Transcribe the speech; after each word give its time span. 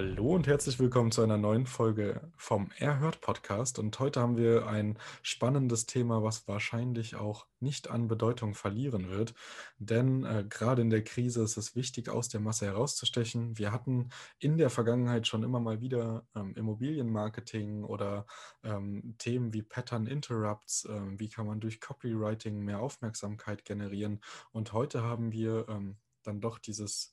Hallo 0.00 0.34
und 0.34 0.46
herzlich 0.46 0.78
willkommen 0.78 1.12
zu 1.12 1.20
einer 1.20 1.36
neuen 1.36 1.66
Folge 1.66 2.32
vom 2.34 2.70
Erhört 2.78 3.20
Podcast. 3.20 3.78
Und 3.78 3.98
heute 3.98 4.22
haben 4.22 4.38
wir 4.38 4.66
ein 4.66 4.98
spannendes 5.22 5.84
Thema, 5.84 6.22
was 6.22 6.48
wahrscheinlich 6.48 7.16
auch 7.16 7.44
nicht 7.58 7.90
an 7.90 8.08
Bedeutung 8.08 8.54
verlieren 8.54 9.10
wird. 9.10 9.34
Denn 9.76 10.24
äh, 10.24 10.46
gerade 10.48 10.80
in 10.80 10.88
der 10.88 11.04
Krise 11.04 11.42
ist 11.42 11.58
es 11.58 11.76
wichtig, 11.76 12.08
aus 12.08 12.30
der 12.30 12.40
Masse 12.40 12.64
herauszustechen. 12.64 13.58
Wir 13.58 13.72
hatten 13.72 14.08
in 14.38 14.56
der 14.56 14.70
Vergangenheit 14.70 15.26
schon 15.26 15.42
immer 15.42 15.60
mal 15.60 15.82
wieder 15.82 16.26
ähm, 16.34 16.54
Immobilienmarketing 16.54 17.84
oder 17.84 18.24
ähm, 18.64 19.16
Themen 19.18 19.52
wie 19.52 19.60
Pattern 19.60 20.06
Interrupts. 20.06 20.86
Äh, 20.86 21.18
wie 21.18 21.28
kann 21.28 21.46
man 21.46 21.60
durch 21.60 21.78
Copywriting 21.78 22.58
mehr 22.64 22.80
Aufmerksamkeit 22.80 23.66
generieren? 23.66 24.22
Und 24.50 24.72
heute 24.72 25.02
haben 25.02 25.30
wir 25.30 25.68
ähm, 25.68 25.98
dann 26.22 26.40
doch 26.40 26.58
dieses 26.58 27.12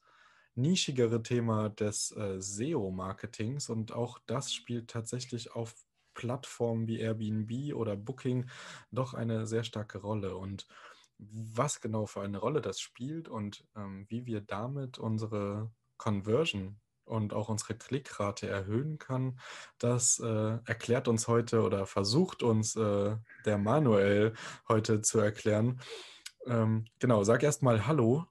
nischigere 0.58 1.22
Thema 1.22 1.70
des 1.70 2.12
äh, 2.12 2.42
SEO-Marketings 2.42 3.70
und 3.70 3.92
auch 3.92 4.20
das 4.26 4.54
spielt 4.54 4.90
tatsächlich 4.90 5.54
auf 5.54 5.76
Plattformen 6.14 6.88
wie 6.88 7.00
Airbnb 7.00 7.76
oder 7.76 7.96
Booking 7.96 8.50
doch 8.92 9.14
eine 9.14 9.46
sehr 9.46 9.64
starke 9.64 10.00
Rolle. 10.00 10.36
Und 10.36 10.68
was 11.20 11.80
genau 11.80 12.06
für 12.06 12.22
eine 12.22 12.40
Rolle 12.40 12.62
das 12.62 12.80
spielt 12.80 13.30
und 13.30 13.66
ähm, 13.76 14.06
wie 14.10 14.26
wir 14.26 14.42
damit 14.42 14.98
unsere 14.98 15.72
Conversion 15.98 16.80
und 17.06 17.34
auch 17.34 17.50
unsere 17.50 17.76
Klickrate 17.76 18.48
erhöhen 18.50 18.98
kann, 18.98 19.40
das 19.78 20.20
äh, 20.20 20.58
erklärt 20.66 21.08
uns 21.08 21.28
heute 21.28 21.62
oder 21.62 21.86
versucht 21.86 22.44
uns 22.44 22.76
äh, 22.76 23.16
der 23.46 23.58
Manuel 23.58 24.34
heute 24.68 25.02
zu 25.02 25.20
erklären. 25.20 25.80
Ähm, 26.46 26.86
genau, 27.00 27.24
sag 27.24 27.44
erst 27.44 27.64
mal 27.64 27.88
Hallo. 27.88 28.26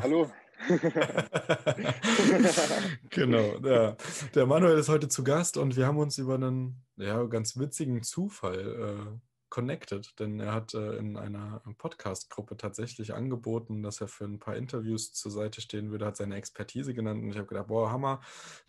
Hallo. 0.00 0.30
genau, 3.10 3.58
ja. 3.62 3.96
Der 4.34 4.46
Manuel 4.46 4.78
ist 4.78 4.88
heute 4.88 5.08
zu 5.08 5.24
Gast 5.24 5.56
und 5.56 5.76
wir 5.76 5.86
haben 5.86 5.98
uns 5.98 6.18
über 6.18 6.34
einen 6.34 6.82
ja, 6.96 7.22
ganz 7.24 7.58
witzigen 7.58 8.02
Zufall 8.02 8.58
äh, 8.58 9.18
connected, 9.54 10.18
denn 10.18 10.40
er 10.40 10.52
hat 10.52 10.74
äh, 10.74 10.96
in 10.96 11.16
einer 11.16 11.62
Podcast-Gruppe 11.78 12.56
tatsächlich 12.56 13.14
angeboten, 13.14 13.84
dass 13.84 14.00
er 14.00 14.08
für 14.08 14.24
ein 14.24 14.40
paar 14.40 14.56
Interviews 14.56 15.12
zur 15.12 15.30
Seite 15.30 15.60
stehen 15.60 15.92
würde, 15.92 16.06
hat 16.06 16.16
seine 16.16 16.34
Expertise 16.34 16.92
genannt 16.92 17.22
und 17.22 17.30
ich 17.30 17.36
habe 17.36 17.46
gedacht, 17.46 17.68
boah, 17.68 17.92
Hammer, 17.92 18.20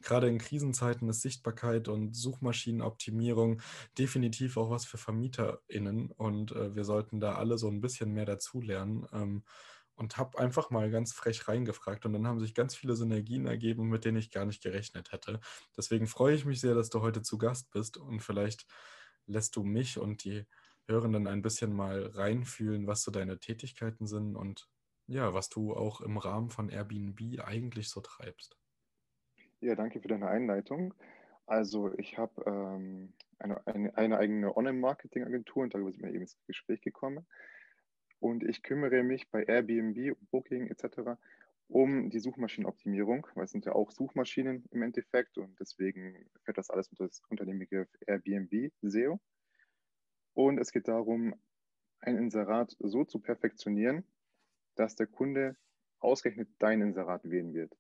gerade 0.03 0.27
in 0.27 0.38
Krisenzeiten 0.38 1.09
ist 1.09 1.23
Sichtbarkeit 1.23 1.88
und 1.88 2.16
Suchmaschinenoptimierung 2.16 3.63
definitiv 3.97 4.57
auch 4.57 4.69
was 4.69 4.85
für 4.85 4.99
VermieterInnen 4.99 6.11
und 6.11 6.51
äh, 6.51 6.75
wir 6.75 6.83
sollten 6.83 7.19
da 7.19 7.33
alle 7.33 7.57
so 7.57 7.67
ein 7.67 7.81
bisschen 7.81 8.13
mehr 8.13 8.25
dazulernen. 8.25 9.07
Ähm, 9.11 9.43
und 9.95 10.17
habe 10.17 10.38
einfach 10.39 10.69
mal 10.69 10.89
ganz 10.91 11.13
frech 11.13 11.47
reingefragt 11.47 12.05
und 12.05 12.13
dann 12.13 12.27
haben 12.27 12.39
sich 12.39 12.53
ganz 12.53 12.75
viele 12.75 12.95
Synergien 12.95 13.47
ergeben, 13.47 13.89
mit 13.89 14.05
denen 14.05 14.17
ich 14.17 14.31
gar 14.31 14.45
nicht 14.45 14.61
gerechnet 14.61 15.11
hätte. 15.11 15.39
Deswegen 15.77 16.07
freue 16.07 16.35
ich 16.35 16.45
mich 16.45 16.59
sehr, 16.59 16.75
dass 16.75 16.89
du 16.89 17.01
heute 17.01 17.21
zu 17.21 17.38
Gast 17.38 17.71
bist 17.71 17.97
und 17.97 18.22
vielleicht 18.22 18.66
lässt 19.25 19.55
du 19.55 19.63
mich 19.63 19.97
und 19.97 20.23
die 20.23 20.45
Hörenden 20.88 21.28
ein 21.28 21.41
bisschen 21.41 21.73
mal 21.73 22.07
reinfühlen, 22.07 22.88
was 22.88 23.01
so 23.01 23.11
deine 23.11 23.39
Tätigkeiten 23.39 24.05
sind 24.05 24.35
und 24.35 24.69
ja, 25.07 25.34
was 25.34 25.50
du 25.50 25.73
auch 25.73 26.01
im 26.01 26.17
Rahmen 26.17 26.50
von 26.50 26.69
Airbnb 26.69 27.19
eigentlich 27.44 27.89
so 27.89 28.01
treibst. 28.01 28.57
Ja, 29.61 29.75
danke 29.75 30.01
für 30.01 30.07
deine 30.07 30.28
Einleitung. 30.28 30.94
Also 31.47 31.94
ich 31.97 32.17
habe 32.17 32.44
ähm, 32.45 33.13
eine, 33.39 33.66
eine, 33.67 33.97
eine, 33.97 34.17
eigene 34.17 34.55
Online-Marketing-Agentur 34.57 35.63
und 35.63 35.73
darüber 35.73 35.91
sind 35.91 36.01
wir 36.01 36.09
eben 36.09 36.22
ins 36.22 36.38
Gespräch 36.47 36.81
gekommen 36.81 37.25
und 38.25 38.44
ich 38.44 38.63
kümmere 38.63 39.03
mich 39.03 39.30
bei 39.30 39.44
Airbnb, 39.44 40.18
Booking 40.31 40.66
etc. 40.72 41.22
um 41.68 42.09
die 42.09 42.18
Suchmaschinenoptimierung, 42.18 43.28
weil 43.36 43.44
es 43.44 43.52
sind 43.52 43.66
ja 43.66 43.74
auch 43.74 43.91
Suchmaschinen 43.91 44.66
im 44.72 44.81
Endeffekt 44.81 45.38
und 45.38 45.59
deswegen 45.59 46.28
fällt 46.44 46.58
das 46.58 46.72
alles 46.72 46.88
unter, 46.88 47.06
das, 47.06 47.22
unter 47.30 47.46
den 47.46 47.59
Begriff 47.59 47.88
Airbnb 48.08 48.72
SEO. 48.81 49.19
Und 50.34 50.58
es 50.58 50.72
geht 50.72 50.88
darum, 50.88 51.35
ein 52.00 52.18
Inserat 52.18 52.75
so 52.80 53.06
zu 53.06 53.19
perfektionieren, 53.19 54.03
dass 54.74 54.96
der 54.96 55.06
Kunde 55.06 55.56
ausgerechnet 56.00 56.50
dein 56.58 56.81
Inserat 56.81 57.30
wählen 57.30 57.53
wird. 57.53 57.78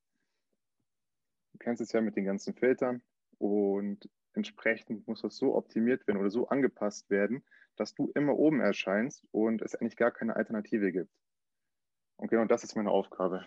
Du 1.53 1.57
kennst 1.57 1.81
es 1.81 1.91
ja 1.91 2.01
mit 2.01 2.15
den 2.17 2.25
ganzen 2.25 2.53
Filtern 2.53 3.01
und 3.39 4.07
entsprechend 4.35 5.07
muss 5.07 5.21
das 5.21 5.37
so 5.37 5.55
optimiert 5.55 6.07
werden 6.07 6.19
oder 6.19 6.29
so 6.29 6.47
angepasst 6.49 7.09
werden, 7.09 7.43
dass 7.75 7.93
du 7.93 8.11
immer 8.15 8.35
oben 8.37 8.61
erscheinst 8.61 9.25
und 9.31 9.61
es 9.61 9.75
eigentlich 9.75 9.97
gar 9.97 10.11
keine 10.11 10.35
Alternative 10.35 10.91
gibt. 10.91 11.11
Und 12.17 12.29
genau 12.29 12.43
das 12.45 12.63
ist 12.65 12.75
meine 12.75 12.91
Aufgabe. 12.91 13.45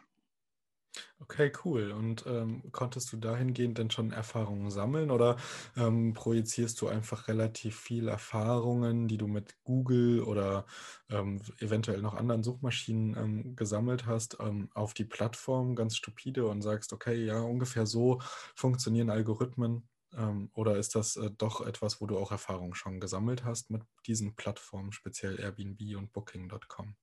Okay, 1.21 1.53
cool. 1.65 1.91
Und 1.91 2.25
ähm, 2.27 2.63
konntest 2.73 3.13
du 3.13 3.17
dahingehend 3.17 3.79
denn 3.79 3.91
schon 3.91 4.13
Erfahrungen 4.13 4.71
sammeln 4.71 5.11
oder 5.11 5.37
ähm, 5.77 6.15
projizierst 6.15 6.81
du 6.81 6.89
einfach 6.89 7.29
relativ 7.29 7.79
viel 7.79 8.09
Erfahrungen, 8.09 9.09
die 9.09 9.19
du 9.19 9.27
mit 9.27 9.57
Google 9.65 10.23
oder 10.23 10.67
ähm, 11.11 11.41
eventuell 11.59 12.03
noch 12.03 12.15
anderen 12.15 12.43
Suchmaschinen 12.45 13.17
ähm, 13.17 13.57
gesammelt 13.57 14.07
hast, 14.07 14.39
ähm, 14.41 14.71
auf 14.75 14.95
die 14.95 15.05
Plattform 15.05 15.75
ganz 15.75 15.97
stupide 15.97 16.47
und 16.47 16.63
sagst, 16.63 16.93
okay, 16.93 17.25
ja, 17.25 17.41
ungefähr 17.41 17.87
so 17.87 18.21
funktionieren 18.55 19.11
Algorithmen 19.11 19.89
ähm, 20.17 20.51
oder 20.55 20.77
ist 20.77 20.95
das 20.95 21.17
äh, 21.17 21.31
doch 21.31 21.67
etwas, 21.67 22.01
wo 22.01 22.07
du 22.07 22.17
auch 22.19 22.33
Erfahrung 22.33 22.75
schon 22.75 23.01
gesammelt 23.01 23.45
hast 23.45 23.71
mit 23.71 23.83
diesen 24.07 24.35
Plattformen, 24.37 24.93
speziell 24.93 25.39
Airbnb 25.41 25.81
und 25.97 26.13
Booking.com? 26.13 26.97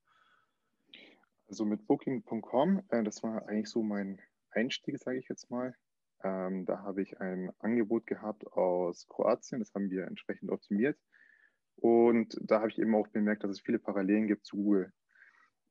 Also 1.48 1.66
mit 1.66 1.86
Booking.com, 1.86 2.84
äh, 2.90 3.04
das 3.04 3.22
war 3.22 3.48
eigentlich 3.48 3.70
so 3.70 3.84
mein 3.84 4.20
Einstieg, 4.52 4.98
sage 4.98 5.20
ich 5.20 5.28
jetzt 5.30 5.52
mal. 5.52 5.76
Ähm, 6.24 6.66
da 6.66 6.82
habe 6.82 7.04
ich 7.04 7.20
ein 7.20 7.52
Angebot 7.60 8.08
gehabt 8.08 8.48
aus 8.48 9.08
Kroatien, 9.08 9.60
das 9.60 9.74
haben 9.76 9.92
wir 9.92 10.06
entsprechend 10.06 10.50
optimiert. 10.50 10.98
Und 11.76 12.38
da 12.42 12.62
habe 12.62 12.70
ich 12.70 12.80
eben 12.80 12.96
auch 12.96 13.08
bemerkt, 13.10 13.44
dass 13.44 13.52
es 13.52 13.62
viele 13.62 13.80
Parallelen 13.80 14.28
gibt 14.28 14.46
zu 14.46 14.56
Google. 14.56 14.94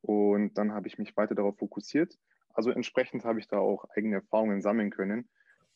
Und 0.03 0.55
dann 0.55 0.72
habe 0.72 0.87
ich 0.87 0.99
mich 0.99 1.16
weiter 1.16 1.34
darauf 1.34 1.59
fokussiert. 1.59 2.16
Also 2.51 2.71
entsprechend 2.71 3.25
habe 3.25 3.41
ich 3.41 3.49
da 3.49 3.59
auch 3.59 3.87
eigene 3.97 4.16
Erfahrungen 4.16 4.61
sammeln 4.61 4.91
können 4.91 5.28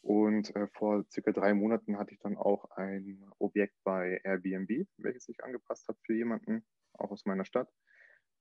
und 0.08 0.56
äh, 0.56 0.66
vor 0.68 1.04
circa 1.12 1.32
drei 1.32 1.52
Monaten 1.52 1.98
hatte 1.98 2.14
ich 2.14 2.18
dann 2.20 2.38
auch 2.38 2.64
ein 2.70 3.30
Objekt 3.38 3.74
bei 3.84 4.18
Airbnb, 4.24 4.88
welches 4.96 5.26
sich 5.26 5.44
angepasst 5.44 5.86
hat 5.86 5.98
für 6.00 6.14
jemanden, 6.14 6.64
auch 6.94 7.10
aus 7.10 7.26
meiner 7.26 7.44
Stadt. 7.44 7.70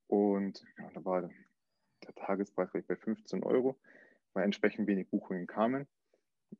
Und 0.07 0.63
ja, 0.77 0.89
da 0.93 1.03
war 1.03 1.23
der 1.23 2.15
Tagespreis 2.15 2.71
bei 2.71 2.95
15 2.95 3.43
Euro, 3.43 3.77
weil 4.31 4.45
entsprechend 4.45 4.87
wenig 4.87 5.09
Buchungen 5.09 5.45
kamen. 5.45 5.89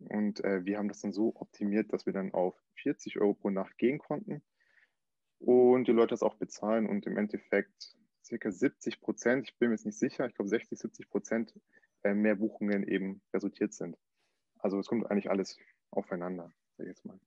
Und 0.10 0.44
äh, 0.44 0.66
wir 0.66 0.78
haben 0.78 0.90
das 0.90 1.00
dann 1.00 1.14
so 1.14 1.34
optimiert, 1.38 1.94
dass 1.94 2.06
wir 2.06 2.12
dann 2.12 2.34
auf 2.34 2.62
40 2.82 3.18
Euro 3.22 3.34
pro 3.34 3.50
Nacht 3.50 3.78
gehen 3.78 4.00
konnten 4.00 4.44
und 5.40 5.88
die 5.88 5.94
Leute 5.94 6.10
das 6.10 6.22
auch 6.22 6.36
bezahlen 6.36 6.86
und 6.86 7.06
im 7.06 7.16
Endeffekt 7.16 7.96
circa 8.26 8.52
70 8.52 9.00
Prozent, 9.00 9.48
ich 9.48 9.58
bin 9.58 9.70
mir 9.70 9.76
jetzt 9.76 9.86
nicht 9.86 10.00
sicher, 10.00 10.28
ich 10.28 10.34
glaube 10.34 10.50
60, 10.50 10.78
70 10.78 11.10
Prozent 11.10 11.54
äh, 12.04 12.14
mehr 12.14 12.36
Buchungen 12.36 12.84
eben 12.84 13.22
resultiert 13.34 13.74
sind. 13.74 13.96
Also 14.68 14.80
es 14.80 14.88
kommt 14.88 15.10
eigentlich 15.10 15.30
alles 15.30 15.58
aufeinander, 15.92 16.52
sag 16.76 16.88
ich 16.88 16.90
jetzt 16.90 17.06
mal. 17.06 17.18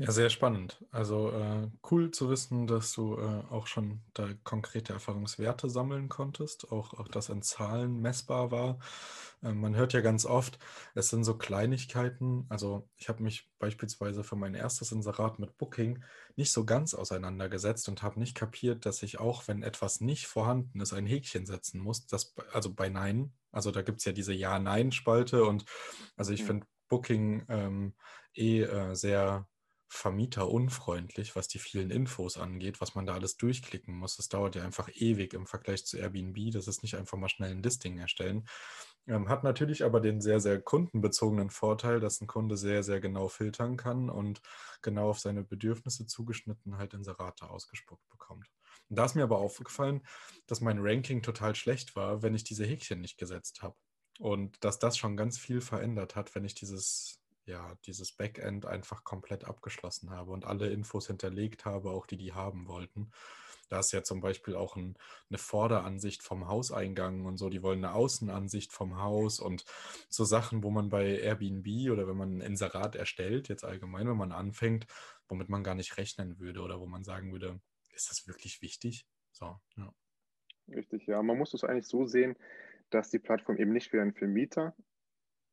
Ja, 0.00 0.12
sehr 0.12 0.30
spannend. 0.30 0.84
Also 0.92 1.32
äh, 1.32 1.68
cool 1.90 2.12
zu 2.12 2.30
wissen, 2.30 2.68
dass 2.68 2.92
du 2.92 3.16
äh, 3.16 3.42
auch 3.50 3.66
schon 3.66 4.00
da 4.14 4.28
konkrete 4.44 4.92
Erfahrungswerte 4.92 5.68
sammeln 5.68 6.08
konntest, 6.08 6.70
auch, 6.70 6.94
auch 6.94 7.08
das 7.08 7.30
in 7.30 7.42
Zahlen 7.42 8.00
messbar 8.00 8.52
war. 8.52 8.78
Äh, 9.42 9.54
man 9.54 9.74
hört 9.74 9.94
ja 9.94 10.00
ganz 10.00 10.24
oft, 10.24 10.60
es 10.94 11.08
sind 11.08 11.24
so 11.24 11.36
Kleinigkeiten. 11.36 12.46
Also 12.48 12.88
ich 12.96 13.08
habe 13.08 13.24
mich 13.24 13.50
beispielsweise 13.58 14.22
für 14.22 14.36
mein 14.36 14.54
erstes 14.54 14.92
Inserat 14.92 15.40
mit 15.40 15.58
Booking 15.58 16.04
nicht 16.36 16.52
so 16.52 16.64
ganz 16.64 16.94
auseinandergesetzt 16.94 17.88
und 17.88 18.04
habe 18.04 18.20
nicht 18.20 18.36
kapiert, 18.36 18.86
dass 18.86 19.02
ich 19.02 19.18
auch, 19.18 19.48
wenn 19.48 19.64
etwas 19.64 20.00
nicht 20.00 20.28
vorhanden 20.28 20.80
ist, 20.80 20.92
ein 20.92 21.06
Häkchen 21.06 21.44
setzen 21.44 21.80
muss. 21.80 22.06
Das, 22.06 22.36
also 22.52 22.72
bei 22.72 22.88
Nein. 22.88 23.32
Also 23.50 23.72
da 23.72 23.82
gibt 23.82 23.98
es 23.98 24.04
ja 24.04 24.12
diese 24.12 24.32
Ja-Nein-Spalte 24.32 25.44
und 25.44 25.64
also 26.16 26.32
ich 26.32 26.42
mhm. 26.42 26.46
finde 26.46 26.66
Booking 26.88 27.44
ähm, 27.48 27.94
eh 28.34 28.62
äh, 28.62 28.94
sehr 28.94 29.48
vermieterunfreundlich, 29.88 31.34
was 31.34 31.48
die 31.48 31.58
vielen 31.58 31.90
Infos 31.90 32.36
angeht, 32.36 32.80
was 32.80 32.94
man 32.94 33.06
da 33.06 33.14
alles 33.14 33.36
durchklicken 33.36 33.94
muss. 33.94 34.16
Das 34.16 34.28
dauert 34.28 34.54
ja 34.54 34.62
einfach 34.62 34.88
ewig 34.94 35.32
im 35.32 35.46
Vergleich 35.46 35.86
zu 35.86 35.96
Airbnb. 35.96 36.52
Das 36.52 36.68
ist 36.68 36.82
nicht 36.82 36.94
einfach 36.96 37.16
mal 37.16 37.28
schnell 37.28 37.50
ein 37.50 37.62
Listing 37.62 37.98
erstellen. 37.98 38.46
Ähm, 39.06 39.30
hat 39.30 39.44
natürlich 39.44 39.84
aber 39.84 40.00
den 40.00 40.20
sehr, 40.20 40.40
sehr 40.40 40.60
kundenbezogenen 40.60 41.48
Vorteil, 41.48 42.00
dass 42.00 42.20
ein 42.20 42.26
Kunde 42.26 42.58
sehr, 42.58 42.82
sehr 42.82 43.00
genau 43.00 43.28
filtern 43.28 43.78
kann 43.78 44.10
und 44.10 44.42
genau 44.82 45.08
auf 45.08 45.18
seine 45.18 45.42
Bedürfnisse 45.42 46.06
zugeschnitten 46.06 46.76
halt 46.76 46.92
Inserate 46.92 47.48
ausgespuckt 47.48 48.06
bekommt. 48.10 48.46
Da 48.90 49.06
ist 49.06 49.14
mir 49.14 49.22
aber 49.22 49.38
aufgefallen, 49.38 50.02
dass 50.46 50.60
mein 50.60 50.78
Ranking 50.80 51.22
total 51.22 51.54
schlecht 51.54 51.96
war, 51.96 52.22
wenn 52.22 52.34
ich 52.34 52.44
diese 52.44 52.66
Häkchen 52.66 53.00
nicht 53.00 53.18
gesetzt 53.18 53.62
habe. 53.62 53.76
Und 54.18 54.62
dass 54.64 54.78
das 54.78 54.98
schon 54.98 55.16
ganz 55.16 55.38
viel 55.38 55.60
verändert 55.60 56.16
hat, 56.16 56.34
wenn 56.34 56.44
ich 56.44 56.54
dieses 56.54 57.20
ja, 57.48 57.76
dieses 57.86 58.12
Backend 58.12 58.66
einfach 58.66 59.04
komplett 59.04 59.44
abgeschlossen 59.44 60.10
habe 60.10 60.30
und 60.30 60.44
alle 60.44 60.68
Infos 60.70 61.06
hinterlegt 61.06 61.64
habe, 61.64 61.90
auch 61.90 62.06
die 62.06 62.16
die 62.16 62.32
haben 62.32 62.68
wollten. 62.68 63.10
Da 63.68 63.80
ist 63.80 63.92
ja 63.92 64.02
zum 64.02 64.20
Beispiel 64.20 64.54
auch 64.54 64.76
ein, 64.76 64.96
eine 65.28 65.38
Vorderansicht 65.38 66.22
vom 66.22 66.48
Hauseingang 66.48 67.26
und 67.26 67.36
so. 67.36 67.50
Die 67.50 67.62
wollen 67.62 67.84
eine 67.84 67.94
Außenansicht 67.94 68.72
vom 68.72 69.00
Haus 69.00 69.40
und 69.40 69.64
so 70.08 70.24
Sachen, 70.24 70.62
wo 70.62 70.70
man 70.70 70.88
bei 70.88 71.18
Airbnb 71.20 71.90
oder 71.90 72.08
wenn 72.08 72.16
man 72.16 72.38
ein 72.38 72.40
Inserat 72.40 72.96
erstellt, 72.96 73.48
jetzt 73.48 73.64
allgemein, 73.64 74.08
wenn 74.08 74.16
man 74.16 74.32
anfängt, 74.32 74.86
womit 75.28 75.48
man 75.48 75.64
gar 75.64 75.74
nicht 75.74 75.98
rechnen 75.98 76.38
würde 76.38 76.60
oder 76.62 76.80
wo 76.80 76.86
man 76.86 77.04
sagen 77.04 77.32
würde, 77.32 77.60
ist 77.94 78.10
das 78.10 78.26
wirklich 78.26 78.62
wichtig? 78.62 79.06
So, 79.32 79.58
ja. 79.76 79.92
Richtig, 80.68 81.06
ja. 81.06 81.22
Man 81.22 81.38
muss 81.38 81.54
es 81.54 81.64
eigentlich 81.64 81.86
so 81.86 82.06
sehen, 82.06 82.36
dass 82.90 83.10
die 83.10 83.18
Plattform 83.18 83.56
eben 83.58 83.72
nicht 83.72 83.90
für 83.90 84.00
einen 84.00 84.14
Vermieter 84.14 84.74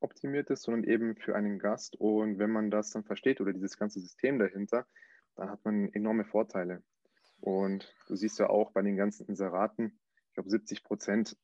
optimiert 0.05 0.49
ist, 0.49 0.63
sondern 0.63 0.83
eben 0.83 1.15
für 1.15 1.35
einen 1.35 1.59
Gast. 1.59 1.95
Und 1.97 2.39
wenn 2.39 2.51
man 2.51 2.71
das 2.71 2.91
dann 2.91 3.03
versteht 3.03 3.41
oder 3.41 3.51
dieses 3.51 3.77
ganze 3.77 3.99
System 3.99 4.39
dahinter, 4.39 4.85
dann 5.35 5.49
hat 5.49 5.65
man 5.65 5.89
enorme 5.89 6.23
Vorteile. 6.23 6.83
Und 7.41 7.93
du 8.07 8.15
siehst 8.15 8.39
ja 8.39 8.49
auch 8.49 8.71
bei 8.71 8.81
den 8.81 8.95
ganzen 8.95 9.27
Inseraten, 9.27 9.99
ich 10.29 10.33
glaube 10.35 10.49
70 10.49 10.83
Prozent 10.83 11.37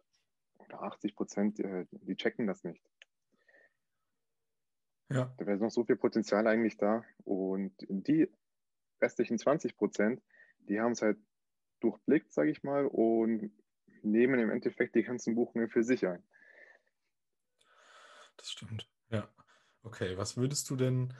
oder 0.59 0.83
80 0.83 1.15
Prozent, 1.15 1.59
äh, 1.59 1.85
die 1.91 2.15
checken 2.15 2.47
das 2.47 2.63
nicht. 2.63 2.83
Ja. 5.09 5.33
Da 5.37 5.45
wäre 5.45 5.57
noch 5.57 5.71
so 5.71 5.83
viel 5.83 5.97
Potenzial 5.97 6.47
eigentlich 6.47 6.77
da. 6.77 7.03
Und 7.25 7.73
die 7.89 8.29
restlichen 9.01 9.37
20 9.37 9.75
Prozent, 9.75 10.21
die 10.59 10.79
haben 10.79 10.93
es 10.93 11.01
halt 11.01 11.17
durchblickt, 11.81 12.31
sage 12.31 12.51
ich 12.51 12.63
mal, 12.63 12.85
und 12.85 13.51
nehmen 14.03 14.39
im 14.39 14.49
Endeffekt 14.49 14.95
die 14.95 15.03
ganzen 15.03 15.35
Buchungen 15.35 15.69
für 15.69 15.83
sich 15.83 16.07
ein. 16.07 16.23
Das 18.41 18.51
stimmt. 18.51 18.89
Ja. 19.11 19.29
Okay, 19.83 20.17
was 20.17 20.35
würdest 20.35 20.69
du 20.69 20.75
denn 20.75 21.13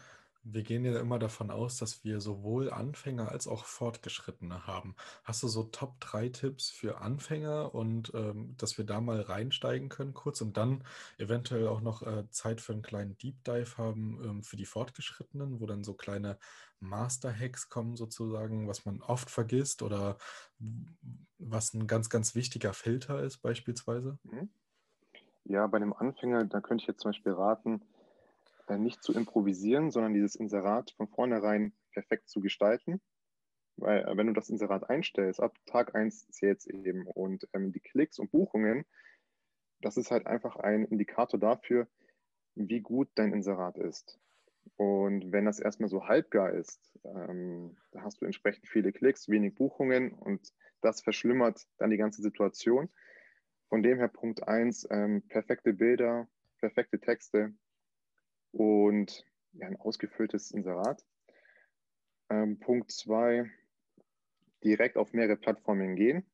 wir 0.44 0.64
gehen 0.64 0.84
ja 0.86 1.00
immer 1.00 1.20
davon 1.20 1.52
aus, 1.52 1.78
dass 1.78 2.04
wir 2.04 2.20
sowohl 2.20 2.72
Anfänger 2.72 3.30
als 3.32 3.48
auch 3.48 3.66
Fortgeschrittene 3.66 4.66
haben. 4.66 4.96
Hast 5.24 5.44
du 5.44 5.48
so 5.48 5.66
Top 5.66 6.00
3 6.00 6.30
Tipps 6.30 6.72
für 6.72 7.00
Anfänger 7.00 7.76
und 7.76 8.12
ähm, 8.16 8.56
dass 8.58 8.76
wir 8.78 8.86
da 8.86 9.02
mal 9.02 9.22
reinsteigen 9.22 9.90
können 9.90 10.16
kurz 10.16 10.42
und 10.42 10.58
dann 10.58 10.84
eventuell 11.20 11.68
auch 11.68 11.82
noch 11.82 12.02
äh, 12.02 12.28
Zeit 12.32 12.60
für 12.60 12.74
einen 12.74 12.82
kleinen 12.82 13.18
Deep 13.20 13.44
Dive 13.44 13.78
haben 13.78 14.20
ähm, 14.24 14.44
für 14.44 14.58
die 14.58 14.66
Fortgeschrittenen, 14.66 15.60
wo 15.62 15.68
dann 15.68 15.84
so 15.84 15.94
kleine 15.94 16.40
Master-Hacks 16.80 17.70
kommen 17.70 17.96
sozusagen, 17.96 18.68
was 18.68 18.86
man 18.86 19.04
oft 19.04 19.30
vergisst 19.30 19.84
oder 19.84 20.18
was 21.38 21.74
ein 21.76 21.86
ganz, 21.86 22.10
ganz 22.10 22.34
wichtiger 22.34 22.74
Filter 22.74 23.22
ist 23.22 23.38
beispielsweise? 23.44 24.18
Mhm. 24.24 24.50
Ja, 25.46 25.68
bei 25.68 25.78
einem 25.78 25.94
Anfänger, 25.94 26.46
da 26.46 26.62
könnte 26.62 26.84
ich 26.84 26.88
jetzt 26.88 27.02
zum 27.02 27.10
Beispiel 27.10 27.34
raten, 27.34 27.82
äh, 28.68 28.78
nicht 28.78 29.04
zu 29.04 29.14
improvisieren, 29.14 29.92
sondern 29.92 30.14
dieses 30.14 30.36
Inserat 30.36 30.92
von 30.92 31.08
vornherein 31.08 31.74
perfekt 31.92 32.30
zu 32.30 32.42
gestalten. 32.42 33.02
Weil 33.78 34.04
äh, 34.04 34.18
wenn 34.18 34.28
du 34.28 34.34
das 34.34 34.50
Inserat 34.50 34.90
einstellst, 34.90 35.40
ab 35.40 35.56
Tag 35.66 35.96
1 35.96 36.30
zählt 36.30 36.60
es 36.60 36.68
eben 36.68 37.08
und 37.08 37.48
ähm, 37.54 37.72
die 37.72 37.80
Klicks 37.80 38.20
und 38.20 38.32
Buchungen, 38.32 38.86
das 39.82 39.98
ist 39.98 40.12
halt 40.12 40.28
einfach 40.28 40.58
ein 40.58 40.86
Indikator 40.86 41.40
dafür, 41.40 41.88
wie 42.56 42.82
gut 42.82 43.10
dein 43.16 43.34
Inserat 43.34 43.78
ist. 43.78 44.20
Und 44.76 45.32
wenn 45.32 45.46
das 45.46 45.60
erstmal 45.60 45.90
so 45.90 46.08
halbgar 46.08 46.52
ist, 46.52 47.00
ähm, 47.04 47.78
da 47.92 48.02
hast 48.04 48.22
du 48.22 48.26
entsprechend 48.26 48.68
viele 48.68 48.92
Klicks, 48.92 49.28
wenig 49.28 49.56
Buchungen 49.56 50.14
und 50.14 50.54
das 50.82 51.02
verschlimmert 51.02 51.68
dann 51.78 51.90
die 51.90 51.98
ganze 51.98 52.22
Situation. 52.22 52.90
Von 53.72 53.84
dem 53.84 54.00
her 54.00 54.10
Punkt 54.10 54.46
1, 54.46 54.90
ähm, 54.92 55.22
perfekte 55.30 55.72
Bilder, 55.72 56.28
perfekte 56.60 57.00
Texte, 57.00 57.54
und 58.52 59.26
ja, 59.54 59.66
ein 59.66 59.78
ausgefülltes 59.78 60.52
Inserat. 60.52 61.06
Ähm, 62.30 62.60
Punkt 62.60 62.92
2, 62.92 63.50
direkt 64.62 64.98
auf 64.98 65.14
mehrere 65.14 65.38
Plattformen 65.38 65.96
gehen. 65.96 66.30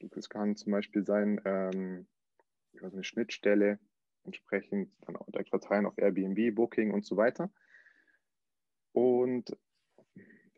Das 0.00 0.28
kann 0.28 0.56
zum 0.56 0.72
Beispiel 0.72 1.06
sein, 1.06 1.40
ähm, 1.44 2.08
also 2.82 2.96
eine 2.96 3.04
Schnittstelle, 3.04 3.78
entsprechend 4.24 4.92
dann 5.02 5.14
auch 5.14 5.30
direkt 5.30 5.50
verteilen 5.50 5.86
auf 5.86 5.96
Airbnb, 5.96 6.56
Booking 6.56 6.92
und 6.92 7.06
so 7.06 7.16
weiter. 7.16 7.52
Und 8.90 9.56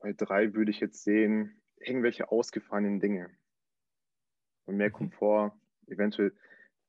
bei 0.00 0.14
drei 0.14 0.54
würde 0.54 0.70
ich 0.70 0.80
jetzt 0.80 1.04
sehen, 1.04 1.60
irgendwelche 1.76 2.32
ausgefallenen 2.32 3.00
Dinge. 3.00 3.28
Und 4.64 4.78
mehr 4.78 4.88
mhm. 4.88 4.94
Komfort, 4.94 5.59
eventuell, 5.90 6.32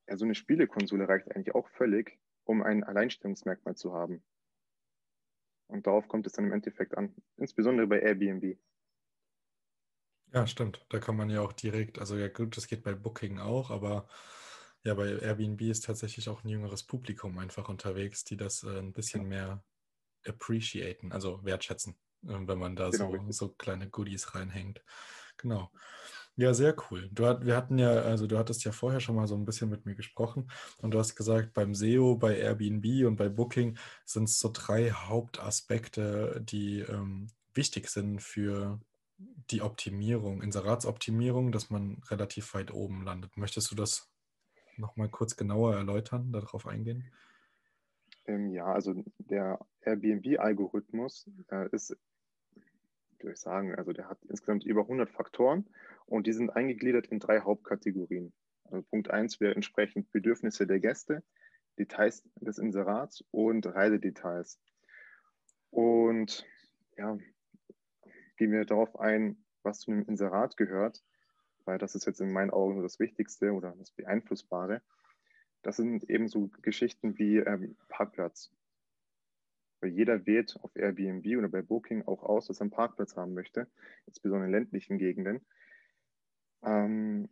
ja, 0.07 0.17
so 0.17 0.25
eine 0.25 0.35
Spielekonsole 0.35 1.07
reicht 1.07 1.35
eigentlich 1.35 1.55
auch 1.55 1.67
völlig 1.69 2.19
um 2.45 2.61
ein 2.61 2.83
Alleinstellungsmerkmal 2.83 3.75
zu 3.75 3.93
haben. 3.93 4.23
Und 5.67 5.87
darauf 5.87 6.07
kommt 6.07 6.27
es 6.27 6.33
dann 6.33 6.45
im 6.45 6.51
Endeffekt 6.51 6.97
an, 6.97 7.15
insbesondere 7.37 7.87
bei 7.87 8.01
Airbnb. 8.01 8.57
Ja, 10.33 10.47
stimmt. 10.47 10.85
Da 10.89 10.99
kann 10.99 11.15
man 11.15 11.29
ja 11.29 11.41
auch 11.41 11.53
direkt, 11.53 11.99
also 11.99 12.17
ja 12.17 12.27
gut, 12.27 12.57
das 12.57 12.67
geht 12.67 12.83
bei 12.83 12.93
Booking 12.93 13.39
auch, 13.39 13.69
aber 13.69 14.07
ja, 14.83 14.93
bei 14.93 15.17
Airbnb 15.19 15.61
ist 15.61 15.85
tatsächlich 15.85 16.29
auch 16.29 16.43
ein 16.43 16.49
jüngeres 16.49 16.83
Publikum 16.83 17.37
einfach 17.37 17.69
unterwegs, 17.69 18.23
die 18.23 18.37
das 18.37 18.63
äh, 18.63 18.79
ein 18.79 18.93
bisschen 18.93 19.23
ja. 19.23 19.27
mehr 19.27 19.63
appreciaten, 20.25 21.11
also 21.11 21.43
wertschätzen, 21.43 21.95
äh, 22.23 22.39
wenn 22.47 22.59
man 22.59 22.75
da 22.75 22.89
genau, 22.89 23.11
so, 23.11 23.31
so 23.31 23.49
kleine 23.49 23.89
Goodies 23.89 24.33
reinhängt. 24.33 24.83
Genau. 25.37 25.71
Ja, 26.37 26.53
sehr 26.53 26.75
cool. 26.89 27.09
Du 27.11 27.25
hat, 27.25 27.45
wir 27.45 27.55
hatten 27.55 27.77
ja, 27.77 27.89
also 27.91 28.25
du 28.25 28.37
hattest 28.37 28.63
ja 28.63 28.71
vorher 28.71 28.99
schon 28.99 29.15
mal 29.15 29.27
so 29.27 29.35
ein 29.35 29.45
bisschen 29.45 29.69
mit 29.69 29.85
mir 29.85 29.95
gesprochen 29.95 30.49
und 30.77 30.91
du 30.91 30.99
hast 30.99 31.15
gesagt, 31.15 31.53
beim 31.53 31.75
SEO, 31.75 32.15
bei 32.15 32.37
Airbnb 32.37 33.05
und 33.05 33.17
bei 33.17 33.29
Booking 33.29 33.77
sind 34.05 34.23
es 34.23 34.39
so 34.39 34.49
drei 34.51 34.91
Hauptaspekte, 34.91 36.41
die 36.41 36.79
ähm, 36.79 37.27
wichtig 37.53 37.89
sind 37.89 38.21
für 38.21 38.79
die 39.51 39.61
Optimierung, 39.61 40.41
Inseratsoptimierung, 40.41 41.51
dass 41.51 41.69
man 41.69 42.01
relativ 42.09 42.53
weit 42.53 42.73
oben 42.73 43.03
landet. 43.03 43.37
Möchtest 43.37 43.69
du 43.71 43.75
das 43.75 44.09
nochmal 44.77 45.09
kurz 45.09 45.35
genauer 45.35 45.75
erläutern, 45.75 46.31
darauf 46.31 46.65
eingehen? 46.65 47.11
Ähm, 48.25 48.51
ja, 48.51 48.65
also 48.65 49.03
der 49.17 49.59
Airbnb-Algorithmus 49.81 51.29
äh, 51.49 51.67
ist 51.71 51.95
würde 53.23 53.33
ich 53.33 53.39
sagen. 53.39 53.75
Also 53.75 53.93
der 53.93 54.09
hat 54.09 54.19
insgesamt 54.29 54.63
über 54.65 54.81
100 54.81 55.09
Faktoren 55.09 55.65
und 56.05 56.27
die 56.27 56.33
sind 56.33 56.49
eingegliedert 56.49 57.07
in 57.07 57.19
drei 57.19 57.41
Hauptkategorien. 57.41 58.33
Also 58.65 58.83
Punkt 58.83 59.09
1 59.09 59.39
wäre 59.39 59.55
entsprechend 59.55 60.11
Bedürfnisse 60.11 60.65
der 60.65 60.79
Gäste, 60.79 61.23
Details 61.77 62.23
des 62.35 62.57
Inserats 62.57 63.23
und 63.31 63.65
Reisedetails. 63.65 64.59
Und 65.69 66.45
ja, 66.97 67.17
gehen 68.37 68.51
wir 68.51 68.65
darauf 68.65 68.99
ein, 68.99 69.43
was 69.63 69.79
zu 69.79 69.91
einem 69.91 70.03
Inserat 70.03 70.57
gehört, 70.57 71.03
weil 71.65 71.77
das 71.77 71.95
ist 71.95 72.05
jetzt 72.05 72.21
in 72.21 72.31
meinen 72.31 72.51
Augen 72.51 72.81
das 72.81 72.99
Wichtigste 72.99 73.51
oder 73.51 73.73
das 73.77 73.91
Beeinflussbare. 73.91 74.81
Das 75.61 75.77
sind 75.77 76.09
eben 76.09 76.27
so 76.27 76.49
Geschichten 76.61 77.17
wie 77.17 77.37
ähm, 77.37 77.77
Parkplatz, 77.87 78.51
weil 79.81 79.91
jeder 79.91 80.25
wählt 80.25 80.55
auf 80.61 80.75
Airbnb 80.75 81.25
oder 81.37 81.49
bei 81.49 81.61
Booking 81.61 82.03
auch 82.03 82.23
aus, 82.23 82.47
dass 82.47 82.59
er 82.59 82.63
einen 82.63 82.71
Parkplatz 82.71 83.15
haben 83.15 83.33
möchte, 83.33 83.67
insbesondere 84.05 84.45
in 84.47 84.51
ländlichen 84.51 84.97
Gegenden. 84.97 85.45
Ähm, 86.63 87.29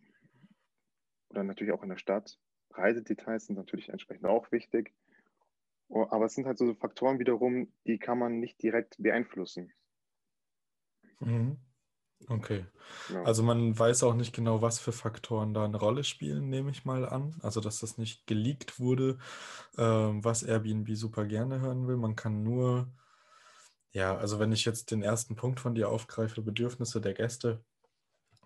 oder 1.30 1.44
natürlich 1.44 1.74
auch 1.74 1.84
in 1.84 1.90
der 1.90 1.98
Stadt. 1.98 2.40
Reisedetails 2.72 3.46
sind 3.46 3.56
natürlich 3.56 3.90
entsprechend 3.90 4.26
auch 4.26 4.52
wichtig. 4.52 4.94
Oh, 5.88 6.06
aber 6.10 6.26
es 6.26 6.36
sind 6.36 6.46
halt 6.46 6.58
so 6.58 6.74
Faktoren 6.76 7.20
wiederum, 7.20 7.72
die 7.88 7.98
kann 7.98 8.20
man 8.20 8.40
nicht 8.40 8.62
direkt 8.62 8.96
beeinflussen. 9.00 9.72
Mhm. 11.20 11.58
Okay. 12.28 12.66
Ja. 13.14 13.24
Also 13.24 13.44
man 13.44 13.78
weiß 13.78 14.04
auch 14.04 14.14
nicht 14.14 14.36
genau, 14.36 14.62
was 14.62 14.80
für 14.80 14.92
Faktoren 14.92 15.54
da 15.54 15.66
eine 15.66 15.78
Rolle 15.78 16.04
spielen, 16.04 16.50
nehme 16.50 16.72
ich 16.72 16.86
mal 16.86 17.08
an. 17.08 17.36
Also 17.42 17.62
dass 17.62 17.80
das 17.80 17.98
nicht 17.98 18.28
geleakt 18.28 18.80
wurde, 18.80 19.18
äh, 19.78 19.84
was 19.84 20.44
Airbnb 20.44 20.90
super 20.96 21.26
gerne 21.26 21.60
hören 21.62 21.88
will. 21.88 21.98
Man 21.98 22.16
kann 22.16 22.44
nur, 22.44 22.92
ja, 23.92 24.16
also 24.18 24.40
wenn 24.40 24.52
ich 24.52 24.66
jetzt 24.66 24.92
den 24.92 25.02
ersten 25.02 25.36
Punkt 25.36 25.60
von 25.60 25.76
dir 25.76 25.90
aufgreife, 25.90 26.42
Bedürfnisse 26.42 27.02
der 27.02 27.14
Gäste, 27.14 27.64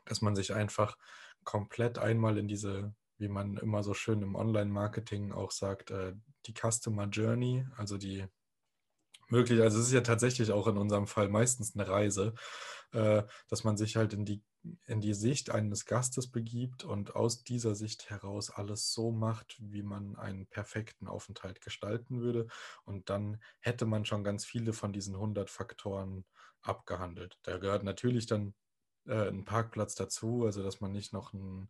dass 0.06 0.22
man 0.22 0.36
sich 0.36 0.53
einfach 0.53 0.98
komplett 1.44 1.98
einmal 1.98 2.38
in 2.38 2.48
diese, 2.48 2.94
wie 3.18 3.30
man 3.30 3.58
immer 3.58 3.84
so 3.84 3.94
schön 3.94 4.22
im 4.22 4.36
Online-Marketing 4.36 5.32
auch 5.32 5.51
sagt, 5.51 5.92
äh, 5.92 6.13
die 6.46 6.53
Customer 6.53 7.06
Journey, 7.08 7.65
also 7.77 7.98
die 7.98 8.25
möglich, 9.34 9.62
also 9.62 9.80
es 9.80 9.88
ist 9.88 9.94
ja 9.94 10.02
tatsächlich 10.02 10.52
auch 10.52 10.68
in 10.68 10.78
unserem 10.78 11.08
Fall 11.08 11.28
meistens 11.28 11.75
eine 11.75 11.88
Reise, 11.88 12.34
äh, 12.92 13.24
dass 13.50 13.63
man 13.63 13.75
sich 13.75 13.96
halt 13.96 14.13
in 14.13 14.24
die, 14.24 14.44
in 14.86 15.02
die 15.02 15.13
Sicht 15.13 15.50
eines 15.50 15.86
Gastes 15.86 16.32
begibt 16.32 16.84
und 16.84 17.16
aus 17.16 17.44
dieser 17.44 17.75
Sicht 17.75 18.10
heraus 18.10 18.52
alles 18.52 18.94
so 18.94 19.12
macht, 19.12 19.58
wie 19.60 19.84
man 19.84 20.16
einen 20.16 20.46
perfekten 20.48 21.08
Aufenthalt 21.08 21.60
gestalten 21.62 22.22
würde. 22.22 22.48
Und 22.86 23.10
dann 23.10 23.42
hätte 23.60 23.86
man 23.86 24.06
schon 24.06 24.24
ganz 24.24 24.46
viele 24.46 24.72
von 24.72 24.94
diesen 24.94 25.16
100 25.16 25.50
Faktoren 25.50 26.24
abgehandelt. 26.62 27.40
Da 27.44 27.58
gehört 27.58 27.84
natürlich 27.84 28.28
dann 28.28 28.54
äh, 29.08 29.28
ein 29.30 29.44
Parkplatz 29.44 29.96
dazu, 29.96 30.46
also 30.46 30.63
dass 30.63 30.80
man 30.80 30.92
nicht 30.92 31.12
noch 31.12 31.34
ein 31.34 31.70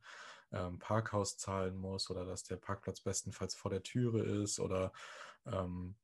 ähm, 0.51 0.77
Parkhaus 0.79 1.38
zahlen 1.38 1.77
muss 1.77 2.10
oder 2.10 2.25
dass 2.25 2.43
der 2.43 2.58
Parkplatz 2.58 3.01
bestenfalls 3.01 3.55
vor 3.55 3.72
der 3.72 3.84
Türe 3.84 4.22
ist 4.43 4.60
oder 4.60 4.91
ähm, 5.46 5.96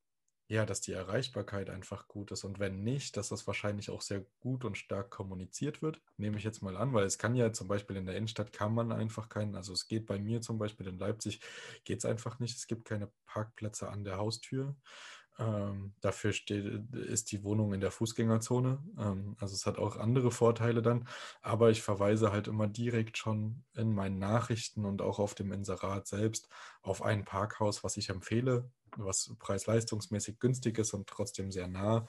ja, 0.49 0.65
dass 0.65 0.81
die 0.81 0.93
Erreichbarkeit 0.93 1.69
einfach 1.69 2.07
gut 2.07 2.31
ist. 2.31 2.43
Und 2.43 2.57
wenn 2.59 2.83
nicht, 2.83 3.15
dass 3.17 3.29
das 3.29 3.45
wahrscheinlich 3.45 3.91
auch 3.91 4.01
sehr 4.01 4.25
gut 4.39 4.65
und 4.65 4.77
stark 4.79 5.11
kommuniziert 5.11 5.83
wird, 5.83 6.01
nehme 6.17 6.37
ich 6.37 6.43
jetzt 6.43 6.63
mal 6.63 6.75
an, 6.75 6.91
weil 6.93 7.05
es 7.05 7.19
kann 7.19 7.35
ja 7.35 7.53
zum 7.53 7.67
Beispiel 7.67 7.97
in 7.97 8.07
der 8.07 8.15
Innenstadt 8.15 8.51
kann 8.51 8.73
man 8.73 8.91
einfach 8.91 9.29
keinen, 9.29 9.55
also 9.55 9.73
es 9.73 9.87
geht 9.87 10.07
bei 10.07 10.17
mir 10.17 10.41
zum 10.41 10.57
Beispiel 10.57 10.87
in 10.87 10.97
Leipzig, 10.97 11.41
geht 11.85 11.99
es 11.99 12.05
einfach 12.05 12.39
nicht. 12.39 12.57
Es 12.57 12.65
gibt 12.65 12.85
keine 12.85 13.11
Parkplätze 13.27 13.89
an 13.89 14.03
der 14.03 14.17
Haustür. 14.17 14.75
Ähm, 15.39 15.93
dafür 16.01 16.33
steht, 16.33 16.93
ist 16.93 17.31
die 17.31 17.43
Wohnung 17.43 17.73
in 17.73 17.79
der 17.79 17.91
Fußgängerzone. 17.91 18.83
Ähm, 18.99 19.37
also 19.39 19.55
es 19.55 19.65
hat 19.65 19.77
auch 19.77 19.95
andere 19.95 20.31
Vorteile 20.31 20.81
dann. 20.81 21.07
Aber 21.41 21.69
ich 21.69 21.81
verweise 21.81 22.31
halt 22.31 22.47
immer 22.47 22.67
direkt 22.67 23.17
schon 23.17 23.63
in 23.75 23.93
meinen 23.93 24.19
Nachrichten 24.19 24.85
und 24.85 25.01
auch 25.01 25.17
auf 25.17 25.35
dem 25.35 25.53
Inserat 25.53 26.07
selbst 26.07 26.49
auf 26.81 27.01
ein 27.01 27.23
Parkhaus, 27.23 27.83
was 27.85 27.95
ich 27.95 28.09
empfehle, 28.09 28.69
was 28.97 29.33
preis-leistungsmäßig 29.39 30.39
günstig 30.39 30.77
ist 30.77 30.93
und 30.93 31.07
trotzdem 31.07 31.51
sehr 31.51 31.67
nah. 31.67 32.05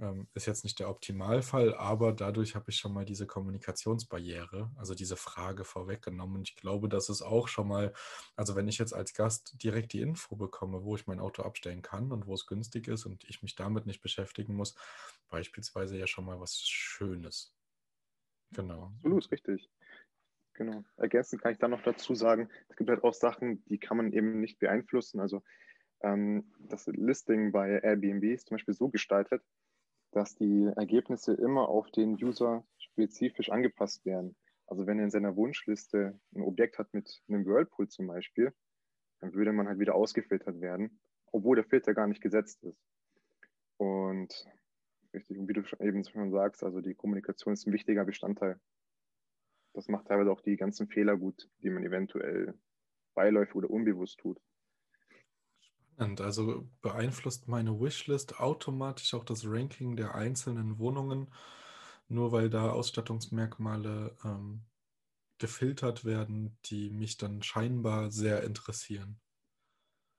Ähm, 0.00 0.26
ist 0.34 0.46
jetzt 0.46 0.64
nicht 0.64 0.80
der 0.80 0.88
Optimalfall, 0.88 1.74
aber 1.74 2.12
dadurch 2.12 2.54
habe 2.54 2.70
ich 2.70 2.76
schon 2.76 2.92
mal 2.92 3.04
diese 3.04 3.26
Kommunikationsbarriere, 3.26 4.70
also 4.76 4.94
diese 4.94 5.16
Frage 5.16 5.64
vorweggenommen. 5.64 6.42
Ich 6.42 6.56
glaube, 6.56 6.88
das 6.88 7.08
ist 7.08 7.22
auch 7.22 7.46
schon 7.46 7.68
mal, 7.68 7.92
also 8.34 8.56
wenn 8.56 8.68
ich 8.68 8.78
jetzt 8.78 8.94
als 8.94 9.14
Gast 9.14 9.62
direkt 9.62 9.92
die 9.92 10.00
Info 10.00 10.34
bekomme, 10.34 10.82
wo 10.82 10.96
ich 10.96 11.06
mein 11.06 11.20
Auto 11.20 11.42
abstellen 11.42 11.82
kann 11.82 12.10
und 12.10 12.26
wo 12.26 12.34
es 12.34 12.46
günstig 12.46 12.88
ist 12.88 13.04
und 13.04 13.24
ich 13.28 13.42
mich 13.42 13.54
damit 13.54 13.86
nicht 13.86 14.00
beschäftigen 14.00 14.54
muss, 14.54 14.74
beispielsweise 15.28 15.98
ja 15.98 16.06
schon 16.06 16.24
mal 16.24 16.40
was 16.40 16.60
Schönes. 16.60 17.54
Genau. 18.54 18.92
Absolut, 18.96 19.30
richtig. 19.30 19.70
Genau. 20.54 20.84
Ergänzend 20.96 21.42
kann 21.42 21.52
ich 21.52 21.58
dann 21.58 21.70
noch 21.70 21.82
dazu 21.82 22.14
sagen, 22.14 22.50
es 22.68 22.76
gibt 22.76 22.90
halt 22.90 23.04
auch 23.04 23.14
Sachen, 23.14 23.64
die 23.66 23.78
kann 23.78 23.96
man 23.96 24.12
eben 24.12 24.40
nicht 24.40 24.58
beeinflussen. 24.58 25.20
Also 25.20 25.42
ähm, 26.02 26.52
das 26.58 26.86
Listing 26.86 27.52
bei 27.52 27.80
Airbnb 27.80 28.24
ist 28.24 28.48
zum 28.48 28.56
Beispiel 28.56 28.74
so 28.74 28.88
gestaltet, 28.88 29.42
dass 30.12 30.34
die 30.36 30.70
Ergebnisse 30.76 31.34
immer 31.34 31.68
auf 31.68 31.90
den 31.90 32.14
User 32.22 32.64
spezifisch 32.78 33.50
angepasst 33.50 34.04
werden. 34.04 34.36
Also 34.66 34.86
wenn 34.86 34.98
er 34.98 35.04
in 35.04 35.10
seiner 35.10 35.36
Wunschliste 35.36 36.18
ein 36.34 36.42
Objekt 36.42 36.78
hat 36.78 36.92
mit 36.94 37.22
einem 37.28 37.44
Whirlpool 37.44 37.88
zum 37.88 38.06
Beispiel, 38.06 38.52
dann 39.20 39.34
würde 39.34 39.52
man 39.52 39.68
halt 39.68 39.78
wieder 39.78 39.94
ausgefiltert 39.94 40.60
werden, 40.60 41.00
obwohl 41.32 41.56
der 41.56 41.64
Filter 41.64 41.94
gar 41.94 42.06
nicht 42.06 42.20
gesetzt 42.20 42.62
ist. 42.62 42.78
Und 43.78 44.46
richtig, 45.12 45.38
wie 45.40 45.52
du 45.52 45.62
eben 45.80 46.04
schon 46.04 46.30
sagst, 46.30 46.62
also 46.62 46.80
die 46.80 46.94
Kommunikation 46.94 47.54
ist 47.54 47.66
ein 47.66 47.72
wichtiger 47.72 48.04
Bestandteil. 48.04 48.60
Das 49.74 49.88
macht 49.88 50.06
teilweise 50.06 50.30
auch 50.30 50.42
die 50.42 50.56
ganzen 50.56 50.88
Fehler 50.88 51.16
gut, 51.16 51.48
die 51.62 51.70
man 51.70 51.84
eventuell 51.84 52.54
beiläufig 53.14 53.54
oder 53.54 53.70
unbewusst 53.70 54.18
tut. 54.18 54.38
Spannend. 55.94 56.20
Also 56.20 56.68
beeinflusst 56.80 57.48
meine 57.48 57.80
Wishlist 57.80 58.40
automatisch 58.40 59.14
auch 59.14 59.24
das 59.24 59.44
Ranking 59.46 59.96
der 59.96 60.14
einzelnen 60.14 60.78
Wohnungen, 60.78 61.32
nur 62.08 62.32
weil 62.32 62.50
da 62.50 62.70
Ausstattungsmerkmale 62.70 64.16
ähm, 64.24 64.62
gefiltert 65.38 66.04
werden, 66.04 66.58
die 66.66 66.90
mich 66.90 67.16
dann 67.16 67.42
scheinbar 67.42 68.10
sehr 68.10 68.42
interessieren. 68.44 69.20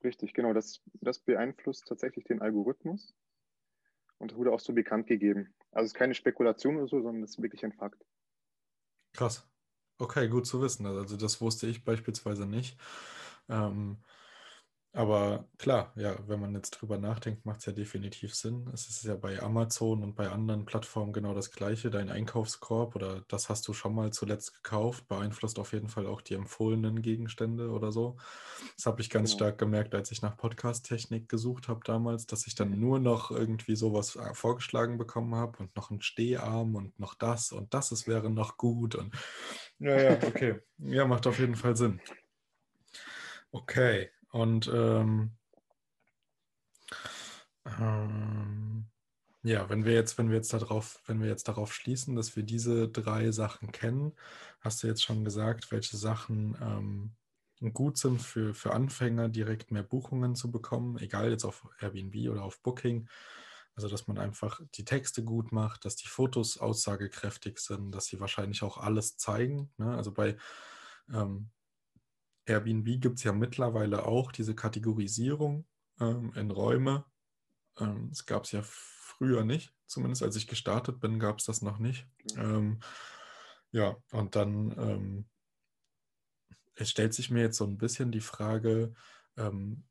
Richtig, 0.03 0.34
genau. 0.34 0.53
Das, 0.53 0.82
das 1.01 1.20
beeinflusst 1.20 1.88
tatsächlich 1.88 2.25
den 2.25 2.42
Algorithmus 2.42 3.15
und 4.18 4.36
wurde 4.36 4.51
auch 4.51 4.60
so 4.60 4.74
bekannt 4.74 5.08
gegeben. 5.08 5.53
Also 5.72 5.86
es 5.86 5.94
ist 5.94 5.98
keine 5.98 6.13
Spekulation 6.13 6.77
oder 6.77 6.88
so, 6.88 7.01
sondern 7.01 7.24
es 7.24 7.32
ist 7.32 7.42
wirklich 7.42 7.63
ein 7.63 7.74
Fakt. 7.74 8.03
Krass. 9.13 9.50
Okay, 10.00 10.27
gut 10.27 10.46
zu 10.46 10.62
wissen. 10.62 10.86
Also 10.86 11.15
das 11.15 11.39
wusste 11.39 11.68
ich 11.68 11.86
beispielsweise 11.86 12.46
nicht. 12.46 12.77
Ähm, 13.48 13.98
aber 14.96 15.48
klar, 15.58 15.92
ja, 15.96 16.16
wenn 16.28 16.40
man 16.40 16.54
jetzt 16.54 16.70
drüber 16.70 17.00
nachdenkt, 17.00 17.48
macht 17.48 17.62
es 17.62 17.66
ja 17.66 17.74
definitiv 17.74 18.36
Sinn. 18.36 18.70
Es 18.72 18.88
ist 18.88 19.04
ja 19.04 19.16
bei 19.16 19.42
Amazon 19.42 20.04
und 20.04 20.14
bei 20.14 20.30
anderen 20.30 20.66
Plattformen 20.66 21.14
genau 21.14 21.34
das 21.34 21.50
Gleiche. 21.50 21.90
Dein 21.90 22.12
Einkaufskorb 22.12 22.96
oder 22.96 23.24
das 23.28 23.50
hast 23.50 23.68
du 23.68 23.74
schon 23.74 23.96
mal 23.96 24.14
zuletzt 24.14 24.54
gekauft, 24.54 25.08
beeinflusst 25.08 25.58
auf 25.58 25.74
jeden 25.74 25.90
Fall 25.90 26.06
auch 26.06 26.22
die 26.22 26.36
empfohlenen 26.36 27.02
Gegenstände 27.02 27.72
oder 27.72 27.92
so. 27.92 28.18
Das 28.76 28.86
habe 28.86 29.02
ich 29.02 29.10
ganz 29.10 29.32
genau. 29.32 29.38
stark 29.38 29.58
gemerkt, 29.58 29.96
als 29.96 30.12
ich 30.12 30.22
nach 30.22 30.38
Podcast-Technik 30.38 31.28
gesucht 31.28 31.70
habe 31.70 31.80
damals, 31.84 32.28
dass 32.28 32.46
ich 32.46 32.54
dann 32.54 32.70
mhm. 32.70 32.80
nur 32.80 33.00
noch 33.00 33.32
irgendwie 33.32 33.76
sowas 33.76 34.16
äh, 34.16 34.36
vorgeschlagen 34.36 35.00
bekommen 35.00 35.34
habe 35.34 35.58
und 35.58 35.76
noch 35.76 35.90
einen 35.90 36.04
Steharm 36.04 36.76
und 36.76 37.00
noch 37.00 37.16
das 37.16 37.52
und 37.52 37.74
das 37.74 37.92
es 37.92 38.08
wäre 38.08 38.30
noch 38.30 38.58
gut. 38.58 38.94
Und 38.94 39.12
ja, 39.80 40.00
ja, 40.00 40.12
okay. 40.28 40.60
ja, 40.78 41.08
macht 41.08 41.26
auf 41.26 41.40
jeden 41.40 41.56
Fall 41.56 41.76
Sinn. 41.76 42.00
Okay. 43.52 44.12
Und 44.34 44.68
ähm, 44.74 45.38
ähm, 47.66 48.88
ja, 49.44 49.70
wenn 49.70 49.86
wir 49.86 49.94
jetzt, 49.94 50.18
wenn 50.18 50.30
wir 50.30 50.38
jetzt 50.38 50.54
darauf, 50.54 51.04
wenn 51.06 51.22
wir 51.22 51.30
jetzt 51.30 51.48
darauf 51.48 51.72
schließen, 51.72 52.16
dass 52.16 52.36
wir 52.36 52.42
diese 52.42 52.90
drei 52.90 53.30
Sachen 53.30 53.72
kennen, 53.72 54.13
hast 54.60 54.82
du 54.82 54.88
jetzt 54.88 55.04
schon 55.04 55.24
gesagt, 55.24 55.72
welche 55.72 55.98
Sachen 55.98 56.58
ähm, 57.62 57.74
gut 57.74 58.00
sind 58.00 58.24
für, 58.24 58.56
für 58.56 58.74
Anfänger, 58.74 59.30
direkt 59.30 59.70
mehr 59.70 59.84
Buchungen 59.84 60.36
zu 60.36 60.50
bekommen, 60.50 60.98
egal 60.98 61.30
jetzt 61.30 61.46
auf 61.46 61.68
Airbnb 61.80 62.32
oder 62.32 62.44
auf 62.44 62.60
Booking. 62.63 63.08
Also, 63.75 63.88
dass 63.88 64.08
man 64.08 64.18
einfach 64.18 64.62
die 64.74 64.86
Texte 64.86 65.24
gut 65.24 65.52
macht, 65.52 65.86
dass 65.86 65.96
die 65.96 66.08
Fotos 66.08 66.58
aussagekräftig 66.58 67.60
sind, 67.60 67.92
dass 67.92 68.08
sie 68.08 68.20
wahrscheinlich 68.20 68.63
auch 68.63 68.78
alles 68.80 69.18
zeigen. 69.18 69.72
Ne? 69.78 69.96
Also 69.96 70.12
bei 70.12 70.38
ähm, 71.12 71.52
Airbnb 72.46 73.02
gibt 73.02 73.18
es 73.18 73.24
ja 73.24 73.34
mittlerweile 73.34 74.06
auch 74.06 74.32
diese 74.32 74.56
Kategorisierung 74.56 75.66
ähm, 76.00 76.32
in 76.36 76.52
Räume. 76.52 77.06
Ähm, 77.78 78.10
das 78.10 78.26
gab 78.26 78.44
es 78.44 78.52
ja 78.52 78.62
früher 78.64 79.44
nicht, 79.44 79.74
zumindest 79.86 80.24
als 80.24 80.36
ich 80.36 80.48
gestartet 80.48 81.00
bin, 81.00 81.20
gab 81.20 81.40
es 81.40 81.46
das 81.46 81.62
noch 81.62 81.80
nicht. 81.80 82.08
Ähm, 82.38 82.80
ja, 83.72 83.96
und 84.12 84.36
dann 84.36 84.72
ähm, 84.78 85.26
es 86.76 86.90
stellt 86.90 87.14
sich 87.14 87.30
mir 87.30 87.42
jetzt 87.42 87.58
so 87.58 87.66
ein 87.66 87.78
bisschen 87.78 88.12
die 88.12 88.22
Frage, 88.22 88.94
ähm, 89.38 89.84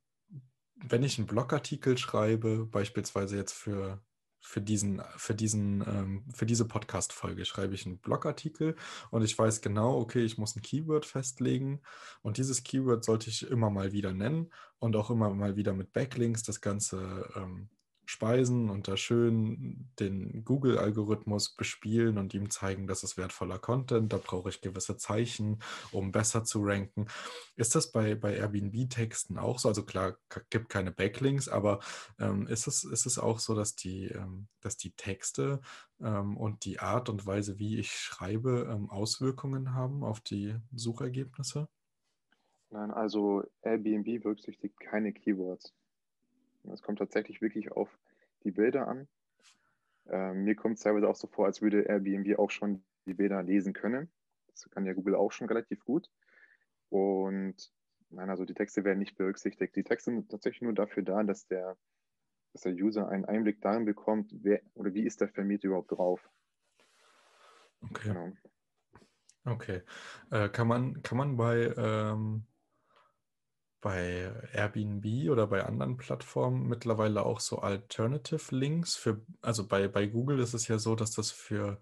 wenn 0.74 1.02
ich 1.02 1.18
einen 1.18 1.26
Blogartikel 1.26 1.96
schreibe, 1.96 2.66
beispielsweise 2.66 3.36
jetzt 3.36 3.52
für 3.52 4.02
für 4.42 4.60
diesen, 4.60 5.02
für 5.16 5.34
diesen, 5.34 5.82
ähm, 5.82 6.24
für 6.34 6.46
diese 6.46 6.66
Podcast-Folge 6.66 7.44
schreibe 7.44 7.74
ich 7.74 7.86
einen 7.86 7.98
Blogartikel 7.98 8.76
und 9.10 9.22
ich 9.22 9.38
weiß 9.38 9.60
genau, 9.60 9.98
okay, 9.98 10.24
ich 10.24 10.36
muss 10.36 10.56
ein 10.56 10.62
Keyword 10.62 11.06
festlegen 11.06 11.80
und 12.22 12.36
dieses 12.36 12.64
Keyword 12.64 13.04
sollte 13.04 13.30
ich 13.30 13.48
immer 13.48 13.70
mal 13.70 13.92
wieder 13.92 14.12
nennen 14.12 14.52
und 14.78 14.96
auch 14.96 15.10
immer 15.10 15.30
mal 15.30 15.56
wieder 15.56 15.72
mit 15.72 15.92
Backlinks 15.92 16.42
das 16.42 16.60
Ganze 16.60 17.30
ähm, 17.36 17.70
speisen 18.12 18.70
und 18.70 18.86
da 18.86 18.96
schön 18.96 19.88
den 19.98 20.44
Google-Algorithmus 20.44 21.56
bespielen 21.56 22.18
und 22.18 22.34
ihm 22.34 22.50
zeigen, 22.50 22.86
dass 22.86 23.02
es 23.02 23.16
wertvoller 23.16 23.58
Content, 23.58 24.12
da 24.12 24.18
brauche 24.18 24.50
ich 24.50 24.60
gewisse 24.60 24.96
Zeichen, 24.96 25.58
um 25.90 26.12
besser 26.12 26.44
zu 26.44 26.62
ranken. 26.62 27.06
Ist 27.56 27.74
das 27.74 27.90
bei, 27.90 28.14
bei 28.14 28.36
Airbnb-Texten 28.36 29.38
auch 29.38 29.58
so? 29.58 29.68
Also 29.68 29.84
klar, 29.84 30.16
gibt 30.50 30.68
keine 30.68 30.92
Backlinks, 30.92 31.48
aber 31.48 31.80
ähm, 32.20 32.46
ist, 32.46 32.66
es, 32.66 32.84
ist 32.84 33.06
es 33.06 33.18
auch 33.18 33.38
so, 33.38 33.54
dass 33.54 33.74
die, 33.74 34.06
ähm, 34.06 34.46
dass 34.60 34.76
die 34.76 34.92
Texte 34.92 35.60
ähm, 36.00 36.36
und 36.36 36.64
die 36.66 36.78
Art 36.78 37.08
und 37.08 37.26
Weise, 37.26 37.58
wie 37.58 37.78
ich 37.78 37.92
schreibe, 37.92 38.68
ähm, 38.70 38.90
Auswirkungen 38.90 39.74
haben 39.74 40.04
auf 40.04 40.20
die 40.20 40.54
Suchergebnisse? 40.74 41.68
Nein, 42.70 42.90
also 42.90 43.42
Airbnb 43.62 44.22
berücksichtigt 44.22 44.78
keine 44.80 45.12
Keywords. 45.12 45.74
Es 46.70 46.82
kommt 46.82 46.98
tatsächlich 46.98 47.40
wirklich 47.40 47.72
auf 47.72 47.88
die 48.44 48.50
Bilder 48.50 48.88
an. 48.88 49.08
Ähm, 50.08 50.44
mir 50.44 50.54
kommt 50.56 50.76
es 50.76 50.82
teilweise 50.82 51.08
auch 51.08 51.16
so 51.16 51.26
vor, 51.28 51.46
als 51.46 51.62
würde 51.62 51.82
Airbnb 51.82 52.38
auch 52.38 52.50
schon 52.50 52.84
die 53.06 53.14
Bilder 53.14 53.42
lesen 53.42 53.72
können. 53.72 54.10
Das 54.48 54.68
kann 54.70 54.84
ja 54.84 54.92
Google 54.92 55.14
auch 55.14 55.32
schon 55.32 55.48
relativ 55.48 55.84
gut. 55.84 56.10
Und 56.88 57.72
nein, 58.10 58.30
also 58.30 58.44
die 58.44 58.54
Texte 58.54 58.84
werden 58.84 58.98
nicht 58.98 59.16
berücksichtigt. 59.16 59.74
Die 59.76 59.84
Texte 59.84 60.10
sind 60.10 60.30
tatsächlich 60.30 60.62
nur 60.62 60.74
dafür 60.74 61.02
da, 61.02 61.22
dass 61.22 61.46
der, 61.46 61.76
dass 62.52 62.62
der 62.62 62.72
User 62.72 63.08
einen 63.08 63.24
Einblick 63.24 63.60
darin 63.60 63.84
bekommt, 63.84 64.30
wer 64.42 64.60
oder 64.74 64.92
wie 64.94 65.04
ist 65.04 65.20
der 65.20 65.28
Vermieter 65.28 65.68
überhaupt 65.68 65.92
drauf. 65.92 66.28
Okay. 67.80 68.08
Genau. 68.08 68.32
Okay. 69.44 69.82
Äh, 70.30 70.48
kann, 70.50 70.68
man, 70.68 71.02
kann 71.02 71.18
man 71.18 71.36
bei 71.36 71.74
ähm, 71.76 72.46
bei 73.82 74.32
Airbnb 74.54 75.30
oder 75.30 75.46
bei 75.48 75.64
anderen 75.64 75.98
Plattformen 75.98 76.68
mittlerweile 76.68 77.26
auch 77.26 77.40
so 77.40 77.58
Alternative 77.58 78.54
Links 78.54 78.94
für, 78.94 79.20
also 79.42 79.66
bei, 79.66 79.88
bei 79.88 80.06
Google 80.06 80.38
ist 80.38 80.54
es 80.54 80.68
ja 80.68 80.78
so, 80.78 80.94
dass 80.94 81.10
das 81.10 81.30
für 81.30 81.78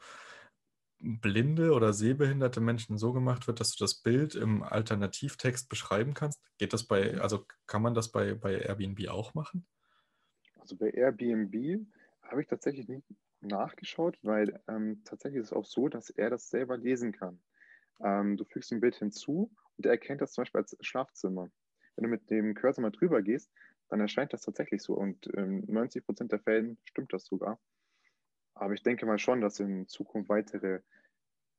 blinde 0.99 1.73
oder 1.73 1.93
sehbehinderte 1.93 2.61
Menschen 2.61 2.99
so 2.99 3.13
gemacht 3.13 3.47
wird, 3.47 3.61
dass 3.61 3.77
du 3.77 3.85
das 3.85 3.95
Bild 3.95 4.35
im 4.35 4.63
Alternativtext 4.63 5.69
beschreiben 5.69 6.15
kannst. 6.15 6.43
Geht 6.59 6.73
das 6.73 6.87
bei, 6.87 7.19
also 7.21 7.47
kann 7.67 7.83
man 7.83 7.95
das 7.95 8.11
bei, 8.11 8.35
bei 8.35 8.59
Airbnb 8.59 9.09
auch 9.09 9.35
machen? 9.35 9.67
Also 10.59 10.77
bei 10.77 10.91
Airbnb 10.91 11.87
habe 12.23 12.43
ich 12.43 12.49
tatsächlich 12.49 12.89
nicht 12.89 13.07
nachgeschaut, 13.41 14.19
weil 14.23 14.61
ähm, 14.69 15.03
tatsächlich 15.05 15.41
ist 15.41 15.49
es 15.49 15.53
auch 15.53 15.67
so, 15.67 15.89
dass 15.89 16.11
er 16.11 16.31
das 16.31 16.49
selber 16.49 16.77
lesen 16.77 17.13
kann. 17.13 17.41
Ähm, 18.03 18.39
du 18.39 18.45
fügst 18.45 18.73
ein 18.73 18.81
Bild 18.81 18.97
hinzu 18.97 19.51
und 19.77 19.87
er 19.87 19.93
erkennt 19.93 20.23
das 20.23 20.33
zum 20.33 20.43
Beispiel 20.43 20.61
als 20.61 20.77
Schlafzimmer 20.81 21.51
wenn 22.01 22.05
du 22.05 22.17
mit 22.17 22.31
dem 22.31 22.55
Cursor 22.55 22.83
mal 22.83 22.91
drüber 22.91 23.21
gehst, 23.21 23.53
dann 23.89 24.01
erscheint 24.01 24.33
das 24.33 24.43
tatsächlich 24.43 24.83
so. 24.83 24.95
Und 24.95 25.27
in 25.27 25.65
90 25.71 26.05
Prozent 26.05 26.33
der 26.33 26.41
Fällen 26.41 26.79
stimmt 26.85 27.13
das 27.13 27.27
sogar. 27.27 27.61
Aber 28.55 28.73
ich 28.73 28.83
denke 28.83 29.05
mal 29.07 29.19
schon, 29.19 29.41
dass 29.41 29.61
in 29.61 29.87
Zukunft 29.87 30.29
weitere 30.31 30.81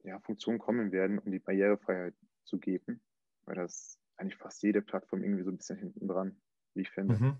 ja, 0.03 0.19
Funktionen 0.21 0.59
kommen 0.59 0.91
werden, 0.91 1.19
um 1.19 1.31
die 1.31 1.39
Barrierefreiheit 1.39 2.15
zu 2.43 2.57
geben, 2.57 3.01
weil 3.45 3.55
das 3.55 3.99
eigentlich 4.17 4.37
fast 4.37 4.63
jede 4.63 4.81
Plattform 4.81 5.23
irgendwie 5.23 5.43
so 5.43 5.51
ein 5.51 5.57
bisschen 5.57 5.77
hinten 5.77 6.07
dran, 6.07 6.41
wie 6.73 6.81
ich 6.81 6.89
finde. 6.89 7.15
Mhm. 7.15 7.37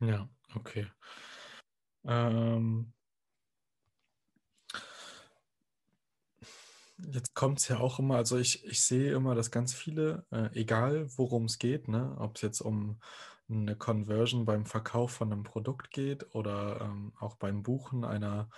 Ja, 0.00 0.28
okay. 0.54 0.86
Ähm, 2.04 2.92
jetzt 7.12 7.34
kommt 7.34 7.60
es 7.60 7.68
ja 7.68 7.78
auch 7.78 7.98
immer, 7.98 8.16
also 8.16 8.36
ich, 8.38 8.64
ich 8.64 8.84
sehe 8.84 9.12
immer, 9.12 9.34
dass 9.34 9.50
ganz 9.50 9.74
viele, 9.74 10.26
äh, 10.30 10.48
egal 10.54 11.08
worum 11.16 11.44
es 11.44 11.58
geht, 11.58 11.88
ne, 11.88 12.16
ob 12.18 12.36
es 12.36 12.42
jetzt 12.42 12.60
um 12.60 13.00
eine 13.48 13.76
Conversion 13.76 14.44
beim 14.44 14.66
Verkauf 14.66 15.12
von 15.12 15.32
einem 15.32 15.42
Produkt 15.42 15.90
geht 15.90 16.34
oder 16.34 16.80
ähm, 16.82 17.12
auch 17.18 17.36
beim 17.36 17.62
Buchen 17.62 18.04
einer, 18.04 18.50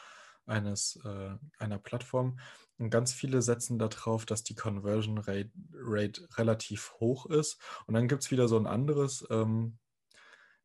eines, 0.46 0.98
äh, 1.04 1.36
einer 1.58 1.78
Plattform. 1.78 2.40
Und 2.78 2.90
ganz 2.90 3.12
viele 3.12 3.42
setzen 3.42 3.78
darauf, 3.78 4.26
dass 4.26 4.42
die 4.42 4.54
Conversion 4.54 5.18
Rate, 5.18 5.50
Rate 5.74 6.28
relativ 6.36 6.94
hoch 6.98 7.26
ist. 7.26 7.60
Und 7.86 7.94
dann 7.94 8.08
gibt 8.08 8.22
es 8.22 8.30
wieder 8.30 8.48
so 8.48 8.56
ein 8.56 8.66
anderes 8.66 9.24
ähm, 9.30 9.78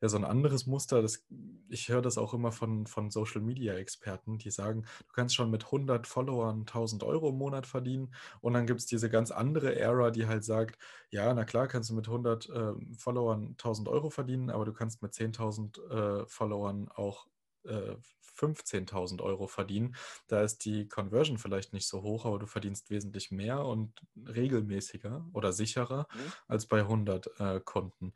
ja 0.05 0.09
so 0.09 0.17
ein 0.17 0.23
anderes 0.23 0.67
Muster. 0.67 1.01
Das, 1.01 1.25
ich 1.69 1.89
höre 1.89 2.01
das 2.01 2.17
auch 2.17 2.33
immer 2.33 2.51
von, 2.51 2.87
von 2.87 3.09
Social 3.11 3.41
Media 3.41 3.73
Experten, 3.73 4.37
die 4.37 4.51
sagen, 4.51 4.85
du 5.07 5.13
kannst 5.13 5.35
schon 5.35 5.51
mit 5.51 5.65
100 5.65 6.07
Followern 6.07 6.61
1000 6.61 7.03
Euro 7.03 7.29
im 7.29 7.37
Monat 7.37 7.65
verdienen. 7.67 8.13
Und 8.41 8.53
dann 8.53 8.67
gibt 8.67 8.79
es 8.79 8.85
diese 8.85 9.09
ganz 9.09 9.31
andere 9.31 9.75
Ära, 9.75 10.11
die 10.11 10.27
halt 10.27 10.43
sagt, 10.43 10.77
ja, 11.09 11.33
na 11.33 11.43
klar, 11.45 11.67
kannst 11.67 11.89
du 11.89 11.95
mit 11.95 12.07
100 12.07 12.49
äh, 12.49 12.73
Followern 12.97 13.49
1000 13.51 13.87
Euro 13.89 14.09
verdienen, 14.09 14.49
aber 14.49 14.65
du 14.65 14.73
kannst 14.73 15.01
mit 15.01 15.13
10.000 15.13 16.21
äh, 16.21 16.25
Followern 16.27 16.89
auch 16.93 17.27
15.000 17.65 19.19
äh, 19.19 19.23
Euro 19.23 19.47
verdienen. 19.47 19.95
Da 20.27 20.41
ist 20.41 20.65
die 20.65 20.87
Conversion 20.87 21.37
vielleicht 21.37 21.73
nicht 21.73 21.87
so 21.87 22.01
hoch, 22.01 22.25
aber 22.25 22.39
du 22.39 22.45
verdienst 22.45 22.89
wesentlich 22.89 23.31
mehr 23.31 23.65
und 23.65 23.93
regelmäßiger 24.27 25.25
oder 25.33 25.53
sicherer 25.53 26.07
mhm. 26.13 26.33
als 26.47 26.65
bei 26.67 26.79
100 26.79 27.39
äh, 27.39 27.59
Kunden. 27.63 28.13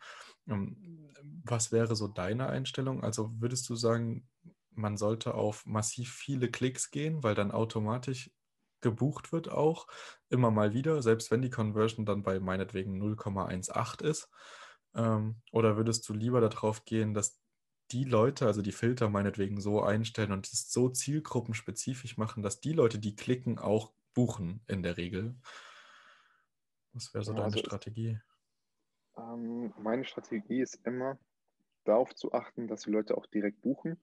Ähm, 0.47 1.11
was 1.43 1.71
wäre 1.71 1.95
so 1.95 2.07
deine 2.07 2.47
Einstellung? 2.47 3.03
Also 3.03 3.31
würdest 3.39 3.69
du 3.69 3.75
sagen, 3.75 4.27
man 4.71 4.97
sollte 4.97 5.33
auf 5.33 5.65
massiv 5.65 6.13
viele 6.13 6.49
Klicks 6.49 6.91
gehen, 6.91 7.23
weil 7.23 7.35
dann 7.35 7.51
automatisch 7.51 8.31
gebucht 8.81 9.31
wird 9.31 9.49
auch 9.49 9.87
immer 10.29 10.51
mal 10.51 10.73
wieder, 10.73 11.01
selbst 11.01 11.31
wenn 11.31 11.41
die 11.41 11.49
Conversion 11.49 12.05
dann 12.05 12.23
bei 12.23 12.39
meinetwegen 12.39 13.01
0,18 13.01 14.03
ist? 14.03 14.29
Ähm, 14.95 15.41
oder 15.51 15.77
würdest 15.77 16.07
du 16.07 16.13
lieber 16.13 16.41
darauf 16.41 16.85
gehen, 16.85 17.13
dass 17.13 17.39
die 17.91 18.03
Leute, 18.03 18.45
also 18.45 18.61
die 18.61 18.71
Filter 18.71 19.09
meinetwegen 19.09 19.59
so 19.59 19.81
einstellen 19.81 20.31
und 20.31 20.47
es 20.47 20.71
so 20.71 20.89
zielgruppenspezifisch 20.89 22.17
machen, 22.17 22.43
dass 22.43 22.61
die 22.61 22.73
Leute, 22.73 22.99
die 22.99 23.15
klicken, 23.15 23.59
auch 23.59 23.91
buchen 24.13 24.61
in 24.67 24.83
der 24.83 24.97
Regel. 24.97 25.35
Was 26.93 27.13
wäre 27.13 27.23
so 27.23 27.33
deine 27.33 27.45
also 27.45 27.59
Strategie? 27.59 28.19
ähm, 29.19 29.73
meine 29.77 30.05
Strategie 30.05 30.61
ist 30.61 30.79
immer, 30.85 31.19
darauf 31.85 32.13
zu 32.15 32.33
achten, 32.33 32.67
dass 32.67 32.83
die 32.83 32.91
Leute 32.91 33.17
auch 33.17 33.25
direkt 33.25 33.61
buchen. 33.61 33.99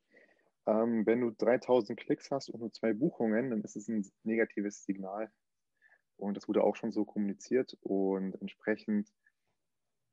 Ähm, 0.66 1.06
wenn 1.06 1.20
du 1.20 1.30
3000 1.30 1.98
Klicks 1.98 2.30
hast 2.30 2.48
und 2.48 2.61
nur 2.61 2.72
zwei 2.72 2.92
Buchungen, 2.92 3.50
dann 3.50 3.62
ist 3.62 3.76
es 3.76 3.88
ein 3.88 4.04
negatives 4.24 4.84
Signal. 4.84 5.30
Und 6.16 6.37
das 6.37 6.48
wurde 6.48 6.64
auch 6.64 6.76
schon 6.76 6.92
so 6.92 7.04
kommuniziert. 7.04 7.76
Und 7.82 8.34
entsprechend 8.40 9.12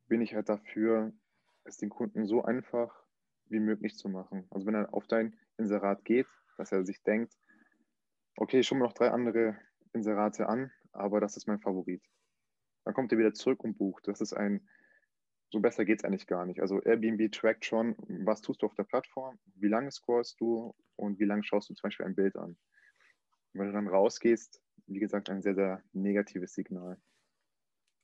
bin 0.08 0.22
ich 0.22 0.36
halt 0.36 0.50
dafür, 0.50 1.14
es 1.64 1.78
den 1.78 1.90
Kunden 1.90 2.26
so 2.26 2.44
einfach 2.44 3.03
wie 3.50 3.60
möglich 3.60 3.96
zu 3.98 4.10
machen. 4.10 4.46
Also 4.50 4.66
wenn 4.66 4.76
er 4.76 4.94
auf 4.94 5.08
dein 5.08 5.38
Inserat 5.58 6.04
geht, 6.06 6.28
dass 6.58 6.72
er 6.72 6.86
sich 6.86 7.04
denkt, 7.04 7.34
okay, 8.38 8.60
ich 8.60 8.68
schaue 8.68 8.80
mir 8.80 8.86
noch 8.86 8.94
drei 8.94 9.12
andere 9.12 9.58
Inserate 9.94 10.48
an, 10.48 10.72
aber 10.92 11.20
das 11.20 11.38
ist 11.38 11.48
mein 11.48 11.60
Favorit. 11.60 12.04
Dann 12.86 12.94
kommt 12.94 13.12
er 13.12 13.18
wieder 13.18 13.34
zurück 13.34 13.64
und 13.64 13.78
bucht. 13.78 14.08
Das 14.08 14.22
ist 14.22 14.34
ein, 14.34 14.68
so 15.50 15.60
besser 15.60 15.86
geht 15.86 16.00
es 16.00 16.06
eigentlich 16.06 16.28
gar 16.28 16.46
nicht. 16.46 16.62
Also 16.62 16.82
Airbnb 16.82 17.32
trackt 17.32 17.66
schon, 17.66 17.96
was 18.26 18.42
tust 18.42 18.62
du 18.62 18.66
auf 18.66 18.76
der 18.76 18.84
Plattform, 18.84 19.40
wie 19.56 19.68
lange 19.68 19.92
scrollst 19.92 20.40
du 20.40 20.76
und 20.96 21.20
wie 21.20 21.26
lange 21.26 21.44
schaust 21.44 21.70
du 21.70 21.74
zum 21.74 21.88
Beispiel 21.88 22.06
ein 22.06 22.16
Bild 22.16 22.36
an. 22.36 22.58
Wenn 23.54 23.68
du 23.68 23.74
dann 23.74 23.88
rausgehst, 23.88 24.62
wie 24.88 25.00
gesagt, 25.00 25.30
ein 25.30 25.42
sehr, 25.42 25.56
sehr 25.56 25.84
negatives 25.94 26.54
Signal. 26.54 26.98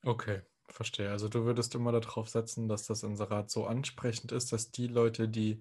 Okay. 0.02 0.42
Verstehe. 0.72 1.10
Also 1.10 1.28
du 1.28 1.44
würdest 1.44 1.74
immer 1.74 1.92
darauf 1.92 2.28
setzen, 2.28 2.68
dass 2.68 2.86
das 2.86 3.02
Inserat 3.02 3.50
so 3.50 3.66
ansprechend 3.66 4.32
ist, 4.32 4.52
dass 4.52 4.70
die 4.70 4.86
Leute, 4.86 5.28
die 5.28 5.60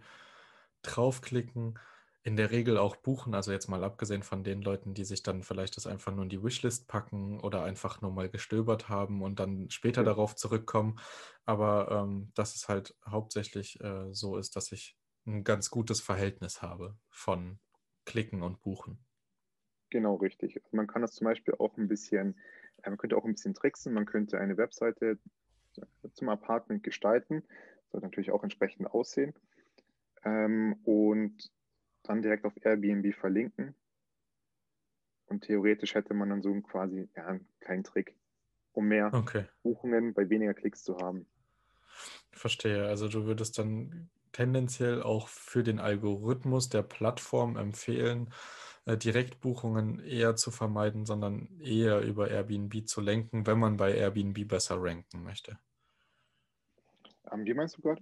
draufklicken, 0.82 1.78
in 2.24 2.36
der 2.36 2.52
Regel 2.52 2.78
auch 2.78 2.96
buchen. 2.98 3.34
Also 3.34 3.52
jetzt 3.52 3.70
mal 3.70 3.84
abgesehen 3.84 4.24
von 4.24 4.44
den 4.44 4.62
Leuten, 4.62 4.94
die 4.94 5.06
sich 5.06 5.24
dann 5.24 5.42
vielleicht 5.42 5.78
das 5.78 5.88
einfach 5.88 6.14
nur 6.14 6.24
in 6.24 6.30
die 6.30 6.44
Wishlist 6.44 6.88
packen 6.88 7.40
oder 7.40 7.64
einfach 7.64 8.02
nur 8.02 8.12
mal 8.12 8.30
gestöbert 8.30 8.90
haben 8.90 9.22
und 9.24 9.40
dann 9.40 9.70
später 9.70 10.04
darauf 10.04 10.36
zurückkommen. 10.36 11.00
Aber 11.46 11.90
ähm, 11.92 12.32
dass 12.36 12.56
es 12.56 12.68
halt 12.68 12.96
hauptsächlich 13.06 13.80
äh, 13.82 14.14
so 14.14 14.38
ist, 14.38 14.56
dass 14.56 14.72
ich 14.72 14.98
ein 15.26 15.44
ganz 15.44 15.70
gutes 15.70 16.02
Verhältnis 16.02 16.62
habe 16.62 16.98
von 17.10 17.60
Klicken 18.06 18.44
und 18.44 18.62
Buchen. 18.62 19.06
Genau, 19.90 20.16
richtig. 20.16 20.62
Also 20.64 20.76
man 20.76 20.88
kann 20.88 21.02
das 21.02 21.14
zum 21.14 21.26
Beispiel 21.26 21.56
auch 21.58 21.78
ein 21.78 21.88
bisschen 21.88 22.40
man 22.86 22.98
könnte 22.98 23.18
auch 23.18 23.26
ein 23.26 23.34
bisschen 23.34 23.54
tricksen, 23.54 23.94
man 23.94 24.06
könnte 24.06 24.40
eine 24.40 24.58
Webseite 24.58 25.18
zum 26.14 26.30
Apartment 26.30 26.84
gestalten, 26.84 27.44
soll 27.92 28.02
natürlich 28.02 28.32
auch 28.32 28.44
entsprechend 28.44 28.88
aussehen 28.88 29.34
ähm, 30.24 30.78
und 30.84 31.52
dann 32.04 32.22
direkt 32.22 32.46
auf 32.46 32.54
Airbnb 32.62 33.14
verlinken. 33.14 33.76
Und 35.28 35.44
theoretisch 35.44 35.94
hätte 35.94 36.14
man 36.14 36.30
dann 36.30 36.42
so 36.42 36.54
quasi 36.62 37.08
ja, 37.16 37.28
einen 37.28 37.48
kleinen 37.60 37.84
Trick, 37.84 38.16
um 38.74 38.88
mehr 38.88 39.14
okay. 39.14 39.46
Buchungen 39.62 40.14
bei 40.14 40.30
weniger 40.30 40.56
Klicks 40.56 40.84
zu 40.84 40.98
haben. 40.98 41.28
Verstehe. 42.32 42.88
Also 42.88 43.08
du 43.08 43.26
würdest 43.26 43.60
dann 43.60 44.10
tendenziell 44.32 45.04
auch 45.04 45.28
für 45.28 45.64
den 45.64 45.80
Algorithmus 45.80 46.70
der 46.70 46.82
Plattform 46.82 47.58
empfehlen, 47.58 48.34
äh, 48.86 48.98
Direktbuchungen 48.98 50.00
eher 50.00 50.36
zu 50.36 50.52
vermeiden, 50.52 51.06
sondern 51.06 51.60
eher 51.62 52.02
über 52.02 52.30
Airbnb 52.30 52.88
zu 52.88 53.02
lenken, 53.02 53.48
wenn 53.48 53.60
man 53.60 53.78
bei 53.78 53.94
Airbnb 53.96 54.48
besser 54.48 54.82
ranken 54.82 55.24
möchte. 55.24 55.60
Ähm, 57.32 57.46
wie 57.46 57.54
meinst 57.54 57.78
du 57.78 57.82
gerade? 57.82 58.02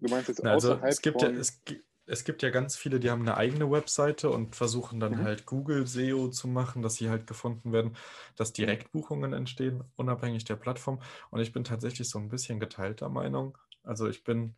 Du 0.00 0.10
meinst 0.10 0.28
jetzt 0.28 0.42
Na, 0.42 0.52
also 0.52 0.78
es 0.82 1.02
gibt 1.02 1.20
ja 1.22 1.28
es, 1.28 1.62
es 2.10 2.24
gibt 2.24 2.42
ja 2.42 2.50
ganz 2.50 2.76
viele, 2.76 2.98
die 2.98 3.08
haben 3.10 3.22
eine 3.22 3.36
eigene 3.36 3.70
Webseite 3.70 4.30
und 4.30 4.56
versuchen 4.56 4.98
dann 4.98 5.18
mhm. 5.18 5.22
halt 5.22 5.46
Google 5.46 5.86
SEO 5.86 6.28
zu 6.28 6.48
machen, 6.48 6.82
dass 6.82 6.96
sie 6.96 7.08
halt 7.08 7.26
gefunden 7.26 7.72
werden, 7.72 7.96
dass 8.34 8.52
Direktbuchungen 8.52 9.32
entstehen, 9.32 9.84
unabhängig 9.96 10.44
der 10.44 10.56
Plattform. 10.56 11.00
Und 11.30 11.40
ich 11.40 11.52
bin 11.52 11.62
tatsächlich 11.62 12.10
so 12.10 12.18
ein 12.18 12.28
bisschen 12.28 12.58
geteilter 12.58 13.08
Meinung. 13.08 13.56
Also 13.84 14.08
ich 14.08 14.24
bin 14.24 14.56